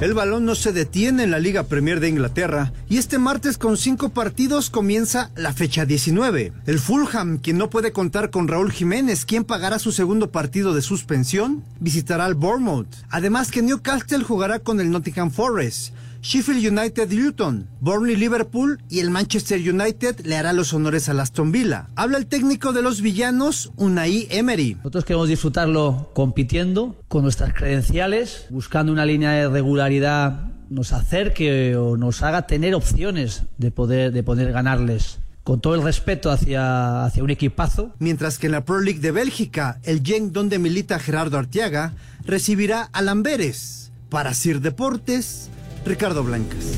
El 0.04 0.14
balón 0.14 0.43
no 0.43 0.54
se 0.54 0.74
detiene 0.74 1.24
en 1.24 1.32
la 1.32 1.39
Liga 1.39 1.64
Premier 1.64 2.01
de 2.01 2.10
Inglaterra 2.10 2.74
y 2.89 2.97
este 2.97 3.20
martes 3.20 3.58
con 3.58 3.78
cinco 3.78 4.10
partidos 4.10 4.70
comienza 4.70 5.32
la 5.38 5.54
fecha 5.54 5.86
19. 5.86 6.51
El 6.66 6.80
Fulham, 6.80 7.38
quien 7.38 7.58
no 7.58 7.70
puede 7.70 7.93
contar 7.93 8.30
con 8.30 8.49
Raúl 8.49 8.74
Jiménez, 8.74 9.24
quien 9.24 9.45
pagará 9.45 9.80
su 9.80 9.93
segundo 9.93 10.30
partido 10.30 10.74
de 10.74 10.82
suspensión, 10.82 11.64
visitará 11.80 12.26
al 12.26 12.36
Bournemouth. 12.36 12.93
Además 13.12 13.49
que 13.49 13.62
Newcastle 13.62 14.26
jugará 14.26 14.60
con 14.60 14.82
el 14.82 14.91
Nottingham 14.91 15.32
Forest. 15.32 15.93
Sheffield 16.24 16.66
United 16.66 17.12
Luton, 17.12 17.68
Burnley 17.82 18.16
Liverpool 18.16 18.82
y 18.90 19.02
el 19.02 19.10
Manchester 19.10 19.60
United 19.60 20.22
le 20.26 20.38
hará 20.38 20.54
los 20.54 20.74
honores 20.74 21.10
al 21.10 21.20
Aston 21.20 21.52
Villa. 21.52 21.90
Habla 21.98 22.18
el 22.18 22.28
técnico 22.28 22.72
de 22.72 22.82
los 22.82 23.02
villanos, 23.02 23.74
Unai 23.76 24.30
Emery. 24.32 24.76
Nosotros 24.76 25.04
queremos 25.04 25.28
disfrutarlo 25.28 26.12
compitiendo 26.14 26.96
con 27.10 27.24
nuestras 27.24 27.54
credenciales, 27.54 28.46
buscando 28.50 28.94
una 28.94 29.06
línea 29.06 29.32
de 29.32 29.50
regularidad 29.50 30.48
nos 30.70 30.94
acerque 30.94 31.76
o 31.76 31.98
nos 31.98 32.24
haga 32.24 32.48
tener 32.48 32.74
opciones 32.74 33.44
de 33.58 33.72
poder, 33.72 34.14
de 34.14 34.24
poder 34.24 34.54
ganarles. 34.54 35.20
Con 35.44 35.60
todo 35.60 35.76
el 35.76 35.84
respeto 35.84 36.32
hacia, 36.32 37.04
hacia 37.04 37.22
un 37.22 37.32
equipazo. 37.32 37.92
Mientras 38.00 38.38
que 38.38 38.46
en 38.46 38.54
la 38.54 38.64
Pro 38.64 38.80
League 38.80 39.02
de 39.02 39.12
Bélgica, 39.12 39.82
el 39.84 40.02
Genk 40.02 40.32
donde 40.32 40.58
milita 40.58 41.00
Gerardo 41.00 41.38
Arteaga 41.38 41.96
recibirá 42.24 42.84
a 42.94 43.02
Lamberes. 43.02 43.92
Para 44.08 44.34
Sir 44.34 44.62
Deportes, 44.62 45.50
Ricardo 45.86 46.24
Blancas. 46.24 46.78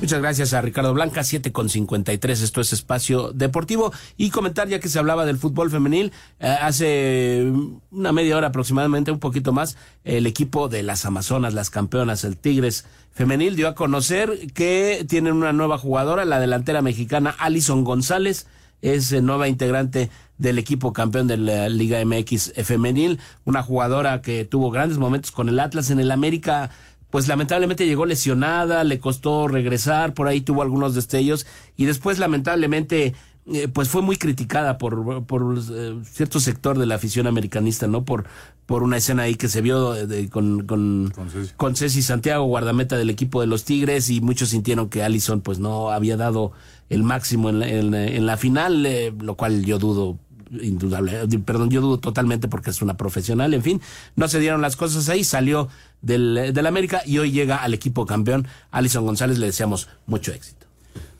Muchas 0.00 0.20
gracias 0.20 0.54
a 0.54 0.62
Ricardo 0.62 0.94
Blanca, 0.94 1.24
7 1.24 1.50
con 1.50 1.68
53, 1.68 2.40
esto 2.40 2.60
es 2.60 2.72
Espacio 2.72 3.32
Deportivo. 3.32 3.92
Y 4.16 4.30
comentar, 4.30 4.68
ya 4.68 4.78
que 4.78 4.88
se 4.88 4.98
hablaba 4.98 5.26
del 5.26 5.38
fútbol 5.38 5.70
femenil, 5.70 6.12
eh, 6.38 6.46
hace 6.46 7.52
una 7.90 8.12
media 8.12 8.36
hora 8.36 8.48
aproximadamente, 8.48 9.10
un 9.10 9.18
poquito 9.18 9.52
más, 9.52 9.76
el 10.04 10.26
equipo 10.26 10.68
de 10.68 10.84
las 10.84 11.04
Amazonas, 11.04 11.52
las 11.52 11.70
campeonas, 11.70 12.22
el 12.22 12.36
Tigres 12.36 12.86
Femenil, 13.10 13.56
dio 13.56 13.66
a 13.66 13.74
conocer 13.74 14.52
que 14.54 15.04
tienen 15.08 15.32
una 15.32 15.52
nueva 15.52 15.78
jugadora, 15.78 16.24
la 16.24 16.38
delantera 16.38 16.80
mexicana 16.80 17.34
Alison 17.36 17.82
González, 17.82 18.46
es 18.80 19.12
eh, 19.12 19.20
nueva 19.20 19.48
integrante 19.48 20.10
del 20.38 20.58
equipo 20.58 20.92
campeón 20.92 21.26
de 21.26 21.36
la 21.36 21.68
Liga 21.68 22.02
MX 22.04 22.52
Femenil, 22.64 23.18
una 23.44 23.64
jugadora 23.64 24.22
que 24.22 24.44
tuvo 24.44 24.70
grandes 24.70 24.98
momentos 24.98 25.32
con 25.32 25.48
el 25.48 25.58
Atlas 25.58 25.90
en 25.90 25.98
el 25.98 26.12
América 26.12 26.70
pues 27.10 27.26
lamentablemente 27.28 27.86
llegó 27.86 28.04
lesionada, 28.06 28.84
le 28.84 28.98
costó 29.00 29.48
regresar, 29.48 30.14
por 30.14 30.28
ahí 30.28 30.40
tuvo 30.40 30.62
algunos 30.62 30.94
destellos 30.94 31.46
y 31.76 31.84
después 31.86 32.18
lamentablemente 32.18 33.14
eh, 33.50 33.66
pues 33.66 33.88
fue 33.88 34.02
muy 34.02 34.16
criticada 34.16 34.76
por, 34.76 35.24
por 35.24 35.58
eh, 35.72 35.94
cierto 36.04 36.38
sector 36.38 36.78
de 36.78 36.84
la 36.84 36.96
afición 36.96 37.26
americanista, 37.26 37.86
¿no? 37.86 38.04
Por, 38.04 38.26
por 38.66 38.82
una 38.82 38.98
escena 38.98 39.22
ahí 39.22 39.36
que 39.36 39.48
se 39.48 39.62
vio 39.62 39.92
de- 39.92 40.06
de- 40.06 40.28
con, 40.28 40.66
con, 40.66 41.10
con 41.56 41.74
Ceci 41.74 42.02
Santiago, 42.02 42.44
guardameta 42.44 42.98
del 42.98 43.08
equipo 43.08 43.40
de 43.40 43.46
los 43.46 43.64
Tigres, 43.64 44.10
y 44.10 44.20
muchos 44.20 44.50
sintieron 44.50 44.90
que 44.90 45.02
Allison 45.02 45.40
pues 45.40 45.58
no 45.60 45.88
había 45.90 46.18
dado 46.18 46.52
el 46.90 47.02
máximo 47.04 47.48
en 47.48 47.60
la, 47.60 47.68
en 47.70 47.90
la- 47.90 48.04
en 48.06 48.26
la 48.26 48.36
final, 48.36 48.84
eh, 48.84 49.14
lo 49.18 49.34
cual 49.36 49.64
yo 49.64 49.78
dudo 49.78 50.18
indudable, 50.62 51.26
perdón, 51.44 51.70
yo 51.70 51.80
dudo 51.80 51.98
totalmente 51.98 52.48
porque 52.48 52.70
es 52.70 52.82
una 52.82 52.96
profesional, 52.96 53.54
en 53.54 53.62
fin, 53.62 53.80
no 54.16 54.28
se 54.28 54.40
dieron 54.40 54.60
las 54.62 54.76
cosas 54.76 55.08
ahí, 55.08 55.24
salió 55.24 55.68
del, 56.02 56.52
del 56.54 56.66
América 56.66 57.02
y 57.04 57.18
hoy 57.18 57.30
llega 57.32 57.56
al 57.56 57.74
equipo 57.74 58.06
campeón. 58.06 58.46
Alison 58.70 59.04
González 59.04 59.38
le 59.38 59.46
deseamos 59.46 59.88
mucho 60.06 60.32
éxito. 60.32 60.66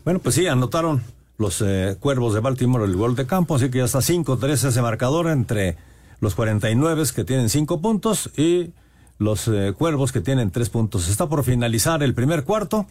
Bueno, 0.04 0.20
pues 0.20 0.34
sí, 0.34 0.46
anotaron 0.46 1.02
los 1.36 1.62
eh, 1.64 1.96
Cuervos 2.00 2.34
de 2.34 2.40
Baltimore 2.40 2.84
el 2.84 2.96
gol 2.96 3.14
de 3.16 3.26
campo, 3.26 3.56
así 3.56 3.70
que 3.70 3.78
ya 3.78 3.84
está 3.84 3.98
5-3 4.00 4.68
ese 4.68 4.82
marcador 4.82 5.28
entre 5.28 5.76
los 6.20 6.34
49 6.34 7.04
que 7.14 7.24
tienen 7.24 7.48
5 7.48 7.80
puntos 7.80 8.30
y 8.36 8.70
los 9.18 9.46
eh, 9.48 9.72
Cuervos 9.76 10.10
que 10.12 10.20
tienen 10.20 10.50
3 10.50 10.68
puntos. 10.70 11.08
Está 11.08 11.28
por 11.28 11.44
finalizar 11.44 12.02
el 12.02 12.14
primer 12.14 12.44
cuarto. 12.44 12.86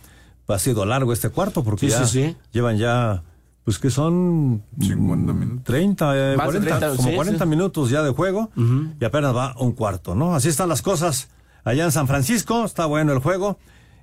Ha 0.48 0.60
sido 0.60 0.86
largo 0.86 1.12
este 1.12 1.30
cuarto 1.30 1.64
porque 1.64 1.88
Sí, 1.88 1.92
ya 1.92 2.06
sí, 2.06 2.24
sí. 2.30 2.36
llevan 2.54 2.78
ya 2.78 3.24
pues 3.68 3.80
que 3.80 3.90
son 3.90 4.64
50 4.80 5.34
minutos. 5.34 5.64
30, 5.66 6.34
eh, 6.34 6.38
Más 6.38 6.54
de 6.54 6.60
40, 6.60 6.80
30, 6.80 6.96
como 6.96 7.10
sí, 7.10 7.16
40 7.18 7.44
sí. 7.44 7.50
minutos 7.50 7.90
ya 7.90 8.02
de 8.02 8.12
juego 8.12 8.50
y 8.98 9.04
apenas 9.04 9.36
va 9.36 9.56
un 9.60 9.74
cuarto, 9.74 10.16
¿no? 10.16 10.34
Así 10.36 10.48
están 10.48 10.70
las 10.70 10.82
cosas 10.82 11.28
allá 11.66 11.84
en 11.84 11.92
San 11.92 12.08
Francisco, 12.08 12.64
está 12.64 12.86
bueno 12.86 13.12
el 13.12 13.20
juego 13.20 13.60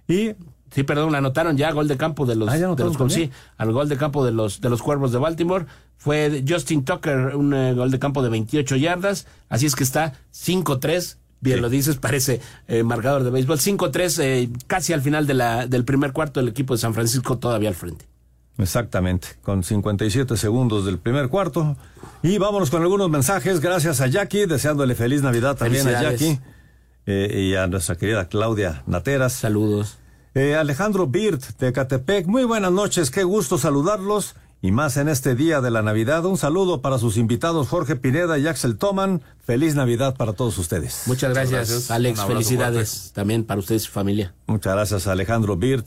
y 0.07 0.33
Sí, 0.71 0.83
perdón, 0.83 1.15
anotaron 1.15 1.57
ya 1.57 1.73
gol 1.73 1.89
de 1.89 1.97
campo 1.97 2.27
de 2.27 2.37
los, 2.37 2.51
Ah, 2.51 2.53
¿ya 2.57 2.59
de 2.59 2.65
anotaron 2.67 2.93
los 2.99 3.11
sí, 3.15 3.31
al 3.57 3.73
gol 3.73 3.89
de 3.89 3.97
campo 3.97 4.23
de 4.23 4.33
los 4.33 4.61
de 4.61 4.69
los 4.69 4.83
Cuervos 4.83 5.13
de 5.13 5.19
Baltimore 5.19 5.65
fue 5.97 6.45
Justin 6.47 6.85
Tucker, 6.85 7.35
un 7.35 7.55
eh, 7.55 7.73
gol 7.73 7.91
de 7.91 7.99
campo 7.99 8.23
de 8.23 8.29
28 8.29 8.77
yardas, 8.77 9.27
así 9.49 9.65
es 9.65 9.75
que 9.75 9.85
está 9.85 10.13
5-3. 10.35 11.17
Bien 11.41 11.57
Sí. 11.57 11.63
lo 11.63 11.71
dices, 11.71 11.97
parece 11.97 12.43
eh, 12.69 12.83
marcador 12.83 13.23
de 13.25 13.31
béisbol. 13.31 13.59
5-3, 13.59 14.19
eh, 14.23 14.51
casi 14.67 14.93
al 14.93 15.01
final 15.01 15.27
de 15.27 15.33
la, 15.33 15.67
del 15.67 15.87
primer 15.87 16.13
cuarto, 16.13 16.41
el 16.41 16.49
equipo 16.49 16.75
de 16.75 16.79
San 16.81 16.93
Francisco 16.93 17.39
todavía 17.39 17.71
al 17.71 17.75
frente. 17.75 18.07
Exactamente, 18.59 19.29
con 19.43 19.65
57 19.65 20.37
segundos 20.37 20.85
del 20.87 20.99
primer 20.99 21.29
cuarto. 21.29 21.77
Y 22.23 22.39
vámonos 22.39 22.71
con 22.71 22.83
algunos 22.83 23.11
mensajes. 23.11 23.61
Gracias 23.61 24.01
a 24.01 24.07
Jackie, 24.07 24.47
deseándole 24.47 24.95
feliz 24.95 25.23
Navidad 25.23 25.57
también 25.57 25.89
a. 25.89 26.03
Jackie 26.03 26.39
eh, 27.07 27.49
y 27.51 27.55
a 27.57 27.67
nuestra 27.67 27.97
querida 27.97 28.29
Claudia 28.29 28.83
Nateras. 28.87 29.33
Saludos. 29.33 29.99
Eh, 30.35 30.57
Alejandro 30.57 31.07
Birt 31.07 31.43
de 31.59 31.73
Catepec, 31.73 32.27
muy 32.27 32.45
buenas 32.45 32.73
noches, 32.73 33.11
qué 33.11 33.23
gusto 33.23 33.59
saludarlos. 33.59 34.35
Y 34.63 34.73
más 34.73 34.97
en 34.97 35.09
este 35.09 35.35
día 35.35 35.61
de 35.61 35.71
la 35.71 35.83
Navidad, 35.83 36.25
un 36.25 36.39
saludo 36.39 36.81
para 36.81 36.99
sus 36.99 37.19
invitados 37.19 37.69
Jorge 37.69 37.97
Pineda 37.97 38.39
y 38.39 38.47
Axel 38.47 38.79
Toman. 38.79 39.23
Feliz 39.45 39.75
Navidad 39.75 40.17
para 40.17 40.33
todos 40.33 40.57
ustedes. 40.57 41.03
Muchas 41.07 41.35
gracias, 41.35 41.69
gracias. 41.69 41.91
Alex. 41.91 42.25
Felicidades 42.25 43.13
también 43.15 43.45
para 43.45 43.61
ustedes 43.61 43.83
y 43.83 43.87
su 43.87 43.93
familia. 43.93 44.35
Muchas 44.47 44.73
gracias, 44.73 45.07
Alejandro 45.07 45.57
Birt. 45.57 45.87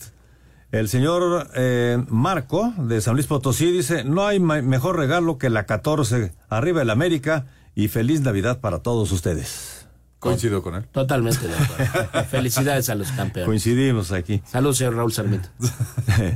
El 0.80 0.89
señor 0.89 1.49
eh, 1.55 1.97
Marco 2.07 2.71
de 2.78 3.01
San 3.01 3.15
Luis 3.15 3.25
Potosí 3.25 3.71
dice, 3.71 4.03
no 4.03 4.28
hay 4.28 4.39
mejor 4.39 4.95
regalo 4.95 5.39
que 5.39 5.49
la 5.49 5.65
14, 5.65 6.34
arriba 6.49 6.84
el 6.84 6.91
América 6.91 7.47
y 7.73 7.88
feliz 7.88 8.21
Navidad 8.21 8.59
para 8.59 8.80
todos 8.80 9.11
ustedes. 9.11 9.88
Coincido 10.19 10.61
con 10.61 10.75
él. 10.75 10.86
Totalmente 10.91 11.47
de 11.47 11.55
acuerdo. 11.55 12.23
Felicidades 12.30 12.89
a 12.89 12.95
los 12.95 13.11
campeones. 13.11 13.47
Coincidimos 13.47 14.11
aquí. 14.11 14.41
Saludos, 14.45 14.78
señor 14.78 14.95
Raúl 14.95 15.11
Sarmiento. 15.13 15.49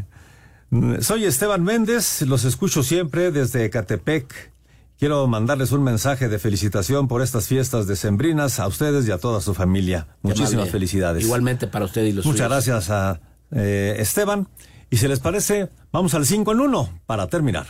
Soy 1.01 1.25
Esteban 1.25 1.63
Méndez, 1.63 2.21
los 2.23 2.43
escucho 2.43 2.81
siempre 2.81 3.31
desde 3.31 3.65
Ecatepec. 3.65 4.51
Quiero 4.97 5.27
mandarles 5.27 5.71
un 5.71 5.83
mensaje 5.83 6.29
de 6.29 6.39
felicitación 6.39 7.07
por 7.07 7.21
estas 7.21 7.47
fiestas 7.47 7.85
decembrinas 7.87 8.59
a 8.59 8.67
ustedes 8.67 9.07
y 9.07 9.11
a 9.11 9.17
toda 9.17 9.41
su 9.41 9.53
familia. 9.53 10.07
Muchísimas 10.21 10.53
amable. 10.53 10.71
felicidades. 10.71 11.23
Igualmente 11.23 11.67
para 11.67 11.85
usted 11.85 12.03
y 12.05 12.13
los 12.13 12.25
Muchas 12.25 12.47
suyos. 12.47 12.49
gracias 12.49 12.89
a 12.91 13.19
eh, 13.51 13.95
Esteban. 13.99 14.47
Y 14.89 14.97
si 14.97 15.07
les 15.07 15.19
parece, 15.19 15.69
vamos 15.91 16.13
al 16.13 16.25
5 16.25 16.51
en 16.51 16.59
1 16.59 16.89
para 17.05 17.27
terminar. 17.27 17.67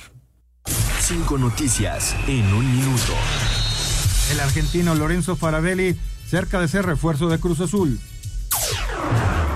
Cinco 1.00 1.38
noticias 1.38 2.16
en 2.28 2.46
un 2.54 2.76
minuto. 2.76 3.14
El 4.32 4.40
argentino 4.40 4.96
Lorenzo 4.96 5.36
Farabelli 5.36 5.98
cerca 6.28 6.60
de 6.60 6.68
ser 6.68 6.86
refuerzo 6.86 7.28
de 7.28 7.40
Cruz 7.40 7.60
Azul. 7.60 8.00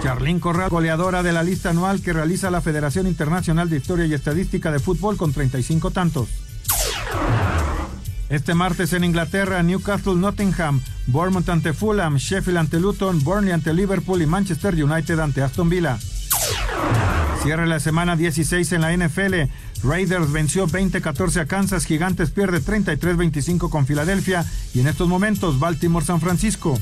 Charlín 0.04 0.40
Corral, 0.40 0.70
goleadora 0.70 1.24
de 1.24 1.32
la 1.32 1.42
lista 1.42 1.70
anual 1.70 2.02
que 2.02 2.14
realiza 2.14 2.52
la 2.52 2.62
Federación 2.62 3.08
Internacional 3.08 3.70
de 3.70 3.78
Historia 3.78 4.06
y 4.06 4.14
Estadística 4.14 4.72
de 4.72 4.80
Fútbol 4.80 5.18
con 5.18 5.34
35 5.34 5.92
tantos. 5.92 6.30
Este 8.30 8.54
martes 8.54 8.92
en 8.94 9.04
Inglaterra, 9.04 9.64
Newcastle 9.64 10.16
Nottingham, 10.16 10.82
Bournemouth 11.08 11.48
ante 11.48 11.74
Fulham, 11.74 12.18
Sheffield 12.18 12.58
ante 12.58 12.80
Luton, 12.80 13.24
Burnley 13.24 13.54
ante 13.54 13.74
Liverpool 13.74 14.22
y 14.22 14.26
Manchester 14.26 14.76
United 14.76 15.20
ante 15.20 15.42
Aston 15.42 15.70
Villa. 15.70 15.98
Cierre 17.44 17.68
la 17.68 17.80
semana 17.80 18.16
16 18.16 18.72
en 18.72 18.82
la 18.82 18.96
NFL. 18.96 19.52
Raiders 19.84 20.32
venció 20.32 20.68
20-14 20.68 21.42
a 21.42 21.46
Kansas, 21.46 21.86
Gigantes 21.86 22.32
pierde 22.32 22.60
33-25 22.60 23.70
con 23.70 23.86
Filadelfia 23.86 24.46
y 24.74 24.80
en 24.80 24.88
estos 24.88 25.08
momentos 25.08 25.60
Baltimore-San 25.60 26.22
Francisco. 26.22 26.80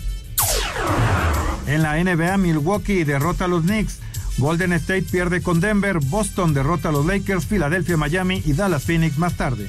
En 1.68 1.82
la 1.82 2.02
NBA, 2.02 2.38
Milwaukee 2.38 3.04
derrota 3.04 3.46
a 3.46 3.48
los 3.50 3.64
Knicks. 3.64 4.00
Golden 4.38 4.74
State 4.74 5.06
pierde 5.12 5.42
con 5.42 5.60
Denver, 5.60 6.00
Boston 6.00 6.54
derrota 6.54 6.90
a 6.90 6.92
los 6.92 7.06
Lakers, 7.06 7.46
Filadelfia, 7.46 7.98
Miami 7.98 8.42
y 8.46 8.54
Dallas 8.54 8.84
Phoenix 8.84 9.18
más 9.18 9.36
tarde. 9.36 9.68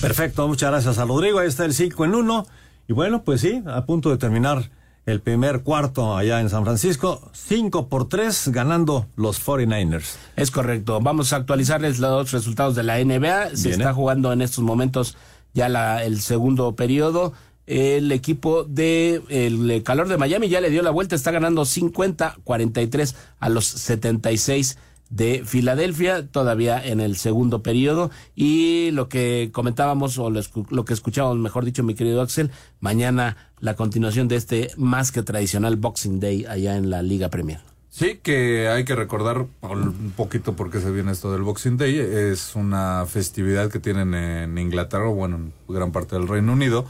Perfecto, 0.00 0.48
muchas 0.48 0.70
gracias 0.70 0.98
a 0.98 1.04
Rodrigo. 1.04 1.38
Ahí 1.38 1.46
está 1.46 1.64
el 1.64 1.72
5 1.72 2.04
en 2.04 2.14
1. 2.16 2.46
Y 2.88 2.92
bueno, 2.92 3.22
pues 3.24 3.40
sí, 3.40 3.62
a 3.66 3.84
punto 3.86 4.10
de 4.10 4.18
terminar 4.18 4.70
el 5.06 5.20
primer 5.20 5.62
cuarto 5.62 6.16
allá 6.16 6.40
en 6.40 6.48
San 6.48 6.64
Francisco. 6.64 7.30
5 7.32 7.88
por 7.88 8.08
3 8.08 8.48
ganando 8.48 9.06
los 9.16 9.44
49ers. 9.44 10.16
Es 10.36 10.50
correcto. 10.50 11.00
Vamos 11.00 11.32
a 11.32 11.36
actualizarles 11.36 11.98
los 11.98 12.30
resultados 12.30 12.74
de 12.74 12.82
la 12.82 13.02
NBA. 13.02 13.56
Se 13.56 13.70
está 13.70 13.92
jugando 13.92 14.32
en 14.32 14.42
estos 14.42 14.62
momentos 14.62 15.16
ya 15.54 15.68
la, 15.68 16.04
el 16.04 16.20
segundo 16.20 16.74
periodo. 16.76 17.32
El 17.66 18.10
equipo 18.10 18.64
de 18.64 19.22
el 19.28 19.82
calor 19.84 20.08
de 20.08 20.18
Miami 20.18 20.48
ya 20.48 20.60
le 20.60 20.70
dio 20.70 20.82
la 20.82 20.90
vuelta, 20.90 21.14
está 21.14 21.30
ganando 21.30 21.62
50-43 21.62 23.14
a 23.38 23.48
los 23.48 23.66
76 23.66 24.78
de 25.12 25.42
Filadelfia, 25.44 26.26
todavía 26.26 26.84
en 26.84 27.00
el 27.00 27.16
segundo 27.16 27.62
periodo. 27.62 28.10
Y 28.34 28.90
lo 28.92 29.08
que 29.08 29.50
comentábamos, 29.52 30.18
o 30.18 30.30
lo, 30.30 30.84
que 30.84 30.94
escuchábamos, 30.94 31.38
mejor 31.38 31.64
dicho, 31.64 31.84
mi 31.84 31.94
querido 31.94 32.22
Axel, 32.22 32.50
mañana 32.80 33.36
la 33.60 33.76
continuación 33.76 34.26
de 34.26 34.36
este 34.36 34.70
más 34.76 35.12
que 35.12 35.22
tradicional 35.22 35.76
Boxing 35.76 36.18
Day 36.18 36.46
allá 36.46 36.76
en 36.76 36.90
la 36.90 37.02
Liga 37.02 37.28
Premier. 37.28 37.60
Sí, 37.90 38.20
que 38.22 38.68
hay 38.68 38.86
que 38.86 38.94
recordar 38.94 39.46
un 39.60 40.14
poquito 40.16 40.56
por 40.56 40.70
qué 40.70 40.80
se 40.80 40.90
viene 40.90 41.12
esto 41.12 41.30
del 41.30 41.42
Boxing 41.42 41.76
Day. 41.76 41.98
Es 41.98 42.56
una 42.56 43.04
festividad 43.06 43.70
que 43.70 43.80
tienen 43.80 44.14
en 44.14 44.56
Inglaterra, 44.56 45.08
bueno, 45.08 45.36
en 45.36 45.52
gran 45.68 45.92
parte 45.92 46.16
del 46.16 46.26
Reino 46.26 46.54
Unido, 46.54 46.86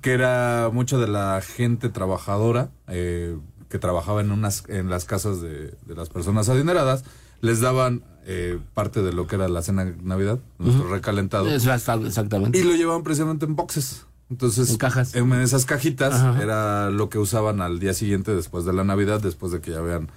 que 0.00 0.12
era 0.12 0.70
mucha 0.72 0.96
de 0.96 1.08
la 1.08 1.42
gente 1.42 1.90
trabajadora 1.90 2.70
eh, 2.88 3.36
que 3.68 3.78
trabajaba 3.78 4.22
en 4.22 4.30
unas 4.30 4.64
en 4.68 4.88
las 4.88 5.04
casas 5.04 5.42
de, 5.42 5.74
de 5.84 5.94
las 5.94 6.08
personas 6.08 6.48
adineradas, 6.48 7.04
les 7.40 7.60
daban 7.60 8.02
eh, 8.26 8.58
parte 8.74 9.02
de 9.02 9.12
lo 9.12 9.26
que 9.26 9.36
era 9.36 9.48
la 9.48 9.62
cena 9.62 9.84
de 9.84 9.94
Navidad, 10.02 10.38
nuestro 10.58 10.88
recalentado. 10.88 11.48
Exactamente. 11.48 12.58
Y 12.58 12.62
lo 12.64 12.74
llevaban 12.74 13.02
precisamente 13.02 13.46
en 13.46 13.54
boxes. 13.56 14.04
Entonces, 14.28 14.70
En 14.70 14.76
cajas. 14.78 15.14
en 15.14 15.32
esas 15.34 15.64
cajitas 15.66 16.14
Ajá. 16.14 16.42
era 16.42 16.90
lo 16.90 17.08
que 17.08 17.18
usaban 17.18 17.60
al 17.60 17.78
día 17.78 17.94
siguiente 17.94 18.34
después 18.34 18.64
de 18.64 18.72
la 18.72 18.82
Navidad, 18.82 19.20
después 19.20 19.52
de 19.52 19.60
que 19.60 19.70
ya 19.70 19.80
vean 19.80 20.08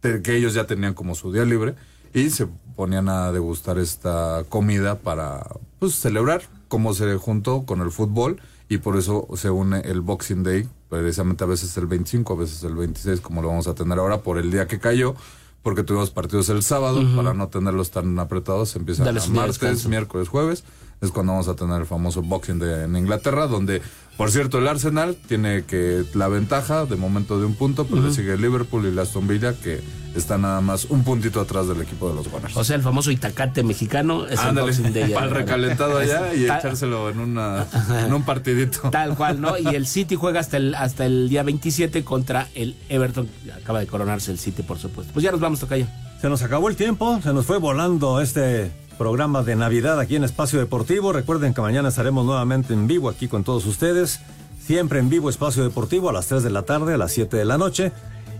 que 0.00 0.34
ellos 0.34 0.54
ya 0.54 0.66
tenían 0.66 0.94
como 0.94 1.14
su 1.14 1.30
día 1.30 1.44
libre 1.44 1.74
y 2.14 2.30
se 2.30 2.48
ponían 2.74 3.10
a 3.10 3.32
degustar 3.32 3.78
esta 3.78 4.44
comida 4.48 4.98
para 4.98 5.46
pues 5.78 5.94
celebrar 5.94 6.40
cómo 6.68 6.94
se 6.94 7.14
juntó 7.16 7.66
con 7.66 7.82
el 7.82 7.90
fútbol 7.90 8.40
y 8.70 8.78
por 8.78 8.96
eso 8.96 9.28
se 9.36 9.50
une 9.50 9.80
el 9.80 10.00
Boxing 10.00 10.42
Day, 10.42 10.66
precisamente 10.88 11.44
a 11.44 11.46
veces 11.46 11.76
el 11.76 11.86
25, 11.86 12.32
a 12.32 12.36
veces 12.36 12.64
el 12.64 12.74
26 12.76 13.20
como 13.20 13.42
lo 13.42 13.48
vamos 13.48 13.66
a 13.68 13.74
tener 13.74 13.98
ahora 13.98 14.22
por 14.22 14.38
el 14.38 14.50
día 14.50 14.66
que 14.66 14.78
cayó. 14.78 15.14
Porque 15.62 15.82
tuvimos 15.82 16.10
partidos 16.10 16.48
el 16.48 16.62
sábado, 16.62 17.02
para 17.14 17.34
no 17.34 17.48
tenerlos 17.48 17.90
tan 17.90 18.18
apretados, 18.18 18.74
empiezan 18.76 19.04
Darles 19.04 19.26
a 19.26 19.30
martes, 19.30 19.60
descanso. 19.60 19.88
miércoles, 19.90 20.28
jueves, 20.28 20.64
es 21.00 21.10
cuando 21.10 21.32
vamos 21.32 21.48
a 21.48 21.54
tener 21.54 21.80
el 21.80 21.86
famoso 21.86 22.22
Boxing 22.22 22.58
Day 22.58 22.84
en 22.84 22.94
Inglaterra, 22.94 23.46
donde, 23.46 23.80
por 24.18 24.30
cierto, 24.30 24.58
el 24.58 24.68
Arsenal 24.68 25.16
tiene 25.28 25.64
que 25.64 26.04
la 26.14 26.28
ventaja 26.28 26.84
de 26.84 26.96
momento 26.96 27.38
de 27.40 27.46
un 27.46 27.54
punto, 27.54 27.86
pero 27.86 28.02
le 28.02 28.12
sigue 28.12 28.34
el 28.34 28.42
Liverpool 28.42 28.84
y 28.84 28.88
el 28.88 28.98
Aston 28.98 29.26
Villa, 29.26 29.54
que 29.54 29.80
está 30.14 30.36
nada 30.36 30.60
más 30.60 30.86
un 30.86 31.02
puntito 31.04 31.40
atrás 31.40 31.68
del 31.68 31.80
equipo 31.80 32.10
de 32.10 32.16
los 32.16 32.28
Gunners. 32.28 32.54
O 32.54 32.64
sea, 32.64 32.76
el 32.76 32.82
famoso 32.82 33.10
Itacate 33.10 33.62
mexicano 33.62 34.26
es 34.26 34.38
Ándale, 34.40 34.72
el 34.72 34.96
el 35.12 35.30
recalentado 35.30 35.96
allá 36.00 36.34
y 36.34 36.46
Tal- 36.46 36.58
echárselo 36.58 37.08
en, 37.08 37.18
una, 37.18 37.66
en 38.04 38.12
un 38.12 38.22
partidito. 38.24 38.90
Tal 38.90 39.16
cual, 39.16 39.40
¿no? 39.40 39.56
Y 39.56 39.68
el 39.74 39.86
City 39.86 40.16
juega 40.16 40.40
hasta 40.40 40.58
el, 40.58 40.74
hasta 40.74 41.06
el 41.06 41.30
día 41.30 41.42
27 41.44 42.04
contra 42.04 42.48
el 42.54 42.76
Everton. 42.90 43.26
Acaba 43.56 43.80
de 43.80 43.86
coronarse 43.86 44.32
el 44.32 44.38
City, 44.38 44.62
por 44.62 44.78
supuesto. 44.78 45.14
Pues 45.14 45.22
ya 45.22 45.30
nos 45.30 45.40
vamos, 45.40 45.60
Tocayo. 45.60 45.86
Se 46.20 46.28
nos 46.28 46.42
acabó 46.42 46.68
el 46.68 46.76
tiempo, 46.76 47.18
se 47.22 47.32
nos 47.32 47.46
fue 47.46 47.56
volando 47.56 48.20
este 48.20 48.70
programa 49.00 49.42
de 49.42 49.56
Navidad 49.56 49.98
aquí 49.98 50.16
en 50.16 50.24
Espacio 50.24 50.58
Deportivo. 50.58 51.14
Recuerden 51.14 51.54
que 51.54 51.62
mañana 51.62 51.88
estaremos 51.88 52.26
nuevamente 52.26 52.74
en 52.74 52.86
vivo 52.86 53.08
aquí 53.08 53.28
con 53.28 53.44
todos 53.44 53.64
ustedes. 53.64 54.20
Siempre 54.62 54.98
en 54.98 55.08
vivo 55.08 55.30
Espacio 55.30 55.62
Deportivo 55.62 56.10
a 56.10 56.12
las 56.12 56.26
3 56.26 56.42
de 56.42 56.50
la 56.50 56.64
tarde, 56.64 56.92
a 56.92 56.98
las 56.98 57.10
7 57.12 57.34
de 57.34 57.46
la 57.46 57.56
noche. 57.56 57.92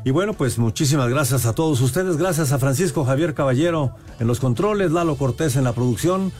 Y 0.04 0.11
bueno, 0.11 0.34
pues 0.34 0.58
muchísimas 0.58 1.08
gracias 1.08 1.46
a 1.46 1.54
todos 1.54 1.80
ustedes. 1.80 2.18
Gracias 2.18 2.52
a 2.52 2.58
Francisco 2.58 3.06
Javier 3.06 3.32
Caballero 3.32 3.96
en 4.18 4.26
los 4.26 4.38
controles, 4.38 4.92
Lalo 4.92 5.16
Cortés 5.16 5.56
en 5.56 5.64
la 5.64 5.72
producción, 5.72 6.30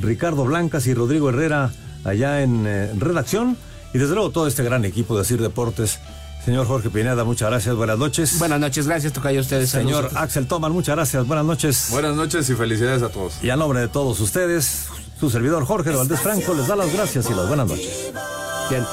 Ricardo 0.00 0.44
Blancas 0.44 0.88
y 0.88 0.94
Rodrigo 0.94 1.28
Herrera 1.28 1.70
allá 2.02 2.42
en 2.42 2.66
eh, 2.66 2.92
redacción. 2.98 3.56
Y 3.94 3.98
desde 3.98 4.16
luego 4.16 4.30
todo 4.30 4.48
este 4.48 4.64
gran 4.64 4.84
equipo 4.84 5.16
de 5.16 5.24
Sir 5.24 5.40
Deportes. 5.40 6.00
Señor 6.44 6.66
Jorge 6.66 6.90
Pineda, 6.90 7.22
muchas 7.24 7.50
gracias. 7.50 7.74
Buenas 7.74 7.98
noches. 7.98 8.38
Buenas 8.38 8.60
noches, 8.60 8.86
gracias, 8.86 9.12
Tocayo, 9.12 9.40
a 9.40 9.42
ustedes. 9.42 9.70
Señor 9.70 10.04
Saludos. 10.04 10.16
Axel 10.16 10.46
Toman, 10.46 10.72
muchas 10.72 10.96
gracias. 10.96 11.26
Buenas 11.26 11.44
noches. 11.44 11.88
Buenas 11.90 12.16
noches 12.16 12.48
y 12.48 12.54
felicidades 12.54 13.02
a 13.02 13.10
todos. 13.10 13.34
Y 13.42 13.50
a 13.50 13.56
nombre 13.56 13.80
de 13.80 13.88
todos 13.88 14.18
ustedes, 14.20 14.86
su 15.18 15.28
servidor 15.30 15.66
Jorge 15.66 15.90
Valdés 15.90 16.20
Franco 16.20 16.54
les 16.54 16.66
da 16.66 16.76
las 16.76 16.92
gracias 16.92 17.28
y 17.30 17.34
las 17.34 17.46
buenas 17.46 17.68
noches. 17.68 18.10
Bien. 18.70 18.84